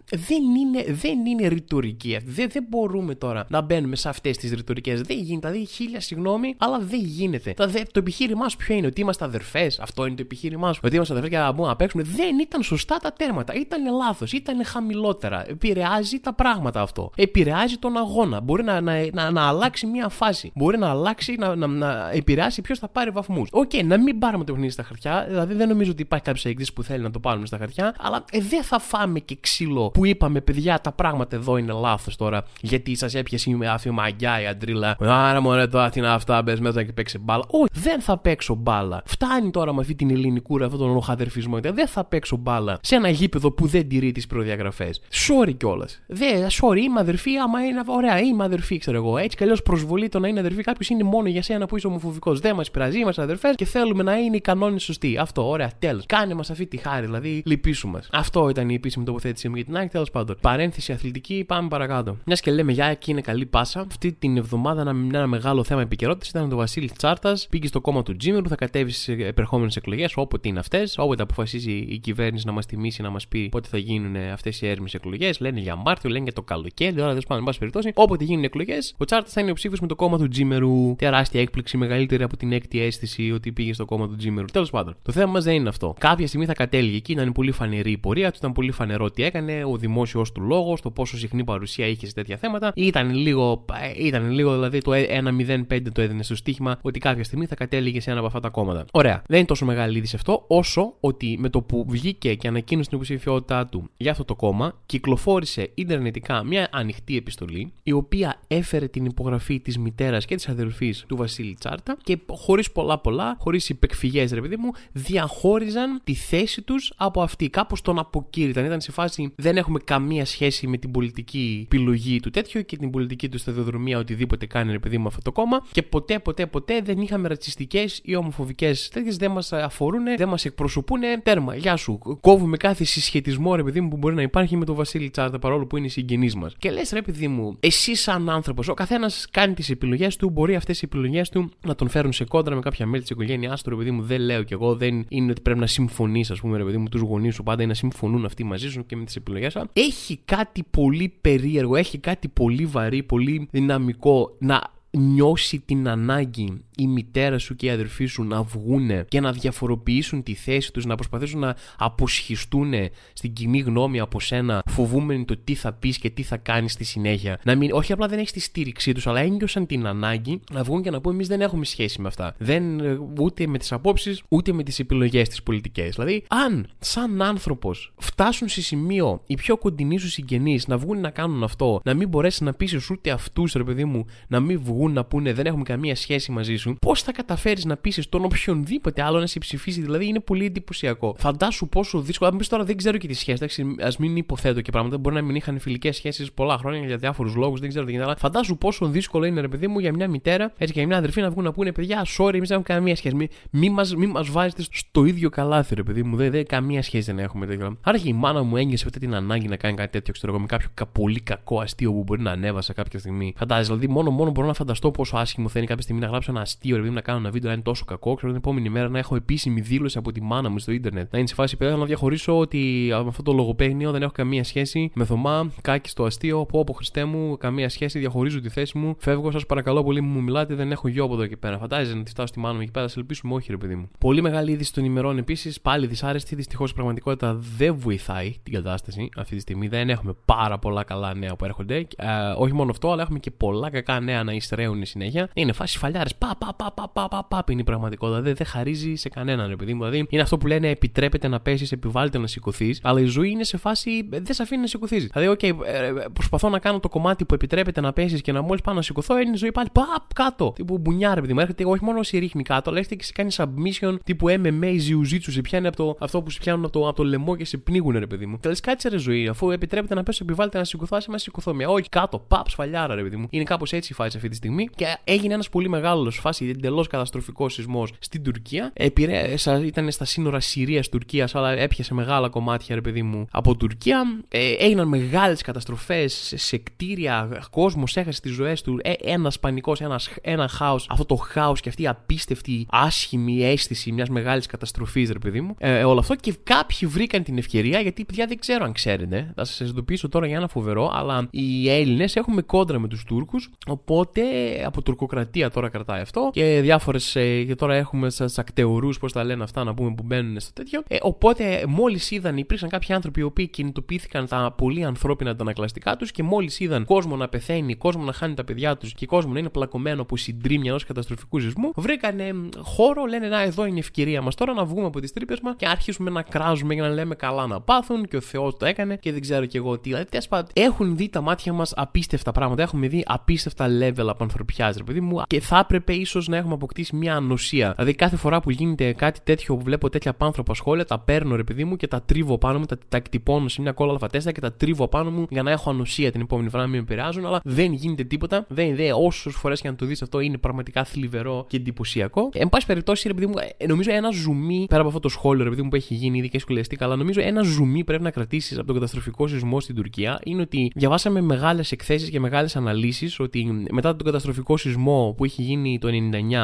Δεν 0.09 0.43
είναι, 0.59 0.83
δεν 0.87 1.25
είναι 1.25 1.47
ρητορική 1.47 2.17
Δεν, 2.25 2.49
δεν 2.51 2.65
μπορούμε 2.69 3.15
τώρα 3.15 3.45
να 3.49 3.61
μπαίνουμε 3.61 3.95
σε 3.95 4.09
αυτές 4.09 4.37
τις 4.37 4.51
ρητορικές. 4.51 5.01
Δεν 5.01 5.17
γίνεται. 5.17 5.49
Δηλαδή, 5.49 5.67
χίλια 5.71 5.99
συγγνώμη, 5.99 6.55
αλλά 6.57 6.79
δεν 6.79 6.99
γίνεται. 6.99 7.53
Το, 7.53 7.71
το 7.71 7.99
επιχείρημά 7.99 8.49
σου 8.49 8.57
ποιο 8.57 8.75
είναι, 8.75 8.87
ότι 8.87 9.01
είμαστε 9.01 9.25
αδερφές. 9.25 9.79
Αυτό 9.79 10.05
είναι 10.05 10.15
το 10.15 10.21
επιχείρημά 10.21 10.73
σου. 10.73 10.79
Ότι 10.83 10.95
είμαστε 10.95 11.13
αδερφές 11.13 11.37
και 11.37 11.43
να 11.43 11.51
μπούμε 11.51 11.67
να 11.67 11.75
παίξουμε. 11.75 12.03
Δεν 12.03 12.39
ήταν 12.39 12.63
σωστό 12.63 12.84
σωστά 12.89 13.09
τα 13.09 13.25
τέρματα. 13.25 13.53
Ήταν 13.53 13.95
λάθος, 13.95 14.31
ήταν 14.31 14.65
χαμηλότερα. 14.65 15.49
Επηρεάζει 15.49 16.19
τα 16.19 16.33
πράγματα 16.33 16.81
αυτό. 16.81 17.11
Επηρεάζει 17.15 17.77
τον 17.77 17.97
αγώνα. 17.97 18.41
Μπορεί 18.41 18.63
να, 18.63 18.81
να, 18.81 18.93
να, 19.13 19.31
να 19.31 19.47
αλλάξει 19.47 19.85
μια 19.85 20.09
φάση. 20.09 20.51
Μπορεί 20.55 20.77
να 20.77 20.89
αλλάξει, 20.89 21.35
να, 21.39 21.55
να, 21.55 21.67
να 21.67 22.09
επηρεάσει 22.13 22.61
ποιος 22.61 22.79
θα 22.79 22.87
πάρει 22.87 23.09
βαθμούς. 23.09 23.49
OK, 23.51 23.69
okay, 23.73 23.83
να 23.85 23.97
μην 23.97 24.19
πάρουμε 24.19 24.43
το 24.43 24.51
παιχνίδι 24.51 24.73
στα 24.73 24.83
χαρτιά. 24.83 25.25
Δηλαδή 25.27 25.53
δεν 25.53 25.67
νομίζω 25.67 25.91
ότι 25.91 26.01
υπάρχει 26.01 26.25
κάποιος 26.25 26.45
εκδίση 26.45 26.73
που 26.73 26.83
θέλει 26.83 27.03
να 27.03 27.11
το 27.11 27.19
πάρουμε 27.19 27.45
στα 27.45 27.57
χαρτιά. 27.57 27.95
Αλλά 27.99 28.25
ε, 28.31 28.39
δεν 28.39 28.63
θα 28.63 28.79
φάμε 28.79 29.19
και 29.19 29.37
ξύλο 29.39 29.89
που 29.89 30.05
είπαμε, 30.05 30.41
παιδιά, 30.41 30.81
τα 30.81 30.91
πράγματα 30.91 31.35
εδώ 31.35 31.57
είναι 31.57 31.73
λάθος 31.73 32.15
τώρα. 32.15 32.43
Γιατί 32.61 32.95
σας 32.95 33.13
έπιασε 33.15 33.49
η 33.49 33.65
αφημαγκιά 33.67 34.41
η 34.41 34.47
αντρίλα. 34.47 34.95
Άρα 34.99 35.41
μωρέ 35.41 35.67
τώρα 35.67 35.89
τι 35.89 35.99
είναι 35.99 36.09
αυτά, 36.09 36.41
μπες 36.41 36.59
μέσα 36.59 36.83
και 36.83 36.91
παίξει 36.91 37.17
μπάλα. 37.17 37.43
Όχι, 37.47 37.67
δεν 37.73 38.01
θα 38.01 38.17
παίξω 38.17 38.55
μπάλα. 38.55 39.01
Φτάνει 39.05 39.51
τώρα 39.51 39.73
με 39.73 39.81
αυτή 39.81 39.95
την 39.95 40.09
ελληνικούρα, 40.09 40.65
αυτόν 40.65 40.79
τον 40.79 40.95
οχαδερφισμό. 40.95 41.59
Δεν 41.59 41.87
θα 41.87 42.03
παίξω 42.03 42.35
μπάλα 42.37 42.74
σε 42.81 42.95
ένα 42.95 43.09
γήπεδο 43.09 43.51
που 43.51 43.67
δεν 43.67 43.87
τηρεί 43.87 44.11
τις 44.11 44.27
προδιαγραφές. 44.27 45.01
Sorry 45.11 45.53
κιόλας. 45.57 46.01
Δεν, 46.07 46.47
sorry, 46.49 46.77
είμαι 46.77 46.99
αδερφή, 46.99 47.37
άμα 47.37 47.65
είναι 47.65 47.81
ωραία, 47.85 48.19
είμαι 48.19 48.43
αδερφή, 48.43 48.77
ξέρω 48.77 48.97
εγώ. 48.97 49.17
Έτσι 49.17 49.37
κι 49.37 49.43
προσβολή 49.63 50.09
το 50.09 50.19
να 50.19 50.27
είναι 50.27 50.39
αδερφή 50.39 50.63
κάποιος 50.63 50.89
είναι 50.89 51.03
μόνο 51.03 51.27
για 51.27 51.41
σένα 51.41 51.65
που 51.65 51.77
είσαι 51.77 51.87
ομοφοβικός. 51.87 52.39
Δεν 52.39 52.55
μας 52.55 52.71
πειράζει, 52.71 52.99
είμαστε 52.99 53.21
αδερφές 53.21 53.55
και 53.55 53.65
θέλουμε 53.65 54.03
να 54.03 54.17
είναι 54.17 54.35
οι 54.35 54.41
κανόνες 54.41 54.83
σωστοί. 54.83 55.17
Αυτό, 55.17 55.49
ωραία, 55.49 55.71
τέλος. 55.79 56.05
Κάνε 56.05 56.33
μας 56.33 56.49
αυτή 56.49 56.65
τη 56.65 56.77
χάρη, 56.77 57.05
δηλαδή 57.05 57.41
λυπήσου 57.45 57.87
μας. 57.87 58.09
Αυτό 58.11 58.49
ήταν 58.49 58.69
η 58.69 58.73
επίσημη 58.73 59.05
τοποθέτησή 59.05 59.49
μου 59.49 59.55
για 59.55 59.65
την 59.65 59.77
ΑΕΚ, 59.77 59.89
τέλος 59.89 60.11
πάντων. 60.11 60.37
Παρένθεση 60.41 60.91
αθλητική, 60.91 61.43
πάμε 61.47 61.67
παρακάτω. 61.67 62.17
Μιας 62.25 62.41
και 62.41 62.51
λέμε 62.51 62.71
για 62.71 62.93
και 62.93 63.11
είναι 63.11 63.21
καλή 63.21 63.45
πάσα. 63.45 63.79
Αυτή 63.79 64.11
την 64.11 64.37
εβδομάδα 64.37 64.81
ένα, 64.81 64.95
ένα 65.13 65.27
μεγάλο 65.27 65.63
θέμα 65.63 65.81
επικαιρότητας 65.81 66.29
ήταν 66.29 66.49
το 66.49 66.55
Βασίλης 66.55 66.93
Τσάρτας. 66.93 67.47
Πήγε 67.49 67.67
στο 67.67 67.81
κόμμα 67.81 68.03
του 68.03 68.15
Τζίμερου, 68.15 68.47
θα 68.47 68.55
κατέβει 68.55 68.91
σε 68.91 69.11
επερχόμενες 69.11 69.75
εκλογές, 69.75 70.13
όποτε 70.15 70.49
είναι 70.49 70.59
αυτές. 70.59 70.95
Όποτε 70.97 71.23
αποφασίζει 71.23 71.71
η 71.71 71.99
κυβέρνηση 71.99 72.45
να 72.45 72.51
μας 72.55 72.65
τιμήσει, 72.65 73.01
να 73.01 73.09
μας 73.09 73.27
πει 73.27 73.49
πότε 73.49 73.67
θα 73.67 73.77
γίνουν 73.77 74.15
αυτές 74.15 74.61
οι 74.61 74.67
έρμε 74.67 74.87
εκλογές. 74.91 75.39
Λένε 75.39 75.59
για 75.59 75.75
Μάρτιο, 75.75 76.09
λένε 76.09 76.23
για 76.23 76.33
το 76.33 76.41
καλοκαίρι. 76.41 76.95
Τώρα 76.95 77.13
δεν 77.13 77.21
σπάνε, 77.21 77.39
εν 77.39 77.45
πάση 77.45 77.59
περιπτώσει. 77.59 77.91
Όποτε 77.93 78.23
γίνουν 78.23 78.43
εκλογές, 78.43 78.95
ο 78.97 79.05
Τσάρτα 79.05 79.29
θα 79.29 79.41
είναι 79.41 79.51
ο 79.51 79.53
ψήφος 79.53 79.79
με 79.79 79.87
το 79.87 79.95
κόμμα 79.95 80.17
του 80.17 80.27
Τζίμερου. 80.27 80.95
Τεράστια 80.97 81.41
έκπληξη, 81.41 81.77
μεγαλύτερη 81.77 82.23
από 82.23 82.37
την 82.37 82.51
έκτη 82.51 82.81
αίσθηση 82.81 83.31
ότι 83.31 83.51
πήγε 83.51 83.73
στο 83.73 83.85
κόμμα 83.85 84.07
του 84.07 84.15
Τζίμερου. 84.15 84.45
Τέλος 84.45 84.69
πάντων, 84.69 84.95
το 85.01 85.11
θέμα 85.11 85.31
μας 85.31 85.43
δεν 85.43 85.53
είναι 85.53 85.69
αυτό. 85.69 85.95
Κάποια 85.99 86.27
στιγμή 86.27 86.45
θα 86.45 86.53
κατέληγε 86.53 86.97
εκεί, 86.97 87.15
να 87.15 87.21
είναι 87.21 87.31
πολύ 87.31 87.51
φανερή 87.51 87.91
η 87.91 87.97
πορεία 87.97 88.31
του, 88.31 88.37
ήταν 88.37 88.51
πολύ 88.51 88.71
φανερό 88.71 89.11
τι 89.11 89.23
έκανε, 89.23 89.63
ο 89.65 89.77
δημόσιος 89.77 90.31
του 90.31 90.41
λόγος, 90.41 90.81
το 90.81 90.91
πόσο 90.91 91.17
συχνή 91.17 91.43
παρουσία 91.43 91.87
είχε 91.87 92.05
σε 92.05 92.13
τέτοια 92.13 92.37
θέματα. 92.37 92.71
Ήταν 92.75 93.13
λίγο, 93.13 93.65
ε, 93.97 94.05
ήταν 94.05 94.31
λίγο 94.31 94.53
δηλαδή 94.53 94.81
το 94.81 94.91
1-0-5 94.93 95.91
το 95.93 96.01
έδινε 96.01 96.23
στο 96.23 96.35
στοίχημα 96.35 96.79
ότι 96.81 96.99
κάποια 96.99 97.23
στιγμή 97.23 97.45
θα 97.45 97.55
κατέληγε 97.55 97.99
σε 97.99 98.09
ένα 98.09 98.19
από 98.19 98.27
αυτά 98.27 98.39
τα 98.39 98.49
κόμματα. 98.49 98.85
Ωραία. 98.91 99.21
Δεν 99.27 99.37
είναι 99.37 99.47
τόσο 99.47 99.65
μεγάλη 99.65 99.97
είδηση 99.97 100.15
αυτό, 100.15 100.43
όσο 100.47 100.93
ότι 100.99 101.37
με 101.39 101.49
το 101.49 101.61
που 101.61 101.85
βγήκε 101.87 102.35
και 102.45 102.51
ανακοίνωσε 102.51 102.89
την 102.89 102.97
υποψηφιότητά 102.97 103.67
του 103.67 103.89
για 103.97 104.11
αυτό 104.11 104.25
το 104.25 104.35
κόμμα, 104.35 104.81
κυκλοφόρησε 104.85 105.71
ιντερνετικά 105.73 106.43
μια 106.43 106.67
ανοιχτή 106.71 107.17
επιστολή, 107.17 107.71
η 107.83 107.91
οποία 107.91 108.39
έφερε 108.47 108.87
την 108.87 109.05
υπογραφή 109.05 109.59
της 109.59 109.77
μητέρας 109.77 110.25
και 110.25 110.35
της 110.35 110.49
αδερφής 110.49 111.03
του 111.07 111.15
Βασίλη 111.15 111.55
Τσάρτα 111.59 111.97
και 112.03 112.17
χωρίς 112.27 112.71
πολλά 112.71 112.99
πολλά, 112.99 113.37
χωρίς 113.39 113.69
υπεκφυγές, 113.69 114.31
ρε 114.31 114.41
παιδί 114.41 114.55
μου, 114.57 114.71
διαχώριζαν 114.91 116.01
τη 116.03 116.13
θέση 116.13 116.61
τους 116.61 116.93
από 116.97 117.21
αυτή. 117.21 117.49
Κάπως 117.49 117.81
τον 117.81 117.99
αποκήρυταν. 117.99 118.65
Ήταν 118.65 118.81
σε 118.81 118.91
φάση 118.91 119.31
δεν 119.35 119.57
έχουμε 119.57 119.79
καμία 119.83 120.25
σχέση 120.25 120.67
με 120.67 120.77
την 120.77 120.91
πολιτική 120.91 121.61
επιλογή 121.65 122.19
του 122.19 122.29
τέτοιου 122.29 122.65
και 122.65 122.77
την 122.77 122.89
πολιτική 122.89 123.29
του 123.29 123.37
σταδιοδρομία, 123.37 123.97
οτιδήποτε 123.97 124.45
κάνει, 124.45 124.71
ρε 124.71 124.79
παιδί 124.79 124.97
μου, 124.97 125.07
αυτό 125.07 125.21
το 125.21 125.31
κόμμα. 125.31 125.65
Και 125.71 125.83
ποτέ, 125.83 126.19
ποτέ, 126.19 126.45
ποτέ 126.45 126.81
δεν 126.81 127.01
είχαμε 127.01 127.27
ρατσιστικές 127.27 128.01
ή 128.03 128.15
ομοφοβικές 128.15 128.89
τέτοιες. 128.89 129.17
Δεν 129.17 129.31
μας 129.31 129.53
αφορούν, 129.53 130.03
δεν 130.17 130.27
μας 130.27 130.45
εκπροσωπούν. 130.45 131.01
Τέρμα, 131.23 131.55
γεια 131.55 131.75
σου. 131.75 131.99
Κόβουμε 132.35 132.57
κάθε 132.57 132.83
συσχετισμό, 132.83 133.55
ρε 133.55 133.63
παιδί 133.63 133.81
μου, 133.81 133.87
που 133.87 133.97
μπορεί 133.97 134.15
να 134.15 134.21
υπάρχει 134.21 134.57
με 134.57 134.65
τον 134.65 134.75
Βασίλη 134.75 135.09
Τσάρτα 135.09 135.39
παρόλο 135.39 135.65
που 135.65 135.77
είναι 135.77 135.87
συγγενή 135.87 136.31
μας. 136.37 136.55
Και 136.57 136.71
λες, 136.71 136.91
ρε 136.91 137.01
παιδί 137.01 137.27
μου, 137.27 137.55
εσύ 137.59 137.95
σαν 137.95 138.29
άνθρωπος, 138.29 138.67
ο 138.67 138.73
καθένας 138.73 139.27
κάνει 139.31 139.53
τις 139.53 139.69
επιλογές 139.69 140.15
του, 140.15 140.29
μπορεί 140.29 140.55
αυτές 140.55 140.81
οι 140.81 140.85
επιλογές 140.85 141.29
του 141.29 141.49
να 141.65 141.75
τον 141.75 141.89
φέρουν 141.89 142.13
σε 142.13 142.23
κόντρα 142.23 142.55
με 142.55 142.61
κάποια 142.61 142.85
μέλη 142.85 143.01
της 143.01 143.11
οικογένειάς 143.11 143.61
του, 143.61 143.69
ρε 143.69 143.75
παιδί 143.75 143.91
μου, 143.91 144.01
δεν 144.01 144.21
λέω 144.21 144.43
κι 144.43 144.53
εγώ, 144.53 144.75
δεν 144.75 145.05
είναι 145.09 145.31
ότι 145.31 145.41
πρέπει 145.41 145.59
να 145.59 145.67
συμφωνείς, 145.67 146.31
ας 146.31 146.39
πούμε, 146.39 146.57
ρε 146.57 146.63
παιδί 146.63 146.77
μου, 146.77 146.89
τους 146.89 147.01
γονείς 147.01 147.35
σου 147.35 147.43
πάντα 147.43 147.63
ή 147.63 147.65
να 147.65 147.73
συμφωνούν 147.73 148.25
αυτοί 148.25 148.43
μαζί 148.43 148.69
σου 148.69 148.85
και 148.85 148.95
με 148.95 149.03
τις 149.03 149.15
επιλογές 149.15 149.51
σου. 149.51 149.69
Έχει 149.73 150.19
κάτι 150.25 150.63
πολύ 150.71 151.13
περίεργο, 151.21 151.75
έχει 151.75 151.97
κάτι 151.97 152.27
πολύ 152.27 152.65
βαρύ, 152.65 153.03
πολύ 153.03 153.47
δυναμικό 153.51 154.35
να 154.39 154.73
νιώσει 154.97 155.59
την 155.59 155.87
ανάγκη 155.87 156.63
η 156.77 156.87
μητέρα 156.87 157.37
σου 157.37 157.55
και 157.55 157.65
οι 157.65 157.69
αδερφοί 157.69 158.05
σου 158.05 158.23
να 158.23 158.41
βγουν 158.43 159.05
και 159.07 159.19
να 159.19 159.31
διαφοροποιήσουν 159.31 160.23
τη 160.23 160.33
θέση 160.33 160.73
τους, 160.73 160.85
να 160.85 160.95
προσπαθήσουν 160.95 161.39
να 161.39 161.55
αποσχιστούν 161.77 162.73
στην 163.13 163.33
κοινή 163.33 163.59
γνώμη 163.59 163.99
από 163.99 164.19
σένα, 164.19 164.63
φοβούμενοι 164.65 165.25
το 165.25 165.37
τι 165.43 165.55
θα 165.55 165.73
πεις 165.73 165.97
και 165.97 166.09
τι 166.09 166.23
θα 166.23 166.37
κάνεις 166.37 166.71
στη 166.71 166.83
συνέχεια. 166.83 167.39
Να 167.43 167.55
μην, 167.55 167.71
όχι 167.73 167.91
απλά 167.91 168.07
δεν 168.07 168.19
έχεις 168.19 168.31
τη 168.31 168.39
στήριξή 168.39 168.91
τους, 168.91 169.07
αλλά 169.07 169.19
ένιωσαν 169.19 169.65
την 169.65 169.87
ανάγκη 169.87 170.39
να 170.51 170.63
βγουν 170.63 170.81
και 170.81 170.89
να 170.89 171.01
πούν 171.01 171.13
εμείς 171.13 171.27
δεν 171.27 171.41
έχουμε 171.41 171.65
σχέση 171.65 172.01
με 172.01 172.07
αυτά. 172.07 172.35
Δεν, 172.37 172.79
ούτε 173.19 173.47
με 173.47 173.57
τις 173.57 173.71
απόψεις, 173.71 174.23
ούτε 174.29 174.53
με 174.53 174.63
τις 174.63 174.79
επιλογές 174.79 175.29
της 175.29 175.43
πολιτικές. 175.43 175.95
Δηλαδή, 175.95 176.23
αν 176.27 176.67
σαν 176.79 177.21
άνθρωπος 177.21 177.93
φτάσουν 177.97 178.47
σε 178.47 178.61
σημείο 178.61 179.21
οι 179.25 179.35
πιο 179.35 179.57
κοντινοί 179.57 179.97
σου 179.97 180.09
συγγενείς 180.09 180.67
να 180.67 180.77
βγουν 180.77 180.99
να 180.99 181.09
κάνουν 181.09 181.43
αυτό, 181.43 181.81
να 181.83 181.93
μην 181.93 182.09
μπορέσει 182.09 182.43
να 182.43 182.53
πείσει 182.53 182.93
ούτε 182.93 183.11
αυτούς, 183.11 183.53
ρε 183.53 183.63
παιδί 183.63 183.85
μου, 183.85 184.05
να 184.27 184.39
μην 184.39 184.61
βγουν 184.63 184.93
να 184.93 185.05
πούνε 185.05 185.33
δεν 185.33 185.45
έχουμε 185.45 185.63
καμία 185.63 185.95
σχέση 185.95 186.31
μαζί 186.31 186.55
σου, 186.55 186.64
πώς 186.73 187.01
θα 187.01 187.11
καταφέρεις 187.11 187.65
να 187.65 187.77
πείσει 187.77 188.09
τον 188.09 188.25
οποιονδήποτε 188.25 189.03
άλλο 189.03 189.19
να 189.19 189.27
σε 189.27 189.39
ψηφίσει. 189.39 189.81
Δηλαδή 189.81 190.07
είναι 190.07 190.19
πολύ 190.19 190.45
εντυπωσιακό. 190.45 191.15
Φαντάσου 191.17 191.67
πόσο 191.67 192.01
δύσκολο. 192.01 192.29
Αν 192.29 192.37
πεις 192.37 192.47
τώρα 192.47 192.63
δεν 192.63 192.77
ξέρω 192.77 192.97
και 192.97 193.07
τη 193.07 193.13
σχέση, 193.13 193.75
ας 193.81 193.97
μην 193.97 194.15
υποθέτω 194.15 194.61
και 194.61 194.71
πράγματα. 194.71 194.97
Μπορεί 194.97 195.15
να 195.15 195.21
μην 195.21 195.35
είχαν 195.35 195.59
φιλικές 195.59 195.95
σχέσεις 195.95 196.31
πολλά 196.31 196.57
χρόνια 196.57 196.85
για 196.85 196.97
διάφορους 196.97 197.35
λόγους, 197.35 197.59
δεν 197.59 197.69
ξέρω 197.69 197.85
τι 197.85 197.91
γίνεται. 197.91 198.09
Αλλά 198.09 198.19
φαντάσου 198.19 198.57
πόσο 198.57 198.87
δύσκολο 198.87 199.25
είναι, 199.25 199.41
ρε 199.41 199.47
παιδί 199.47 199.67
μου, 199.67 199.79
για 199.79 199.93
μια 199.93 200.07
μητέρα 200.07 200.43
έτσι 200.57 200.73
και 200.73 200.79
για 200.79 200.87
μια 200.87 200.97
αδερφή 200.97 201.21
να 201.21 201.29
βγουν 201.29 201.43
να 201.43 201.51
πούνε 201.51 201.71
παιδιά, 201.71 202.05
sorry, 202.17 202.33
εμείς 202.33 202.49
δεν 202.49 202.57
έχουμε 202.59 202.63
καμία 202.63 202.95
σχέση. 202.95 203.15
Μην 203.15 203.29
μη 203.51 203.69
μας 203.69 203.95
μη 203.95 204.07
μας 204.07 204.29
βάζετε 204.29 204.63
στο 204.71 205.05
ίδιο 205.05 205.29
καλάθι, 205.29 205.75
ρε 205.75 205.83
παιδί 205.83 206.03
μου. 206.03 206.15
Δεν, 206.15 206.31
δε, 206.31 206.43
καμία 206.43 206.81
σχέση 206.83 207.05
δεν 207.05 207.19
έχουμε 207.19 207.45
τέτοιο. 207.45 207.77
Άρα 207.81 207.97
και 207.97 208.09
η 208.09 208.13
μάνα 208.13 208.43
μου 208.43 208.57
ένιωσε 208.57 208.83
αυτή 208.87 208.99
την 208.99 209.15
ανάγκη 209.15 209.47
να 209.47 209.55
κάνει 209.55 209.75
κάτι 209.75 209.91
τέτοιο, 209.91 210.13
ξέρω 210.13 210.31
εγώ, 210.31 210.41
με 210.41 210.47
κάποιο 210.47 210.69
πολύ 210.91 211.19
κακό 211.19 211.59
αστείο 211.59 211.91
που 211.91 212.03
μπορεί 212.03 212.21
να 212.21 212.31
ανέβασα 212.31 212.73
κάποια 212.73 212.99
στιγμή. 212.99 213.33
Φαντάζει, 213.37 213.65
δηλαδή 213.65 213.87
μόνο, 213.87 214.09
μόνο 214.09 214.31
μπορώ 214.31 214.47
να 214.47 214.53
φανταστώ 214.53 214.91
πόσο 214.91 215.17
άσχημο 215.17 215.49
θα 215.49 215.59
είναι 215.59 215.67
κάποια 215.67 215.83
στιγμή 215.83 216.01
να 216.01 216.07
γράψω 216.07 216.31
ένα 216.31 216.41
αστείο, 216.55 216.83
ρε 216.83 216.89
να 216.89 217.01
κάνω 217.01 217.19
ένα 217.19 217.29
βίντεο 217.29 217.47
να 217.47 217.53
είναι 217.53 217.63
τόσο 217.63 217.85
κακό. 217.85 218.13
Ξέρω 218.13 218.31
την 218.31 218.41
επόμενη 218.41 218.69
μέρα 218.69 218.89
να 218.89 218.99
έχω 218.99 219.15
επίσημη 219.15 219.61
δήλωση 219.61 219.97
από 219.97 220.11
τη 220.11 220.21
μάνα 220.21 220.49
μου 220.49 220.59
στο 220.59 220.71
Ιντερνετ. 220.71 221.11
Να 221.11 221.17
είναι 221.17 221.27
σε 221.27 221.33
φάση 221.33 221.57
παιδιά 221.57 221.75
να 221.75 221.85
διαχωρίσω 221.85 222.37
ότι 222.37 222.87
με 222.89 223.07
αυτό 223.07 223.23
το 223.23 223.33
λογοπαίγνιο 223.33 223.91
δεν 223.91 224.01
έχω 224.01 224.11
καμία 224.11 224.43
σχέση 224.43 224.91
με 224.95 225.05
Θωμά, 225.05 225.51
κάκι 225.61 225.89
στο 225.89 226.03
αστείο, 226.03 226.45
που 226.45 226.59
από 226.59 226.73
Χριστέ 226.73 227.05
μου, 227.05 227.37
καμία 227.37 227.69
σχέση, 227.69 227.99
διαχωρίζω 227.99 228.41
τη 228.41 228.49
θέση 228.49 228.77
μου. 228.77 228.95
Φεύγω, 228.99 229.31
σας 229.31 229.45
παρακαλώ 229.45 229.83
πολύ, 229.83 230.01
μου 230.01 230.21
μιλάτε, 230.21 230.55
δεν 230.55 230.71
έχω 230.71 230.87
γιο 230.87 231.03
από 231.03 231.13
εδώ 231.13 231.25
και 231.25 231.37
πέρα. 231.37 231.57
Φαντάζεσαι 231.57 231.95
να 231.95 232.03
τη 232.03 232.09
φτάσω 232.09 232.27
στη 232.27 232.39
μάνα 232.39 232.55
μου 232.55 232.61
εκεί 232.61 232.71
πέρα, 232.71 232.87
σε 232.87 232.99
ελπίσουμε, 232.99 233.33
όχι 233.33 233.51
ρε 233.51 233.57
παιδί 233.57 233.75
μου. 233.75 233.89
Πολύ 233.99 234.21
μεγάλη 234.21 234.51
είδηση 234.51 234.73
των 234.73 234.85
ημερών 234.85 235.17
επίσης, 235.17 235.61
πάλι 235.61 235.87
δυσάρεστη, 235.87 236.35
δυστυχώς 236.35 236.71
η 236.71 236.73
πραγματικότητα 236.73 237.39
δεν 237.57 237.75
βοηθάει 237.75 238.33
την 238.43 238.53
κατάσταση 238.53 239.09
αυτή 239.17 239.35
τη 239.35 239.41
στιγμή. 239.41 239.67
Δεν 239.67 239.89
έχουμε 239.89 240.13
πάρα 240.25 240.59
πολλά 240.59 240.83
καλά 240.83 241.15
νέα 241.15 241.35
που 241.35 241.45
έρχονται. 241.45 241.87
Ε, 241.95 242.07
όχι 242.37 242.53
μόνο 242.53 242.71
αυτό, 242.71 242.91
αλλά 242.91 243.01
έχουμε 243.01 243.19
και 243.19 243.31
πολλά 243.31 243.69
κακά 243.69 243.99
νέα 243.99 244.23
να 244.23 244.33
εισραίουν 244.33 244.85
συνέχεια. 244.85 245.29
Είναι 245.33 245.51
φάση 245.51 245.77
φαλιάρες. 245.77 246.15
Πα, 246.15 246.35
πα, 246.37 246.44
πα, 246.53 246.71
πα, 246.71 246.89
πα, 246.93 247.07
πα, 247.07 247.23
πα, 247.23 247.43
είναι 247.49 247.61
η 247.61 247.63
πραγματικότητα. 247.63 248.21
Δεν, 248.21 248.35
δεν 248.35 248.47
χαρίζει 248.47 248.95
σε 248.95 249.09
κανέναν, 249.09 249.49
ρε 249.49 249.55
παιδί 249.55 249.73
μου. 249.73 249.83
Δηλαδή 249.83 250.05
είναι 250.09 250.21
αυτό 250.21 250.37
που 250.37 250.47
λένε 250.47 250.69
επιτρέπεται 250.69 251.27
να 251.27 251.39
πέσεις, 251.39 251.71
επιβάλλεται 251.71 252.17
να 252.17 252.27
σηκωθείς. 252.27 252.79
Αλλά 252.83 252.99
η 252.99 253.05
ζωή 253.05 253.29
είναι 253.29 253.43
σε 253.43 253.57
φάση 253.57 254.07
δεν 254.09 254.33
σε 254.33 254.41
αφήνει 254.41 254.61
να 254.61 254.67
σηκωθείς. 254.67 255.07
Δηλαδή, 255.13 255.37
OK, 255.39 255.43
ε, 255.65 255.91
προσπαθώ 256.13 256.49
να 256.49 256.59
κάνω 256.59 256.79
το 256.79 256.89
κομμάτι 256.89 257.25
που 257.25 257.33
επιτρέπεται 257.33 257.81
να 257.81 257.93
πέσεις 257.93 258.21
και 258.21 258.31
να 258.31 258.41
μόλις 258.41 258.61
πάω 258.61 258.75
να 258.75 258.81
σηκωθώ, 258.81 259.19
είναι 259.19 259.31
η 259.33 259.37
ζωή 259.37 259.51
πάλι 259.51 259.69
πα, 259.71 260.05
κάτω. 260.15 260.51
Τύπου 260.55 260.77
μπουνιά, 260.77 261.15
ρε 261.15 261.21
παιδί 261.21 261.33
μου. 261.33 261.39
Έρχεται 261.39 261.65
όχι 261.65 261.83
μόνο 261.83 262.03
σε 262.03 262.17
ρίχνει 262.17 262.43
κάτω, 262.43 262.69
αλλά 262.69 262.79
έρχεται 262.79 262.95
και 262.95 263.03
σε 263.03 263.11
κάνει 263.11 263.31
submission 263.35 263.95
τύπου 264.03 264.27
MMA, 264.29 264.75
ζιουζίτσου. 264.77 265.31
Σε 265.31 265.41
πιάνει 265.41 265.67
από 265.67 265.75
το, 265.75 265.95
αυτό 265.99 266.21
που 266.21 266.29
σε 266.29 266.39
πιάνουν 266.39 266.63
από 266.63 266.79
το, 266.79 266.87
από 266.87 266.95
το 266.97 267.03
λαιμό 267.03 267.35
και 267.35 267.45
σε 267.45 267.57
πνίγουν, 267.57 267.99
ρε 267.99 268.07
παιδί 268.07 268.25
μου. 268.25 268.39
Και 268.39 268.49
λε 268.49 268.55
κάτσε 268.61 268.89
ρε 268.89 268.97
ζωή, 268.97 269.27
αφού 269.27 269.51
επιτρέπεται 269.51 269.95
να 269.95 270.03
πέσει, 270.03 270.19
επιβάλλεται 270.23 270.57
να 270.57 270.63
σηκωθώ, 270.63 270.95
άσε 270.97 271.11
να 271.11 271.17
σηκωθώ 271.17 271.53
μια. 271.53 271.69
Όχι 271.69 271.89
κάτω, 271.89 272.19
παπ, 272.19 272.49
σφαλιάρα, 272.49 272.95
ρε 272.95 273.01
παιδί 273.01 273.15
μου. 273.15 273.27
Είναι 273.29 273.43
κάπως 273.43 273.73
έτσι 273.73 273.91
η 273.91 273.95
φάση 273.95 274.17
αυτή 274.17 274.29
τη 274.29 274.35
στιγμή 274.35 274.69
και 274.75 274.85
έγινε 275.03 275.33
ένας 275.33 275.49
πολύ 275.49 275.69
μεγάλος 275.69 276.19
φάση 276.19 276.34
εντελώς 276.39 276.87
καταστροφικός 276.87 277.53
σεισμός 277.53 277.93
στην 277.99 278.23
Τουρκία. 278.23 278.71
Επηρέασα, 278.73 279.65
ήταν 279.65 279.91
στα 279.91 280.05
σύνορα 280.05 280.39
Συρία-Τουρκία, 280.39 281.29
αλλά 281.33 281.51
έπιασε 281.51 281.93
μεγάλα 281.93 282.29
κομμάτια, 282.29 282.75
ρε 282.75 282.81
παιδί 282.81 283.01
μου, 283.01 283.27
από 283.31 283.55
Τουρκία. 283.55 284.03
Ε, 284.27 284.53
έγιναν 284.59 284.87
μεγάλες 284.87 285.41
καταστροφές 285.41 286.33
σε 286.35 286.57
κτίρια, 286.57 287.45
κόσμος 287.51 287.97
έχασε 287.97 288.21
τις 288.21 288.31
ζωές 288.31 288.61
του. 288.61 288.79
Ε, 288.83 288.91
ένας 289.03 289.39
πανικός, 289.39 289.81
ένας, 289.81 290.09
ένα 290.21 290.47
χάος. 290.47 290.87
Αυτό 290.89 291.05
το 291.05 291.15
χάος 291.15 291.61
και 291.61 291.69
αυτή 291.69 291.81
η 291.81 291.87
απίστευτη 291.87 292.65
άσχημη 292.69 293.45
αίσθηση 293.45 293.91
μιας 293.91 294.09
μεγάλης 294.09 294.45
καταστροφής, 294.45 295.11
ρε 295.11 295.19
παιδί 295.19 295.41
μου. 295.41 295.55
Ε, 295.57 295.83
όλο 295.83 295.99
αυτό 295.99 296.15
και 296.15 296.33
κάποιοι 296.43 296.87
βρήκαν 296.87 297.23
την 297.23 297.37
ευκαιρία, 297.37 297.79
γιατί 297.79 298.05
παιδιά 298.05 298.25
δεν 298.25 298.39
ξέρω 298.39 298.65
αν 298.65 298.71
ξέρετε. 298.71 299.31
Θα 299.35 299.43
σας 299.43 299.69
ειδοποιήσω 299.69 300.09
τώρα 300.09 300.27
για 300.27 300.37
ένα 300.37 300.47
φοβερό, 300.47 300.91
αλλά 300.93 301.27
οι 301.31 301.69
Έλληνες 301.69 302.15
έχουμε 302.15 302.41
κόντρα 302.41 302.79
με 302.79 302.87
τους 302.87 303.03
Τούρκους. 303.03 303.49
Οπότε 303.67 304.21
από 304.65 304.81
τουρκοκρατία 304.81 305.49
τώρα 305.49 305.69
κρατάει 305.69 306.01
αυτό. 306.01 306.24
Αυτό 306.27 306.39
και 306.39 306.59
διάφορες. 306.61 307.15
Ε, 307.15 307.43
και 307.43 307.55
τώρα 307.55 307.75
έχουμε 307.75 308.07
ακτεωρούς, 308.35 308.99
πώς 308.99 309.11
τα 309.11 309.23
λένε 309.23 309.43
αυτά, 309.43 309.63
να 309.63 309.73
πούμε 309.73 309.93
που 309.95 310.03
μπαίνουν 310.03 310.39
στο 310.39 310.53
τέτοιο. 310.53 310.83
Ε, 310.87 310.97
οπότε 311.01 311.63
μόλις 311.67 312.11
είδαν, 312.11 312.37
υπήρξαν 312.37 312.69
κάποιοι 312.69 312.95
άνθρωποι 312.95 313.19
οι 313.19 313.23
οποίοι 313.23 313.47
κινητοποιήθηκαν 313.47 314.27
τα 314.27 314.53
πολύ 314.57 314.83
ανθρώπινα 314.83 315.29
αντανακλαστικά 315.29 315.95
τους 315.95 316.11
και 316.11 316.23
μόλις 316.23 316.59
είδαν 316.59 316.85
κόσμο 316.85 317.15
να 317.15 317.27
πεθαίνει, 317.27 317.75
κόσμο 317.75 318.03
να 318.03 318.13
χάνει 318.13 318.33
τα 318.33 318.43
παιδιά 318.43 318.77
τους 318.77 318.93
και 318.93 319.05
κόσμο 319.05 319.33
να 319.33 319.39
είναι 319.39 319.49
πλακωμένο 319.49 320.01
από 320.01 320.17
συντρίμια 320.17 320.69
ενός 320.69 320.85
καταστροφικού 320.85 321.39
ζεσμού, 321.39 321.71
βρήκαν 321.75 322.19
χώρο, 322.57 323.05
λένε 323.05 323.27
Να, 323.27 323.41
εδώ 323.41 323.65
είναι 323.65 323.75
η 323.75 323.79
ευκαιρία 323.79 324.21
μας 324.21 324.35
τώρα 324.35 324.53
να 324.53 324.65
βγούμε 324.65 324.85
από 324.85 324.99
τις 324.99 325.13
τρύπες 325.13 325.39
μας 325.39 325.55
και 325.57 325.67
αρχίσουμε 325.67 326.09
να 326.09 326.21
κράζουμε 326.21 326.73
για 326.73 326.83
να 326.83 326.89
λέμε 326.89 327.15
καλά 327.15 327.47
να 327.47 327.61
πάθουν 327.61 328.07
και 328.07 328.15
ο 328.15 328.21
Θεός 328.21 328.57
το 328.57 328.65
έκανε 328.65 328.95
και 328.95 329.11
δεν 329.11 329.21
ξέρω 329.21 329.45
κι 329.45 329.57
εγώ 329.57 329.79
τι. 329.79 329.89
Δηλαδή, 329.89 330.07
έχουν 330.53 330.97
δει 330.97 331.09
τα 331.09 331.21
μάτια 331.21 331.53
μας 331.53 331.73
απίστευτα 331.75 332.31
πράγματα. 332.31 332.61
Έχουμε 332.61 332.87
δει 332.87 333.03
απίστευτα 333.05 333.67
level 333.67 334.07
από 334.07 334.23
ανθρωπιά, 334.23 334.73
ρε 334.77 334.83
παιδί 334.83 335.01
μου, 335.01 335.21
και 335.27 335.41
θα 335.41 335.59
έπρεπε 335.59 335.93
ίσως 335.93 336.14
να 336.27 336.37
έχουμε 336.37 336.53
αποκτήσει 336.53 336.95
μια 336.95 337.15
ανοσία. 337.15 337.73
Δηλαδή, 337.75 337.93
κάθε 337.93 338.15
φορά 338.15 338.39
που 338.39 338.51
γίνεται 338.51 338.93
κάτι 338.93 339.19
τέτοιο 339.23 339.55
που 339.55 339.63
βλέπω 339.63 339.89
τέτοια 339.89 340.13
πάνθρωπα 340.13 340.53
σχόλια, 340.53 340.85
τα 340.85 340.99
παίρνω, 340.99 341.35
ρε 341.35 341.43
παιδί 341.43 341.63
μου, 341.63 341.75
και 341.75 341.87
τα 341.87 342.01
τρίβω 342.01 342.37
πάνω 342.37 342.59
μου, 342.59 342.65
τα, 342.65 342.77
τα 342.89 342.97
εκτυπώνω 342.97 343.47
σε 343.47 343.61
μια 343.61 343.71
κόλλα 343.71 343.97
αλφα 344.01 344.31
και 344.31 344.39
τα 344.39 344.53
τρίβω 344.53 344.87
πάνω 344.87 345.11
μου 345.11 345.25
για 345.29 345.43
να 345.43 345.51
έχω 345.51 345.69
ανοσία 345.69 346.11
την 346.11 346.21
επόμενη 346.21 346.49
φορά 346.49 346.63
να 346.63 346.69
μην 346.69 346.77
με 346.77 346.83
επηρεάζουν. 346.83 347.25
Αλλά 347.25 347.39
δεν 347.43 347.73
γίνεται 347.73 348.03
τίποτα. 348.03 348.45
Δεν, 348.49 348.75
δεν, 348.75 348.91
όσες 349.05 349.35
φορές 349.35 349.61
και 349.61 349.69
να 349.69 349.75
το 349.75 349.85
δεις 349.85 350.01
αυτό 350.01 350.19
είναι 350.19 350.37
πραγματικά 350.37 350.83
θλιβερό 350.83 351.45
και 351.47 351.57
εντυπωσιακό. 351.57 352.29
εν 352.33 352.49
πάση 352.49 352.65
περιπτώσει, 352.65 353.07
ρε 353.07 353.13
παιδί 353.13 353.25
μου, 353.25 353.33
ε, 353.57 353.65
νομίζω 353.65 353.91
ένα 353.91 354.09
ζουμί 354.11 354.65
πέρα 354.69 354.79
από 354.79 354.87
αυτό 354.87 354.99
το 354.99 355.09
σχόλιο, 355.09 355.43
ρε 355.43 355.49
παιδί 355.49 355.61
μου, 355.61 355.69
που 355.69 355.75
έχει 355.75 355.93
γίνει 355.93 356.17
ήδη 356.17 356.29
και 356.29 356.39
σχολιαστεί 356.39 356.75
καλά, 356.75 356.95
νομίζω 356.95 357.21
ένα 357.21 357.43
ζουμί 357.43 357.83
πρέπει 357.83 358.03
να 358.03 358.11
κρατήσεις 358.11 358.57
από 358.57 358.65
τον 358.65 358.75
καταστροφικό 358.75 359.27
σεισμό 359.27 359.59
στην 359.59 359.75
Τουρκία 359.75 360.19
είναι 360.23 360.41
ότι 360.41 360.71
διαβάσαμε 360.75 361.21
μεγάλες 361.21 361.71
εκθέσεις 361.71 362.09
και 362.09 362.19
μεγάλες 362.19 362.55
αναλύσεις 362.55 363.19
ότι 363.19 363.65
μετά 363.71 363.95
τον 363.95 364.05
καταστροφικό 364.05 364.57
σεισμό 364.57 365.13
που 365.17 365.25
είχε 365.25 365.41
γίνει 365.41 365.79
το 365.79 365.87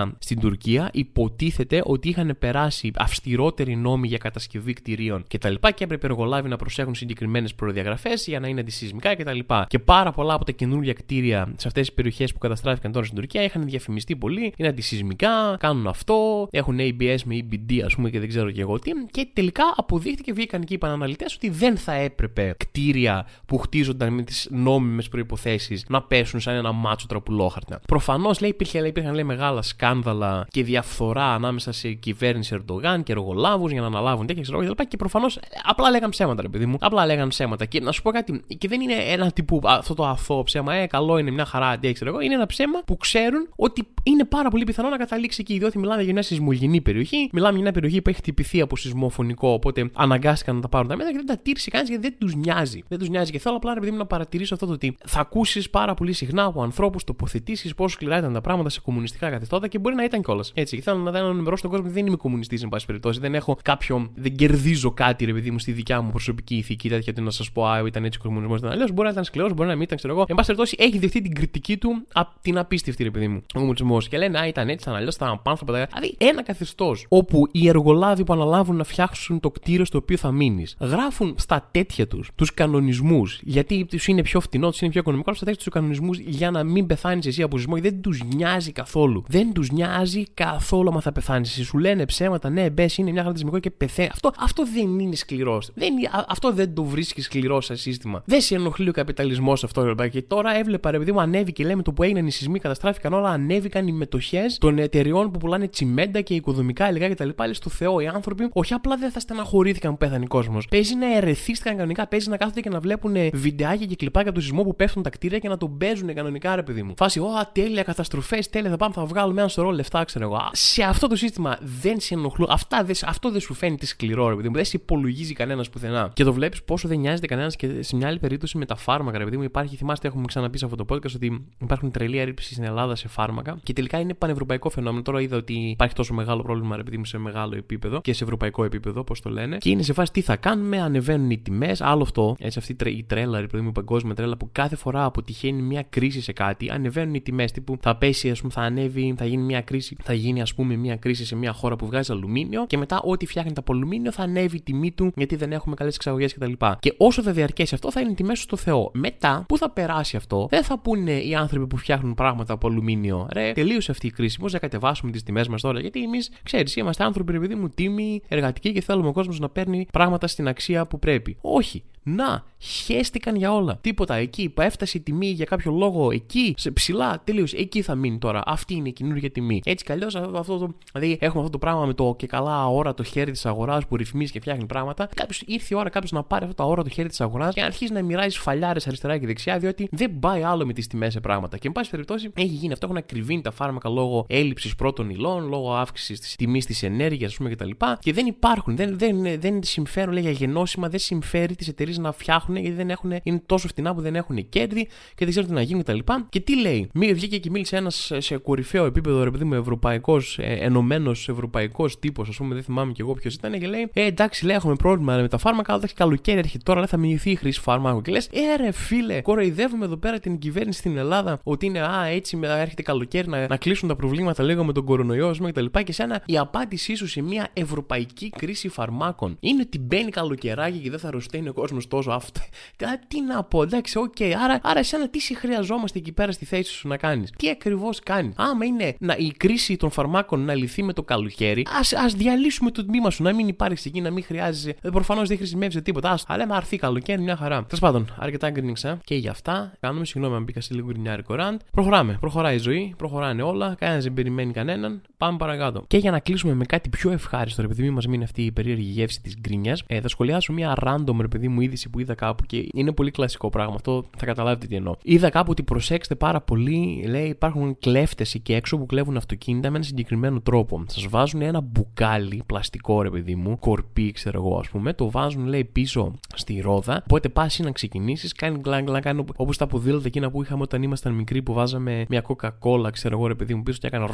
99 0.06 0.12
στην 0.20 0.40
Τουρκία, 0.40 0.90
υποτίθεται 0.94 1.82
ότι 1.86 2.10
είχαν 2.10 2.36
περάσει 2.40 2.92
αυστηρότεροι 2.96 3.76
νόμοι 3.76 4.08
για 4.08 4.18
κατασκευή 4.18 4.74
κτηρίων 4.74 5.24
κτλ. 5.28 5.54
Και, 5.54 5.72
και 5.76 5.84
έπρεπε 5.84 6.06
εργολάβοι 6.06 6.50
να 6.50 6.56
προσέχουν 6.56 6.96
συγκεκριμένες 6.96 7.56
προδιαγραφές 7.56 8.28
για 8.28 8.40
να 8.40 8.48
είναι 8.48 8.60
αντισυσμικά 8.60 9.16
κτλ. 9.16 9.38
Και, 9.38 9.66
και 9.68 9.80
πάρα 9.80 10.12
πολλά 10.12 10.34
από 10.34 10.46
τα 10.46 10.52
καινούργια 10.52 10.94
κτίρια 10.94 11.54
σε 11.58 11.68
αυτές 11.68 11.86
τις 11.86 11.94
περιοχές 11.96 12.34
που 12.34 12.40
καταστράφηκαν 12.40 12.92
τώρα 12.92 13.06
στην 13.06 13.18
Τουρκία 13.18 13.44
είχαν 13.44 13.66
διαφημιστεί 13.66 14.16
πολύ, 14.16 14.54
είναι 14.58 14.70
αντισυσμικά, 14.70 15.56
κάνουν 15.60 15.88
αυτό, 15.88 16.48
έχουν 16.52 16.78
ABS 16.80 17.18
με 17.26 17.36
EBD 17.36 17.80
ας 17.86 17.96
πούμε 17.96 18.10
και 18.10 18.20
δεν 18.20 18.28
ξέρω 18.28 18.52
και 18.52 18.62
εγώ 18.62 18.80
τι. 18.80 18.92
Και 19.12 19.28
τελικά 19.34 19.64
αποδείχτηκε, 19.76 20.34
βγήκαν 20.34 20.64
και 20.64 20.74
είπαν 20.74 20.92
αναλυτέ 20.92 21.26
ότι 21.36 21.50
δεν 21.50 21.78
θα 21.78 21.94
έπρεπε 21.94 22.56
κτίρια 22.58 23.28
που 23.46 23.58
χτίζονταν 23.58 24.14
με 24.14 24.24
τις 24.24 24.48
νόμιμες 24.52 25.10
προποθέσει 25.10 25.82
να 25.88 26.02
πέσουν 26.02 26.40
σαν 26.40 26.56
ένα 26.56 26.72
μάτσο 26.72 27.08
τραπουλόχαρτα. 27.08 27.80
Προφανώς 27.88 28.40
λέει 28.40 28.50
υπήρχε, 28.50 28.88
υπήρχαν 28.88 29.14
λέει, 29.14 29.24
μεγάλα 29.42 29.62
σκάνδαλα 29.62 30.48
και 30.50 30.64
διαφθορά 30.64 31.34
ανάμεσα 31.34 31.72
σε 31.72 31.92
κυβέρνηση 31.92 32.56
Ερντογάν 32.56 33.04
και 33.04 33.12
εργολάβους 33.12 33.72
για 33.72 33.82
να 33.82 33.88
αναλάβουν 33.88 34.26
τέτοια 34.26 34.42
ξέρω 34.42 34.74
και, 34.74 34.84
και 34.84 34.98
προφανώς 34.98 35.38
ε, 35.38 35.42
απλά 35.64 35.90
λέγαν 35.90 36.10
ψέματα, 36.10 36.42
ρε 36.42 36.48
παιδί 36.48 36.66
μου. 36.66 36.78
Απλά 36.80 37.06
λέγαν 37.06 37.28
ψέματα. 37.28 37.66
Και 37.66 37.80
να 37.80 37.92
σου 37.92 38.02
πω 38.02 38.12
κάτι, 38.12 38.44
και 38.58 38.68
δεν 38.68 38.82
είναι 38.82 38.94
ένα 38.94 39.32
τύπου 39.32 39.62
αυτό 39.64 39.94
το 39.94 40.06
αθώο 40.06 40.44
ψέμα, 40.44 40.74
ε, 40.74 40.88
καλό 40.88 41.18
είναι 41.18 41.32
μια 41.32 41.46
χαρά, 41.46 41.68
αντί 41.68 41.92
ξέρω 41.92 42.10
εγώ. 42.10 42.20
Είναι 42.20 42.34
ένα 42.34 42.46
ψέμα 42.46 42.82
που 42.86 42.98
ξέρουν 42.98 43.48
ότι 43.56 43.88
είναι 44.04 44.26
πάρα 44.26 44.50
πολύ 44.50 44.64
πιθανό 44.64 44.90
να 44.90 44.98
καταλήξει 44.98 45.42
εκεί, 45.42 45.58
διότι 45.58 45.78
μιλάμε 45.78 46.04
για 46.04 46.14
μια 46.14 46.22
σεισμογενή 46.22 46.82
περιοχή, 46.82 47.30
μιλάμε 47.32 47.54
για 47.54 47.62
μια 47.62 47.72
περιοχή 47.72 48.02
που 48.02 48.10
έχει 48.10 48.18
χτυπηθεί 48.18 48.62
από 48.62 48.78
σεισμοφωνικό, 48.78 49.50
οπότε 49.50 49.90
αναγκάστηκαν 49.94 50.56
να 50.56 50.62
τα 50.62 50.70
πάρουν 50.70 50.88
τα 50.88 50.96
μέτρα 50.96 51.12
και 51.12 51.18
δεν 51.18 51.26
τα 51.26 51.38
τήρησε 51.38 51.70
κανείς 51.70 51.90
γιατί 51.90 52.02
δεν 52.08 52.16
τους 52.18 52.36
νοιάζει. 52.36 52.84
Δεν 52.88 53.00
τους 53.00 53.10
νοιάζει. 53.10 53.32
Και 53.32 53.40
θέλω 53.40 53.56
απλά 53.56 53.74
επειδή 53.78 53.92
να 53.92 54.06
παρατηρήσω 54.06 54.54
αυτό 54.54 54.66
το 54.66 54.74
ότι 54.74 54.98
θα 55.06 55.20
ακούσεις 55.20 55.70
πάρα 55.70 55.94
πολύ 55.94 56.14
συχνά 56.14 56.44
από 56.44 56.64
ανθρώπους 56.64 57.04
τοποθετήσεις 57.04 57.74
πόσο 57.76 57.96
σκληρά 57.96 58.18
ήταν 58.18 58.34
τα 58.34 58.42
πράγματα 58.42 58.70
σε 58.70 58.80
κομμουνιστικά 58.82 59.30
καθεστώτα 59.32 59.68
και 59.68 59.80
μπορεί 59.80 59.96
να 59.96 60.04
ήταν 60.04 60.22
κιόλας. 60.22 60.52
Έτσι. 60.56 60.76
Και 60.76 60.82
θέλω 60.82 60.98
να 60.98 61.20
ενημερώσω 61.20 61.62
τον 61.62 61.72
κόσμο 61.72 61.86
ότι 61.86 61.96
δεν 61.96 62.06
είμαι 62.08 62.16
κομμουνιστής, 62.16 62.64
εν 62.64 62.70
πάση 62.70 62.86
περιπτώσει. 62.86 63.20
Δεν 63.20 63.36
έχω 63.36 63.58
κάποιο. 63.64 64.10
Δεν 64.16 64.36
κερδίζω 64.36 64.92
κάτι, 64.92 65.26
ρε 65.26 65.34
παιδί 65.34 65.52
μου, 65.52 65.60
στη 65.60 65.72
δικιά 65.72 66.02
μου 66.02 66.12
προσωπική 66.12 66.56
ηθική 66.56 66.90
τέτοια 66.90 67.14
ότι 67.16 67.22
να 67.22 67.32
σας 67.32 67.52
πω, 67.52 67.66
Α, 67.66 67.84
ήταν 67.86 68.06
έτσι 68.06 68.20
ο 68.22 68.28
κομμουνισμός. 68.28 68.60
Ήταν 68.60 68.72
αλλιώς. 68.72 68.92
Μπορεί 68.92 69.08
να 69.08 69.14
ήταν 69.14 69.24
σκληρός, 69.24 69.54
μπορεί 69.54 69.68
να 69.68 69.74
μην 69.74 69.84
ήταν, 69.84 69.98
ξέρω 69.98 70.14
εγώ. 70.14 70.26
Εν 70.28 70.36
πάση 70.36 70.48
περιπτώσει, 70.48 70.76
έχει 70.80 71.00
δεχτεί 71.00 71.22
την 71.22 71.34
κριτική 71.34 71.78
του 71.78 72.06
από 72.14 72.32
την 72.42 72.58
απίστευτη, 72.58 73.04
ρε 73.04 73.12
παιδί 73.12 73.28
μου, 73.28 73.42
ο 73.54 73.60
κομμουνισμός. 73.60 74.08
Και 74.08 74.18
λένε, 74.18 74.40
Α, 74.40 74.48
ήταν 74.48 74.70
έτσι, 74.70 74.84
ήταν 74.84 74.96
αλλιώς, 74.96 75.16
ήταν 75.16 75.30
απάνθρωπα. 75.30 75.74
Δηλαδή, 75.74 76.16
ένα 76.18 76.44
καθεστώς 76.44 77.06
όπου 77.10 77.48
οι 77.52 77.68
εργολάβοι 77.68 78.24
που 78.24 78.34
αναλάβουν 78.34 78.76
να 78.76 78.84
φτιάξουν 78.84 79.40
το 79.40 79.52
κτίριο 79.52 79.86
στο 79.86 79.98
οποίο 79.98 80.18
θα 80.18 80.32
μείνεις 80.32 80.76
γράφουν 80.80 81.36
στα 81.38 81.70
τέτοια 81.72 82.08
τους 82.08 82.32
τους 82.36 82.54
κανονισμούς 82.54 83.40
γιατί 83.44 83.86
τους 83.86 84.08
είναι 84.08 84.22
πιο 84.22 84.40
φτηνός, 84.40 84.72
τους 84.72 84.82
είναι 84.82 84.92
πιο 84.92 85.00
οικονομικό, 85.00 85.36
θα 85.36 85.52
τους 85.52 85.70
κανονισμούς 85.70 86.20
για 86.20 86.52
να 86.52 86.64
μην 86.64 86.86
πεθάνεις 86.86 87.26
εσύ 87.26 87.42
από 87.42 87.58
σεισμό. 87.58 87.78
Δεν 87.78 88.02
τους 88.02 88.24
νοιάζει 88.36 88.72
καθόλου. 88.72 89.21
Δεν 89.28 89.54
τους 89.54 89.72
νοιάζει 89.72 90.24
καθόλου 90.34 90.90
άμα 90.90 91.02
θα 91.02 91.12
πεθάνεις. 91.12 91.66
Σου 91.66 91.78
λένε 91.78 92.06
ψέματα, 92.06 92.50
ναι, 92.50 92.70
μπες, 92.70 92.98
είναι 92.98 93.12
μια 93.12 93.22
χαρακτηριστικό 93.22 93.60
και 93.60 93.72
πεθαίνει. 93.72 94.10
Αυτό, 94.12 94.32
αυτό 94.40 94.64
δεν 94.74 95.00
είναι 95.00 95.16
σκληρός. 95.16 95.72
Δεν, 95.74 95.94
αυτό 96.28 96.54
δεν 96.54 96.74
το 96.74 96.84
βρίσκει 96.84 97.22
σκληρό 97.22 97.62
σαν 97.62 97.76
σύστημα. 97.76 98.22
Δεν 98.26 98.42
σε 98.42 98.56
ενοχλεί 98.56 98.90
ο 98.90 98.92
καπιταλισμός 98.92 99.64
αυτό, 99.64 99.94
ρε 99.94 100.08
Και 100.08 100.22
τώρα 100.22 100.58
έβλεπα, 100.58 100.92
ρε 100.92 100.98
παιδί 100.98 101.12
μου, 101.12 101.22
ανέβηκε, 101.22 101.64
λέμε 101.64 101.82
το 101.82 101.94
που 101.94 102.04
έγιναν 102.04 102.28
οι 102.28 102.32
σεισμοί, 102.32 102.60
καταστράφηκαν 102.60 103.14
όλα, 103.14 103.30
ανέβηκαν 103.30 103.88
οι 103.88 103.92
μετοχές 103.92 104.58
των 104.58 104.78
εταιριών 104.78 105.32
που 105.32 105.40
πουλάνε 105.40 105.68
τσιμέντα 105.68 106.22
και 106.22 106.34
οικοδομικά 106.34 106.90
υλικά 106.90 107.10
κτλ. 107.10 107.30
Πάλι 107.30 107.54
στο 107.54 107.70
Θεό 107.70 108.00
οι 108.00 108.08
άνθρωποι, 108.08 108.50
όχι 108.54 108.74
απλά 108.74 108.98
δεν 108.98 109.12
θα 109.12 109.20
στεναχωρήθηκαν 109.20 109.92
που 109.92 109.98
πέθανε 109.98 110.26
κόσμος. 110.26 110.68
Παίζει 110.68 110.96
να 110.96 111.16
ερεθίστηκαν 111.16 111.76
κανονικά, 111.76 112.08
παίζει 112.08 112.30
να 112.30 112.38
κάθονται 112.38 112.62
και 112.62 112.70
να 112.70 112.80
βλέπουν 112.80 113.16
βιντεάκια 113.34 113.86
και 113.86 113.96
κλειπάκια 113.96 114.30
από 114.30 114.38
το 114.40 114.46
σεισμό 114.46 114.64
που 114.64 114.76
πέφτουν 114.76 115.04
τα 115.04 115.10
κτίρια 115.10 115.40
και 115.40 115.48
να 115.48 115.58
τον 115.58 115.78
παίζουν 115.78 116.14
κανονικά, 116.14 116.56
ρε 116.56 116.64
παιδί 116.64 116.84
μου. 116.84 116.94
Φάση, 116.98 117.20
Ω, 117.20 117.30
τέλεια, 117.52 117.84
καταστροφές, 117.84 118.50
τέλεια, 118.50 118.70
θα 118.70 118.78
πάμε, 118.78 118.94
θα 118.94 119.02
βγάλουμε 119.12 119.42
ένα 119.42 119.50
σωρό 119.50 119.72
λεφτά, 119.72 120.04
ξέρω 120.04 120.26
εγώ. 120.26 120.50
Σε 120.52 120.84
αυτό 120.84 121.08
το 121.08 121.16
σύστημα 121.16 121.58
δεν 121.62 122.00
σε 122.00 122.14
ενοχλούν. 122.14 122.48
Αυτά, 122.52 122.84
δε, 122.84 122.94
αυτό 123.06 123.32
δεν 123.32 123.40
σου 123.40 123.54
φαίνεται 123.54 123.86
σκληρό, 123.86 124.30
ρε 124.30 124.36
παιδί 124.36 124.48
μου. 124.48 124.56
Δεν 124.56 124.66
σε 124.66 124.78
υπολογίζει 124.78 125.34
κανένας 125.34 125.70
πουθενά. 125.70 126.12
Και 126.14 126.24
το 126.24 126.34
βλέπεις 126.34 126.64
πόσο 126.64 126.88
δεν 126.88 127.00
νοιάζεται 127.00 127.28
κανένας 127.28 127.56
και 127.56 127.84
σε 127.84 127.96
μια 127.96 128.08
άλλη 128.08 128.20
περίπτωση 128.20 128.58
με 128.58 128.66
τα 128.66 128.76
φάρμακα, 128.76 129.18
ρε 129.18 129.24
παιδί 129.24 129.38
μου. 129.38 129.44
Υπάρχει, 129.44 129.76
θυμάστε, 129.76 130.08
έχουμε 130.08 130.26
ξαναπεί 130.26 130.58
σε 130.58 130.66
αυτό 130.66 130.84
το 130.84 130.96
podcast 130.96 131.16
ότι 131.16 131.46
υπάρχουν 131.62 131.92
τρελή 131.92 132.18
έλλειψη 132.18 132.54
στην 132.54 132.64
Ελλάδα 132.64 132.96
σε 132.96 133.08
φάρμακα 133.08 133.60
και 133.64 133.74
τελικά 133.74 134.00
είναι 134.00 134.14
πανευρωπαϊκό 134.14 134.70
φαινόμενο. 134.70 135.02
Τώρα 135.02 135.22
είδα 135.22 135.38
ότι 135.38 135.54
υπάρχει 135.54 135.96
τόσο 135.96 136.14
μεγάλο 136.14 136.42
πρόβλημα, 136.42 136.76
ρε 136.76 136.84
παιδί 136.84 136.98
μου, 136.98 137.06
σε 137.06 137.18
μεγάλο 137.18 137.56
επίπεδο 137.56 138.02
και 138.02 138.14
σε 138.14 138.24
ευρωπαϊκό 138.24 138.64
επίπεδο, 138.64 139.00
όπω 139.00 139.22
το 139.22 139.30
λένε. 139.30 139.58
Και 139.58 139.70
είναι 139.70 139.84
σε 139.84 139.94
φάση 139.94 140.12
τι 140.12 140.22
θα 140.22 140.36
κάνουμε, 140.36 140.82
ανεβαίνουν 140.82 141.30
οι 141.30 141.38
τιμές, 141.38 141.82
άλλο 141.82 142.02
αυτό, 142.02 142.36
έτσι 142.40 142.60
αυτή 142.60 142.76
η 142.90 143.04
τρέλα, 143.04 143.40
ρε 143.40 143.48
παιδί 143.48 143.64
μου, 143.64 143.72
παγκόσμια 143.72 144.16
τρέλα 144.16 144.38
που 144.38 144.50
κάθε 144.52 144.76
φορά 144.76 145.12
που 145.12 145.22
τυχαίνει 145.22 145.62
μια 145.62 145.86
κρίση 145.90 146.22
σε 146.22 146.34
κάτι, 146.34 146.70
ανεβαίνουν 146.72 147.14
οι 147.14 147.22
τιμές. 147.22 147.52
Τύπου 147.52 147.78
θα 147.82 147.96
πέσει, 147.96 148.30
ας 148.30 148.40
πούμε, 148.40 148.54
θα 148.54 148.62
ανέβει, 148.62 149.01
θα 149.18 149.26
γίνει 149.26 149.44
μια 149.44 149.62
κρίση, 149.62 149.98
θα 150.04 150.14
γίνει 150.14 150.42
ας 150.42 150.54
πούμε 150.54 150.76
μια 150.76 150.96
κρίση 150.96 151.26
σε 151.26 151.36
μια 151.36 151.54
χώρα 151.54 151.76
που 151.76 151.86
βγάζει 151.86 152.12
αλουμίνιο 152.12 152.66
και 152.68 152.78
μετά 152.78 153.02
ό,τι 153.04 153.26
φτιάχνει 153.26 153.52
από 153.56 153.74
αλουμίνιο 153.74 154.12
θα 154.12 154.24
ανέβει 154.24 154.56
η 154.58 154.62
τιμή 154.62 154.92
του 154.92 155.12
γιατί 155.16 155.36
δεν 155.36 155.52
έχουμε 155.52 155.76
καλές 155.76 155.96
εξαγωγές 155.96 156.34
κτλ. 156.34 156.52
Και, 156.52 156.76
και 156.80 156.94
όσο 156.98 157.22
θα 157.22 157.32
διαρκέσει 157.32 157.74
αυτό 157.74 157.92
θα 157.92 158.02
είναι 158.02 158.14
τιμέ 158.14 158.36
στο 158.36 158.58
Θεό. 158.58 158.92
Μετά 158.94 159.46
που 159.48 159.58
θα 159.58 159.70
περάσει 159.70 160.16
αυτό, 160.16 160.48
δεν 160.50 160.64
θα 160.64 160.80
πούνε 160.80 161.12
οι 161.12 161.36
άνθρωποι 161.36 161.68
που 161.68 161.78
φτιάχνουν 161.78 162.14
πράγματα 162.14 162.54
από 162.54 162.68
αλουμίνιο. 162.68 163.28
Ρε, 163.32 163.52
τελείωσε 163.52 163.92
αυτή 163.92 164.08
η 164.08 164.12
κρίση. 164.12 164.40
Πώ 164.40 164.48
να 164.48 164.60
κατεβάσουμε 164.60 165.12
τις 165.12 165.24
τιμές 165.24 165.48
μας 165.48 165.62
τώρα. 165.62 165.80
Γιατί 165.80 166.04
εμείς, 166.04 166.32
ξέρεις, 166.44 166.76
είμαστε 166.76 167.04
άνθρωποι, 167.04 167.36
επειδή 167.36 167.56
μου, 167.56 167.70
τίμοι, 167.70 168.22
εργατικοί 168.28 168.72
και 168.72 168.82
θέλουμε 168.82 169.08
ο 169.08 169.12
κόσμος 169.12 169.40
να 169.40 169.50
παίρνει 169.50 169.88
πράγματα 169.94 170.28
στην 170.28 170.48
αξία 170.48 170.86
που 170.86 171.00
πρέπει. 171.00 171.38
Όχι. 171.42 171.84
Να, 172.04 172.44
χέστηκαν 172.58 173.36
για 173.36 173.54
όλα. 173.54 173.78
Τίποτα 173.82 174.16
εκεί 174.16 174.50
που 174.50 174.62
έφτασε 174.62 174.98
η 174.98 175.02
τιμή 175.02 175.28
για 175.28 175.46
κάποιο 175.46 175.72
λόγο 175.72 176.12
εκεί, 176.12 176.54
σε 176.58 176.72
ψηλά, 176.72 177.22
τελείω. 177.24 177.46
Εκεί 177.56 177.82
θα 177.82 177.96
μείνει 177.96 178.18
τώρα. 178.18 178.42
Αυτή 178.46 178.74
είναι 178.74 178.90
η 178.92 178.94
καινούργια 178.94 179.32
τιμή. 179.32 179.62
Έτσι 179.66 179.86
κι 179.86 179.92
αλλιώς 179.92 180.16
αυτό 180.16 180.58
το. 180.58 180.74
Δηλαδή 180.94 181.18
έχουμε 181.22 181.40
αυτό 181.40 181.52
το 181.52 181.58
πράγμα 181.58 181.86
με 181.86 181.94
το 181.94 182.16
και 182.18 182.28
καλά 182.28 182.56
αόρατο 182.56 183.04
χέρι 183.04 183.32
της 183.32 183.46
αγοράς 183.46 183.86
που 183.88 183.96
ρυθμίζει 183.96 184.32
και 184.32 184.40
φτιάχνει 184.40 184.66
πράγματα. 184.66 185.10
Κάποιο 185.16 185.40
ήρθε 185.46 185.76
η 185.76 185.78
ώρα 185.78 185.90
κάποιος 185.90 186.12
να 186.12 186.24
πάρει 186.24 186.44
αυτό 186.44 186.56
το 186.56 186.64
αόρατο 186.64 186.90
χέρι 186.90 187.10
της 187.10 187.22
αγοράς 187.22 187.54
και 187.54 187.62
να 187.62 187.66
αρχίσει 187.68 187.94
να 187.94 188.02
μοιράζει 188.02 188.38
φαλιάρε 188.38 188.80
αριστερά 188.88 189.18
και 189.18 189.26
δεξιά, 189.26 189.58
διότι 189.58 189.88
δεν 189.92 190.20
πάει 190.20 190.44
άλλο 190.44 190.66
με 190.66 190.74
τις 190.74 190.88
τιμές 190.88 191.14
σε 191.14 191.20
πράγματα. 191.20 191.58
Και 191.58 191.68
εν 191.68 191.74
πάση 191.74 191.90
περιπτώσει 191.90 192.32
έχει 192.36 192.48
γίνει 192.48 192.74
αυτό. 192.74 192.86
Έχουν 192.86 192.98
ακριβήνει 192.98 193.42
τα 193.42 193.52
φάρμακα 193.52 193.90
λόγω 193.90 194.26
έλλειψης 194.30 194.76
πρώτων 194.76 195.10
υλών, 195.10 195.48
λόγω 195.48 195.74
αύξησης 195.74 196.20
της 196.20 196.36
τιμής 196.36 196.66
της 196.66 196.84
ενέργειας, 196.84 197.32
ας 197.32 197.38
πούμε 197.38 197.50
κτλ. 197.50 197.70
Και 198.00 198.14
δεν 198.14 198.26
υπάρχουν, 198.26 198.76
δεν, 198.76 198.98
δεν, 198.98 199.40
δεν 199.40 199.64
συμφέρουν 199.64 200.14
λέει, 200.14 200.22
για 200.22 200.32
γενώσιμα, 200.32 200.90
δεν 200.90 201.00
συμφέρει 201.00 201.56
τις 201.56 201.68
εταιρείες 201.68 201.98
να 201.98 202.12
φτιάχνουν 202.12 202.58
γιατί 202.58 202.76
δεν 202.76 202.90
έχουν, 202.90 203.14
είναι 203.24 203.42
τόσο 203.46 203.68
φτηνά 203.68 203.96
που 203.96 204.02
δεν 204.02 204.16
έχουν 204.16 204.50
κέρδη 204.50 204.86
και 204.86 205.26
δεν 205.26 205.30
ξέρουν 205.30 205.50
τι 205.50 205.56
να 205.56 205.62
γίνουν 205.62 205.84
κτλ. 205.84 205.98
Και, 205.98 206.14
και 206.30 206.40
τι 206.40 206.62
λέει, 206.62 206.90
Μη 206.94 207.14
βγήκε 207.14 207.38
και 207.38 207.50
μίλησε 207.50 207.76
ένας 207.76 208.12
σε 208.18 208.38
κορυφαίο 208.38 208.81
επίπεδο, 208.86 209.24
ρε 209.24 209.32
παιδί 209.32 209.44
μου, 209.44 209.54
ευρωπαϊκός, 209.54 210.38
ε, 210.42 210.58
ενωμένος 210.60 211.30
ευρωπαϊκός 211.30 212.00
τύπος, 212.00 212.30
ας 212.30 212.38
πούμε, 212.38 212.54
δεν 212.54 212.64
θυμάμαι 212.64 212.92
κι 212.92 213.02
εγώ 213.02 213.14
ποιος 213.14 213.34
ήταν, 213.34 213.60
και 213.60 213.68
λέει, 213.68 213.90
Ε, 213.94 214.06
εντάξει, 214.06 214.46
λέει, 214.46 214.56
έχουμε 214.56 214.76
πρόβλημα 214.76 215.16
με 215.16 215.28
τα 215.28 215.38
φάρμακα, 215.38 215.74
αλλά 215.74 215.84
καλοκαίρι 215.96 216.38
έρχεται 216.38 216.64
τώρα, 216.66 216.80
λέει, 216.80 216.88
θα 216.88 216.98
μειωθεί 216.98 217.32
η 217.32 217.36
χρήση 217.36 217.60
φάρμακων. 217.60 218.02
Και 218.02 218.12
λες, 218.12 218.30
Ε, 218.32 218.56
ρε 218.56 218.72
φίλε, 218.72 219.22
κοροϊδεύουμε 219.22 219.86
εδώ 219.86 219.98
πέρα 219.98 220.20
την 220.20 220.38
κυβέρνηση 220.38 220.80
στην 220.80 220.98
Ελλάδα 220.98 221.40
ότι 221.44 221.66
είναι, 221.66 221.80
Α, 221.80 222.06
έτσι 222.06 222.40
έρχεται 222.44 222.82
καλοκαίρι 222.82 223.28
να, 223.28 223.48
να 223.48 223.58
κλείσουν 223.58 223.88
τα 223.88 223.96
προβλήματα 223.96 224.44
λίγο 224.44 224.64
με 224.64 224.74
τον 224.74 224.86
κορονοϊό, 224.86 225.28
ας 225.28 225.38
πούμε, 225.38 225.52
κτλ. 225.52 225.66
Και, 225.66 225.84
και 225.84 225.94
σαν 225.94 226.22
η 226.26 226.38
απάντησή 226.38 226.96
σου 226.96 227.08
σε 227.08 227.22
μια 227.22 227.50
ευρωπαϊκή 227.54 228.30
κρίση 228.30 228.68
φαρμάκων 228.68 229.38
είναι 229.40 229.62
ότι 229.66 229.80
μπαίνει 229.80 230.10
καλοκαιράκι 230.12 230.78
και 230.78 230.90
δεν 230.90 231.00
θα 231.00 231.08
αρρωσταίνει 231.08 231.50
ο 231.50 231.54
κόσμος 231.54 231.88
τόσο 231.88 232.12
αυτό. 232.12 232.42
Τι 233.08 233.22
να 233.22 233.44
πω, 233.44 233.64
εντάξει, 233.64 233.98
OK. 233.98 234.14
Okay. 234.18 234.32
Άρα, 234.44 234.60
άρα 234.64 234.80
εσένα 234.80 235.10
τι 235.10 235.20
σε 235.20 235.34
χρειαζόμαστε 235.34 236.00
εκεί 236.00 236.12
πέρα 236.12 236.32
στη 236.32 236.46
θέση 236.46 236.72
σου 236.72 236.88
να 236.88 236.98
κάνεις. 236.98 237.32
Τι 237.38 237.50
ακριβώς 237.50 238.00
κάνεις. 238.00 238.34
Άμα 238.38 238.66
είναι 238.74 238.96
να, 239.00 239.16
η 239.18 239.32
κρίση 239.38 239.78
των 239.78 239.90
φαρμάκων 239.90 240.46
να 240.46 240.54
λυθεί 240.54 240.84
με 240.84 240.94
το 240.94 241.04
καλοκαίρι, 241.04 241.66
ας 241.80 241.94
ας 241.94 242.14
διαλύσουμε 242.14 242.72
το 242.72 242.86
τμήμα 242.86 243.10
σου, 243.10 243.24
να 243.24 243.34
μην 243.34 243.48
υπάρχει 243.48 243.88
εκεί, 243.88 244.02
να 244.02 244.12
μην 244.12 244.24
χρειάζεσαι. 244.24 244.76
Ε, 244.82 244.90
Προφανώς 244.90 245.28
δεν 245.28 245.38
χρησιμεύει 245.38 245.82
τίποτα. 245.82 246.10
Α 246.10 246.18
αλλά 246.28 246.38
λέμε 246.38 246.56
θα 246.56 246.63
'ρθει 246.63 246.78
καλοκαίρι, 246.78 247.22
μια 247.22 247.36
χαρά. 247.36 247.64
Τέλος 247.64 247.80
πάντων, 247.80 248.16
αρκετά 248.18 248.50
γκρίνιαξα 248.50 249.00
και 249.04 249.16
για 249.16 249.32
αυτά. 249.32 249.74
Κάνουμε 249.80 250.06
συγγνώμη 250.06 250.36
αν 250.36 250.44
μπήκα 250.44 250.62
σε 250.62 250.74
λίγο 250.74 250.88
γκρινιάρικο 250.88 251.36
rant. 251.36 251.60
Προχωράμε. 251.72 252.18
Προχωράει 252.20 252.56
η 252.56 252.58
ζωή, 252.58 252.94
προχωράνε 252.98 253.42
όλα. 253.42 253.76
Κανένας 253.80 254.04
δεν 254.04 254.14
περιμένει 254.14 254.54
κανέναν. 254.54 255.02
Πάμε 255.18 255.38
παρακάτω. 255.38 255.84
Και 255.88 255.98
για 255.98 256.12
να 256.12 256.20
κλείσουμε 256.20 256.54
με 256.54 256.66
κάτι 256.66 256.90
πιο 256.90 257.12
ευχάριστο, 257.12 257.62
επειδή 257.62 257.90
μας 257.90 258.08
μείνει 258.08 258.24
αυτή 258.24 258.42
η 258.42 258.52
περίεργη 258.52 258.90
γεύση 258.90 259.22
της 259.22 259.36
γκρίνια, 259.40 259.78
ε, 259.88 260.02
θα 260.02 260.08
σχολιάσω 260.08 260.54
μια 260.54 260.78
random 260.84 261.16
ρε 261.20 261.28
παιδί 261.28 261.48
μου 261.48 261.62
είδηση 261.62 261.90
που 261.90 262.00
είδα 262.00 262.16
κάπου 262.16 262.44
και 262.44 262.68
είναι 262.74 262.92
πολύ 262.92 263.12
κλασικό 263.12 263.50
πράγμα. 263.50 263.74
Αυτό 263.76 264.06
θα 264.18 264.26
καταλάβετε 264.26 264.68
τι 264.68 264.76
εννοώ. 264.76 264.96
Είδα 265.04 265.30
κάπου 265.30 265.52
ότι 265.52 265.64
προσέξτε 265.64 266.16
πάρα 266.16 266.42
πολύ, 266.42 267.06
λέει 267.08 267.28
υπάρχουν 267.28 267.78
κλέφτες 267.80 268.34
εκεί 268.52 268.60
έξω 268.60 268.78
που 268.78 268.86
κλέβουν 268.86 269.18
αυτοκίνητα 269.18 269.70
με 269.70 269.76
ένα 269.76 269.86
συγκεκριμένο 269.86 270.42
τρόπο. 270.42 270.84
Σας 270.88 271.08
βάζουν 271.08 271.42
ένα 271.42 271.62
μπουκάλι 271.62 272.44
πλαστικό 272.46 273.02
ρε 273.02 273.10
παιδί 273.10 273.36
μου, 273.36 273.60
κορπί 273.60 274.12
ξέρω 274.12 274.44
εγώ 274.46 274.58
ας 274.58 274.70
πούμε, 274.70 274.94
το 274.94 275.10
βάζουν 275.10 275.46
λέει 275.46 275.64
πίσω 275.64 276.14
στη 276.36 276.60
ρόδα. 276.60 277.02
Οπότε 277.04 277.30
πας 277.30 277.60
να 277.60 277.72
ξεκινήσεις, 277.72 278.34
κάνει 278.34 278.58
γκλάγκλα, 278.58 279.00
κάνει 279.00 279.26
όπως 279.36 279.58
τα 279.58 279.68
ποδήλατα 279.68 280.04
εκείνα 280.06 280.32
που 280.32 280.44
είχαμε 280.44 280.62
όταν 280.62 280.84
ήμασταν 280.84 281.14
μικροί 281.14 281.42
που 281.42 281.54
βάζαμε 281.54 282.06
μια 282.10 282.22
κοκακόλα, 282.22 282.90
ξέρω 282.90 283.18
εγώ 283.18 283.28
ρε 283.28 283.36
παιδί 283.36 283.56
μου 283.56 283.64
πίσω 283.64 283.78
και 283.82 283.88
έκανε 283.88 284.06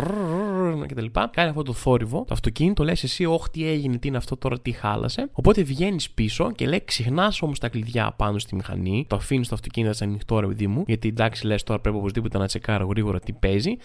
κτλ. 0.87 1.05
Κάνει 1.31 1.49
αυτό 1.49 1.63
το 1.63 1.73
θόρυβο, 1.73 2.17
το 2.27 2.33
αυτοκίνητο, 2.33 2.83
λε 2.83 2.91
εσύ, 2.91 3.25
Όχι, 3.25 3.49
τι 3.51 3.67
έγινε, 3.67 3.97
τι 3.97 4.07
είναι 4.07 4.17
αυτό 4.17 4.37
τώρα, 4.37 4.59
τι 4.59 4.71
χάλασε. 4.71 5.29
Οπότε 5.31 5.63
βγαίνει 5.63 5.97
πίσω 6.15 6.51
και 6.51 6.67
λέει, 6.67 6.81
ξεχνά 6.85 7.33
όμω 7.41 7.53
τα 7.59 7.69
κλειδιά 7.69 8.13
πάνω 8.17 8.39
στη 8.39 8.55
μηχανή, 8.55 9.05
το 9.09 9.15
αφήνει 9.15 9.45
το 9.45 9.55
αυτοκίνητο 9.55 9.93
σαν 9.93 10.09
ανοιχτό, 10.09 10.39
ρε 10.39 10.47
παιδί 10.47 10.67
μου, 10.67 10.83
γιατί 10.87 11.07
εντάξει, 11.07 11.45
λε 11.45 11.55
τώρα 11.55 11.79
πρέπει 11.79 11.97
οπωσδήποτε 11.97 12.37
να 12.37 12.47
τσεκάρω 12.47 12.85
γρήγορα 12.85 13.19
τι 13.19 13.33
παίζει. 13.33 13.77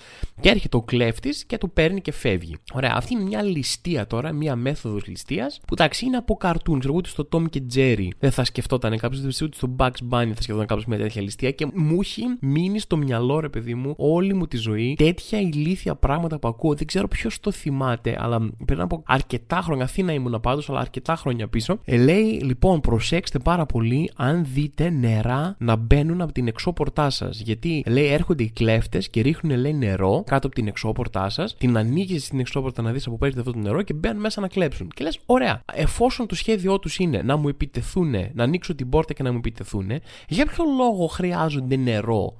Και 0.43 0.49
έρχεται 0.49 0.77
ο 0.77 0.83
κλέφτης 0.83 1.45
και 1.45 1.59
το 1.59 1.69
παίρνει 1.69 2.01
και 2.01 2.13
φεύγει. 2.13 2.57
Ωραία, 2.73 2.93
αυτή 2.95 3.15
είναι 3.15 3.23
μια 3.23 3.43
ληστεία 3.43 4.07
τώρα, 4.07 4.33
μια 4.33 4.57
μέθοδος 4.57 5.07
ληστείας 5.07 5.61
που 5.67 5.75
εντάξει 5.75 6.07
είναι 6.07 6.17
από 6.17 6.35
καρτούν. 6.35 6.79
Ξέρω 6.79 6.95
ούτε 6.95 7.09
στο 7.09 7.29
Tom 7.33 7.51
και 7.51 7.63
Jerry 7.75 8.09
δεν 8.19 8.31
θα 8.31 8.45
σκεφτόταν 8.45 8.99
κάποιος, 8.99 9.41
ούτε 9.41 9.57
στο 9.57 9.77
Bugs 9.79 9.87
Bunny 10.11 10.31
θα 10.35 10.43
σκεφτόταν 10.43 10.67
κάποιος 10.67 10.87
μια 10.87 10.99
τέτοια 10.99 11.23
ληστεία 11.23 11.51
και 11.51 11.67
μου 11.75 11.99
έχει 12.01 12.23
μείνει 12.41 12.79
στο 12.79 12.97
μυαλό, 12.97 13.41
ρε 13.41 13.49
παιδί 13.49 13.75
μου, 13.75 13.95
όλη 13.97 14.35
μου 14.35 14.47
τη 14.47 14.57
ζωή 14.57 14.95
τέτοια 14.99 15.41
ηλίθια 15.41 15.95
πράγματα 15.95 16.39
που 16.39 16.49
ακούω. 16.49 16.75
Δεν 16.75 16.87
ξέρω 16.87 17.09
ποιος 17.09 17.41
το 17.41 17.51
θυμάται, 17.51 18.17
αλλά 18.19 18.51
πριν 18.65 18.81
από 18.81 19.03
αρκετά 19.07 19.61
χρόνια, 19.61 19.85
Αθήνα 19.85 20.13
ήμουν 20.13 20.41
πάντως, 20.41 20.71
αλλά 20.71 20.81
αρκετά 20.81 21.17
χρόνια 21.17 21.49
πίσω. 21.49 21.79
Ε, 21.85 21.97
λέει 21.97 22.25
λοιπόν, 22.25 22.81
προσέξτε 22.81 23.39
πάρα 23.39 23.67
πολύ 23.67 24.11
αν 24.17 24.47
δείτε 24.53 24.91
νερά 24.91 25.57
να 25.59 25.77
μπαίνουν 25.77 26.21
από 26.21 26.33
την 26.33 26.47
εξώπορτά 26.47 27.11
σας. 27.11 27.41
Γιατί 27.41 27.85
λέει 27.87 28.07
έρχονται 28.07 28.43
οι 28.43 28.51
κλέφτες 28.51 29.09
και 29.09 29.21
ρίχνουν 29.21 29.59
λέει 29.59 29.75
νερό 29.75 30.23
κάτω 30.33 30.47
από 30.47 30.57
την 30.57 30.67
εξώπορτά 30.67 31.29
σας, 31.29 31.57
την 31.57 31.77
ανοίγεις 31.77 32.25
στην 32.25 32.41
εξώπορτα 32.41 32.83
να 32.83 32.93
δεις 32.93 33.07
από 33.07 33.19
πέρα 33.19 33.39
αυτό 33.39 33.53
το 33.53 33.59
νερό 33.59 33.83
και 33.83 33.93
μπαίνουν 33.93 34.21
μέσα 34.21 34.41
να 34.41 34.49
κλέψουν. 34.49 34.91
Και 34.95 35.05
λες, 35.05 35.19
ωραία, 35.27 35.63
εφόσον 35.73 36.27
το 36.27 36.35
σχέδιό 36.35 36.79
τους 36.79 36.99
είναι 36.99 37.23
να 37.23 37.37
μου 37.37 37.49
επιτεθούν, 37.49 38.15
να 38.33 38.43
ανοίξω 38.43 38.75
την 38.75 38.89
πόρτα 38.89 39.13
και 39.13 39.23
να 39.23 39.31
μου 39.33 39.37
επιτεθούν, 39.37 39.91
για 40.29 40.47
ποιο 40.47 40.65
λόγο 40.77 41.07
χρειάζονται 41.07 41.77
νερό 41.77 42.37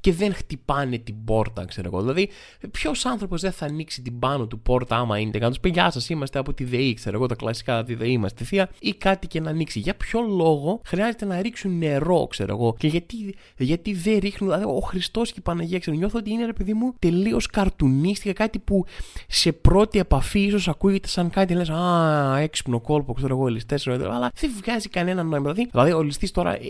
και 0.00 0.12
δεν 0.12 0.34
χτυπάνε 0.34 0.98
την 0.98 1.24
πόρτα, 1.24 1.64
ξέρω 1.64 1.88
εγώ. 1.92 2.00
Δηλαδή, 2.00 2.28
ποιος 2.70 3.06
άνθρωπος 3.06 3.40
δεν 3.40 3.52
θα 3.52 3.66
ανοίξει 3.66 4.02
την 4.02 4.18
πάνω 4.18 4.46
του 4.46 4.60
πόρτα 4.60 4.96
άμα 4.96 5.18
είναι 5.18 5.30
και 5.30 5.38
να 5.38 5.48
τους 5.48 5.60
πει 5.60 5.68
Γεια 5.68 5.90
σας, 5.90 6.08
είμαστε 6.08 6.38
από 6.38 6.54
τη 6.54 6.64
ΔΕΗ, 6.64 6.94
ξέρω 6.94 7.16
εγώ, 7.16 7.26
τα 7.26 7.34
κλασικά 7.34 7.78
από 7.78 7.86
τη 7.86 7.94
ΔΕΗ 7.94 8.12
είμαστε 8.12 8.44
θεία, 8.44 8.68
ή 8.78 8.94
κάτι 8.94 9.26
και 9.26 9.40
να 9.40 9.50
ανοίξει. 9.50 9.78
Για 9.78 9.94
ποιο 9.94 10.20
λόγο 10.20 10.80
χρειάζεται 10.84 11.24
να 11.24 11.42
ρίξουν 11.42 11.78
νερό, 11.78 12.26
ξέρω 12.26 12.54
εγώ, 12.54 12.74
και 12.78 12.86
γιατί, 12.86 13.34
γιατί 13.56 13.92
δεν 13.94 14.18
ρίχνουν. 14.18 14.50
Δηλαδή, 14.50 14.72
ο 14.76 14.80
Χριστός 14.80 15.32
και 15.32 15.38
η 15.38 15.42
Παναγία, 15.42 15.78
ξέρω, 15.78 15.96
νιώθω 15.96 16.18
ότι 16.18 16.30
είναι 16.30 16.44
ρε 16.44 16.52
παιδί 16.52 16.74
μου 16.74 16.94
τελείως 16.98 17.46
καρτουνίστικα, 17.46 18.32
κάτι 18.32 18.58
που 18.58 18.84
σε 19.28 19.52
πρώτη 19.52 19.98
επαφή 19.98 20.40
ίσως 20.40 20.68
ακούγεται 20.68 21.08
σαν 21.08 21.30
κάτι 21.30 21.54
λες 21.54 21.70
Α, 21.70 22.38
έξυπνο 22.38 22.80
κόλπο, 22.80 23.12
ξέρω 23.12 23.34
εγώ, 23.34 23.46
ληστέ, 23.46 23.78
αλλά 23.86 24.30
δεν 24.34 24.50
βγάζει 24.62 24.88
κανένα 24.88 25.22
νόημα. 25.22 25.52
Δηλαδή, 25.52 25.68
δηλαδή 25.72 25.92
ο 25.92 26.02
ληστή 26.02 26.30
τώρα, 26.30 26.54
ε, 26.54 26.60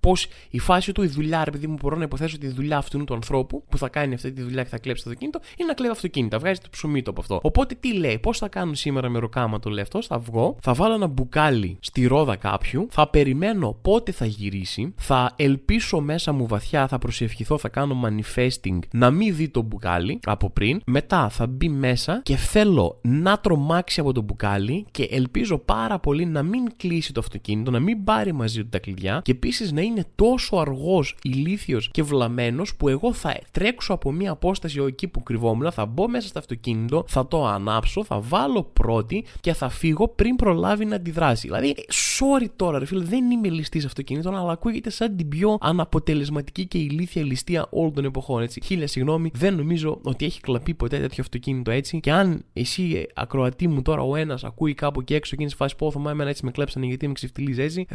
πώς 0.00 0.28
η 0.50 0.58
φάση 0.58 0.92
του, 0.92 1.02
η 1.02 1.06
δουλειά, 1.06 1.44
ρε 1.44 1.50
παιδί 1.50 1.66
μου, 1.66 1.76
μπορώ 1.80 1.96
να 1.96 2.02
υποθέσω 2.02 2.36
ότι 2.36 2.46
η 2.46 2.50
δουλειά 2.50 2.75
αυτού 2.76 3.04
του 3.04 3.14
ανθρώπου 3.14 3.64
που 3.68 3.78
θα 3.78 3.88
κάνει 3.88 4.14
αυτή 4.14 4.32
τη 4.32 4.42
δουλειά 4.42 4.62
και 4.62 4.68
θα 4.68 4.78
κλέψει 4.78 5.04
το 5.04 5.10
αυτοκίνητο 5.10 5.40
είναι 5.56 5.68
να 5.68 5.74
κλέβει 5.74 5.92
αυτοκίνητα. 5.92 6.38
Βγάζει 6.38 6.60
το 6.60 6.68
ψωμί 6.70 7.02
του 7.02 7.10
από 7.10 7.20
αυτό. 7.20 7.40
Οπότε 7.42 7.74
τι 7.80 7.92
λέει, 7.92 8.18
πώς 8.18 8.38
θα 8.38 8.48
κάνω 8.48 8.74
σήμερα 8.74 9.08
με 9.08 9.18
ροκάμα 9.18 9.58
το 9.58 9.70
λέει 9.70 9.82
αυτό, 9.82 10.02
θα 10.02 10.18
βγω, 10.18 10.56
θα 10.60 10.74
βάλω 10.74 10.94
ένα 10.94 11.06
μπουκάλι 11.06 11.76
στη 11.80 12.06
ρόδα 12.06 12.36
κάποιου, 12.36 12.86
θα 12.90 13.08
περιμένω 13.08 13.78
πότε 13.82 14.12
θα 14.12 14.26
γυρίσει, 14.26 14.94
θα 14.96 15.32
ελπίσω 15.36 16.00
μέσα 16.00 16.32
μου 16.32 16.46
βαθιά, 16.46 16.88
θα 16.88 16.98
προσευχηθώ, 16.98 17.58
θα 17.58 17.68
κάνω 17.68 18.00
manifesting 18.04 18.78
να 18.92 19.10
μην 19.10 19.34
δει 19.36 19.48
το 19.48 19.62
μπουκάλι 19.62 20.18
από 20.24 20.50
πριν, 20.50 20.80
μετά 20.86 21.28
θα 21.28 21.46
μπει 21.46 21.68
μέσα 21.68 22.20
και 22.22 22.36
θέλω 22.36 22.98
να 23.02 23.38
τρομάξει 23.38 24.00
από 24.00 24.12
το 24.12 24.20
μπουκάλι 24.20 24.86
και 24.90 25.08
ελπίζω 25.10 25.58
πάρα 25.58 25.98
πολύ 25.98 26.26
να 26.26 26.42
μην 26.42 26.64
κλείσει 26.76 27.12
το 27.12 27.20
αυτοκίνητο, 27.20 27.70
να 27.70 27.80
μην 27.80 28.04
πάρει 28.04 28.32
μαζί 28.32 28.62
του 28.62 28.68
τα 28.68 28.78
κλειδιά 28.78 29.20
και 29.24 29.32
επίσης 29.32 29.72
να 29.72 29.80
είναι 29.80 30.04
τόσο 30.14 30.56
αργός, 30.56 31.16
ηλίθιος 31.22 31.90
και 31.92 32.02
βλαμμένος 32.02 32.65
που 32.74 32.88
εγώ 32.88 33.12
θα 33.12 33.38
τρέξω 33.50 33.92
από 33.92 34.12
μία 34.12 34.30
απόσταση 34.30 34.80
εκεί 34.86 35.08
που 35.08 35.22
κρυβόμουν, 35.22 35.72
θα 35.72 35.86
μπω 35.86 36.08
μέσα 36.08 36.28
στο 36.28 36.38
αυτοκίνητο, 36.38 37.04
θα 37.06 37.28
το 37.28 37.46
ανάψω, 37.46 38.04
θα 38.04 38.20
βάλω 38.20 38.62
πρώτη 38.62 39.24
και 39.40 39.52
θα 39.52 39.68
φύγω 39.68 40.08
πριν 40.08 40.36
προλάβει 40.36 40.84
να 40.84 40.96
αντιδράσει. 40.96 41.46
Δηλαδή, 41.46 41.74
sorry 42.18 42.46
τώρα, 42.56 42.78
ρε 42.78 42.84
φίλε, 42.84 43.04
δεν 43.04 43.30
είμαι 43.30 43.48
ληστής 43.48 43.84
αυτοκίνητων, 43.84 44.36
αλλά 44.36 44.52
ακούγεται 44.52 44.90
σαν 44.90 45.16
την 45.16 45.28
πιο 45.28 45.58
αναποτελεσματική 45.60 46.66
και 46.66 46.78
ηλίθια 46.78 47.22
ληστεία 47.22 47.66
όλων 47.70 47.92
των 47.92 48.04
εποχών. 48.04 48.42
Έτσι. 48.42 48.60
Χίλια 48.64 48.86
συγγνώμη, 48.86 49.30
δεν 49.34 49.54
νομίζω 49.54 49.98
ότι 50.02 50.24
έχει 50.24 50.40
κλαπεί 50.40 50.74
ποτέ 50.74 50.98
τέτοιο 50.98 51.22
αυτοκίνητο 51.22 51.70
έτσι. 51.70 52.00
Και 52.00 52.12
αν 52.12 52.44
εσύ, 52.52 53.06
ακροατή 53.14 53.68
μου 53.68 53.82
τώρα, 53.82 54.02
ο 54.02 54.16
ένας 54.16 54.44
ακούει 54.44 54.74
κάπου 54.74 55.02
και 55.04 55.14
έξω 55.14 55.36
και 55.36 55.42
είναι 55.42 55.50
σε 55.50 55.56
φάση 55.56 55.76
πω, 55.76 55.92
εμένα 55.96 56.28
έτσι 56.28 56.44
με 56.44 56.50
κλέψανε 56.50 56.86
γιατί 56.86 57.06
με 57.06 57.12
ξεφτυλίζει 57.12 57.62
έτσι. 57.62 57.86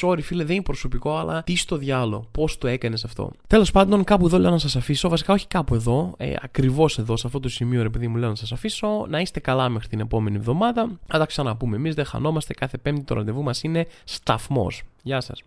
Sorry, 0.00 0.18
φίλε, 0.22 0.44
δεν 0.44 0.54
είναι 0.54 0.64
προσωπικό, 0.64 1.16
αλλά 1.16 1.42
τι 1.42 1.56
στο 1.56 1.76
διάλογο, 1.76 2.24
πώς 2.30 2.58
το 2.58 2.66
έκανες 2.66 3.04
αυτό. 3.04 3.30
Τέλος 3.46 3.70
πάντων, 3.70 4.04
κάπου 4.10 4.26
εδώ 4.26 4.38
λέω 4.38 4.50
να 4.50 4.58
σας 4.58 4.76
αφήσω. 4.76 5.08
Βασικά, 5.08 5.32
όχι 5.32 5.46
κάπου 5.46 5.74
εδώ, 5.74 6.14
ε, 6.16 6.34
ακριβώς 6.42 6.98
εδώ, 6.98 7.16
σε 7.16 7.26
αυτό 7.26 7.40
το 7.40 7.48
σημείο, 7.48 7.80
επειδή 7.80 8.08
μου 8.08 8.16
λέω 8.16 8.28
να 8.28 8.34
σας 8.34 8.52
αφήσω. 8.52 9.06
Να 9.08 9.20
είστε 9.20 9.40
καλά 9.40 9.68
μέχρι 9.68 9.88
την 9.88 10.00
επόμενη 10.00 10.36
εβδομάδα. 10.36 10.98
Θα 11.06 11.18
τα 11.18 11.26
ξαναπούμε. 11.26 11.76
Εμείς 11.76 11.94
δεν 11.94 12.04
χανόμαστε. 12.04 12.54
Κάθε 12.54 12.78
Πέμπτη 12.78 13.02
το 13.02 13.14
ραντεβού 13.14 13.42
μας 13.42 13.62
είναι 13.62 13.86
σταθμός. 14.04 14.82
Γεια 15.02 15.20
σας. 15.20 15.38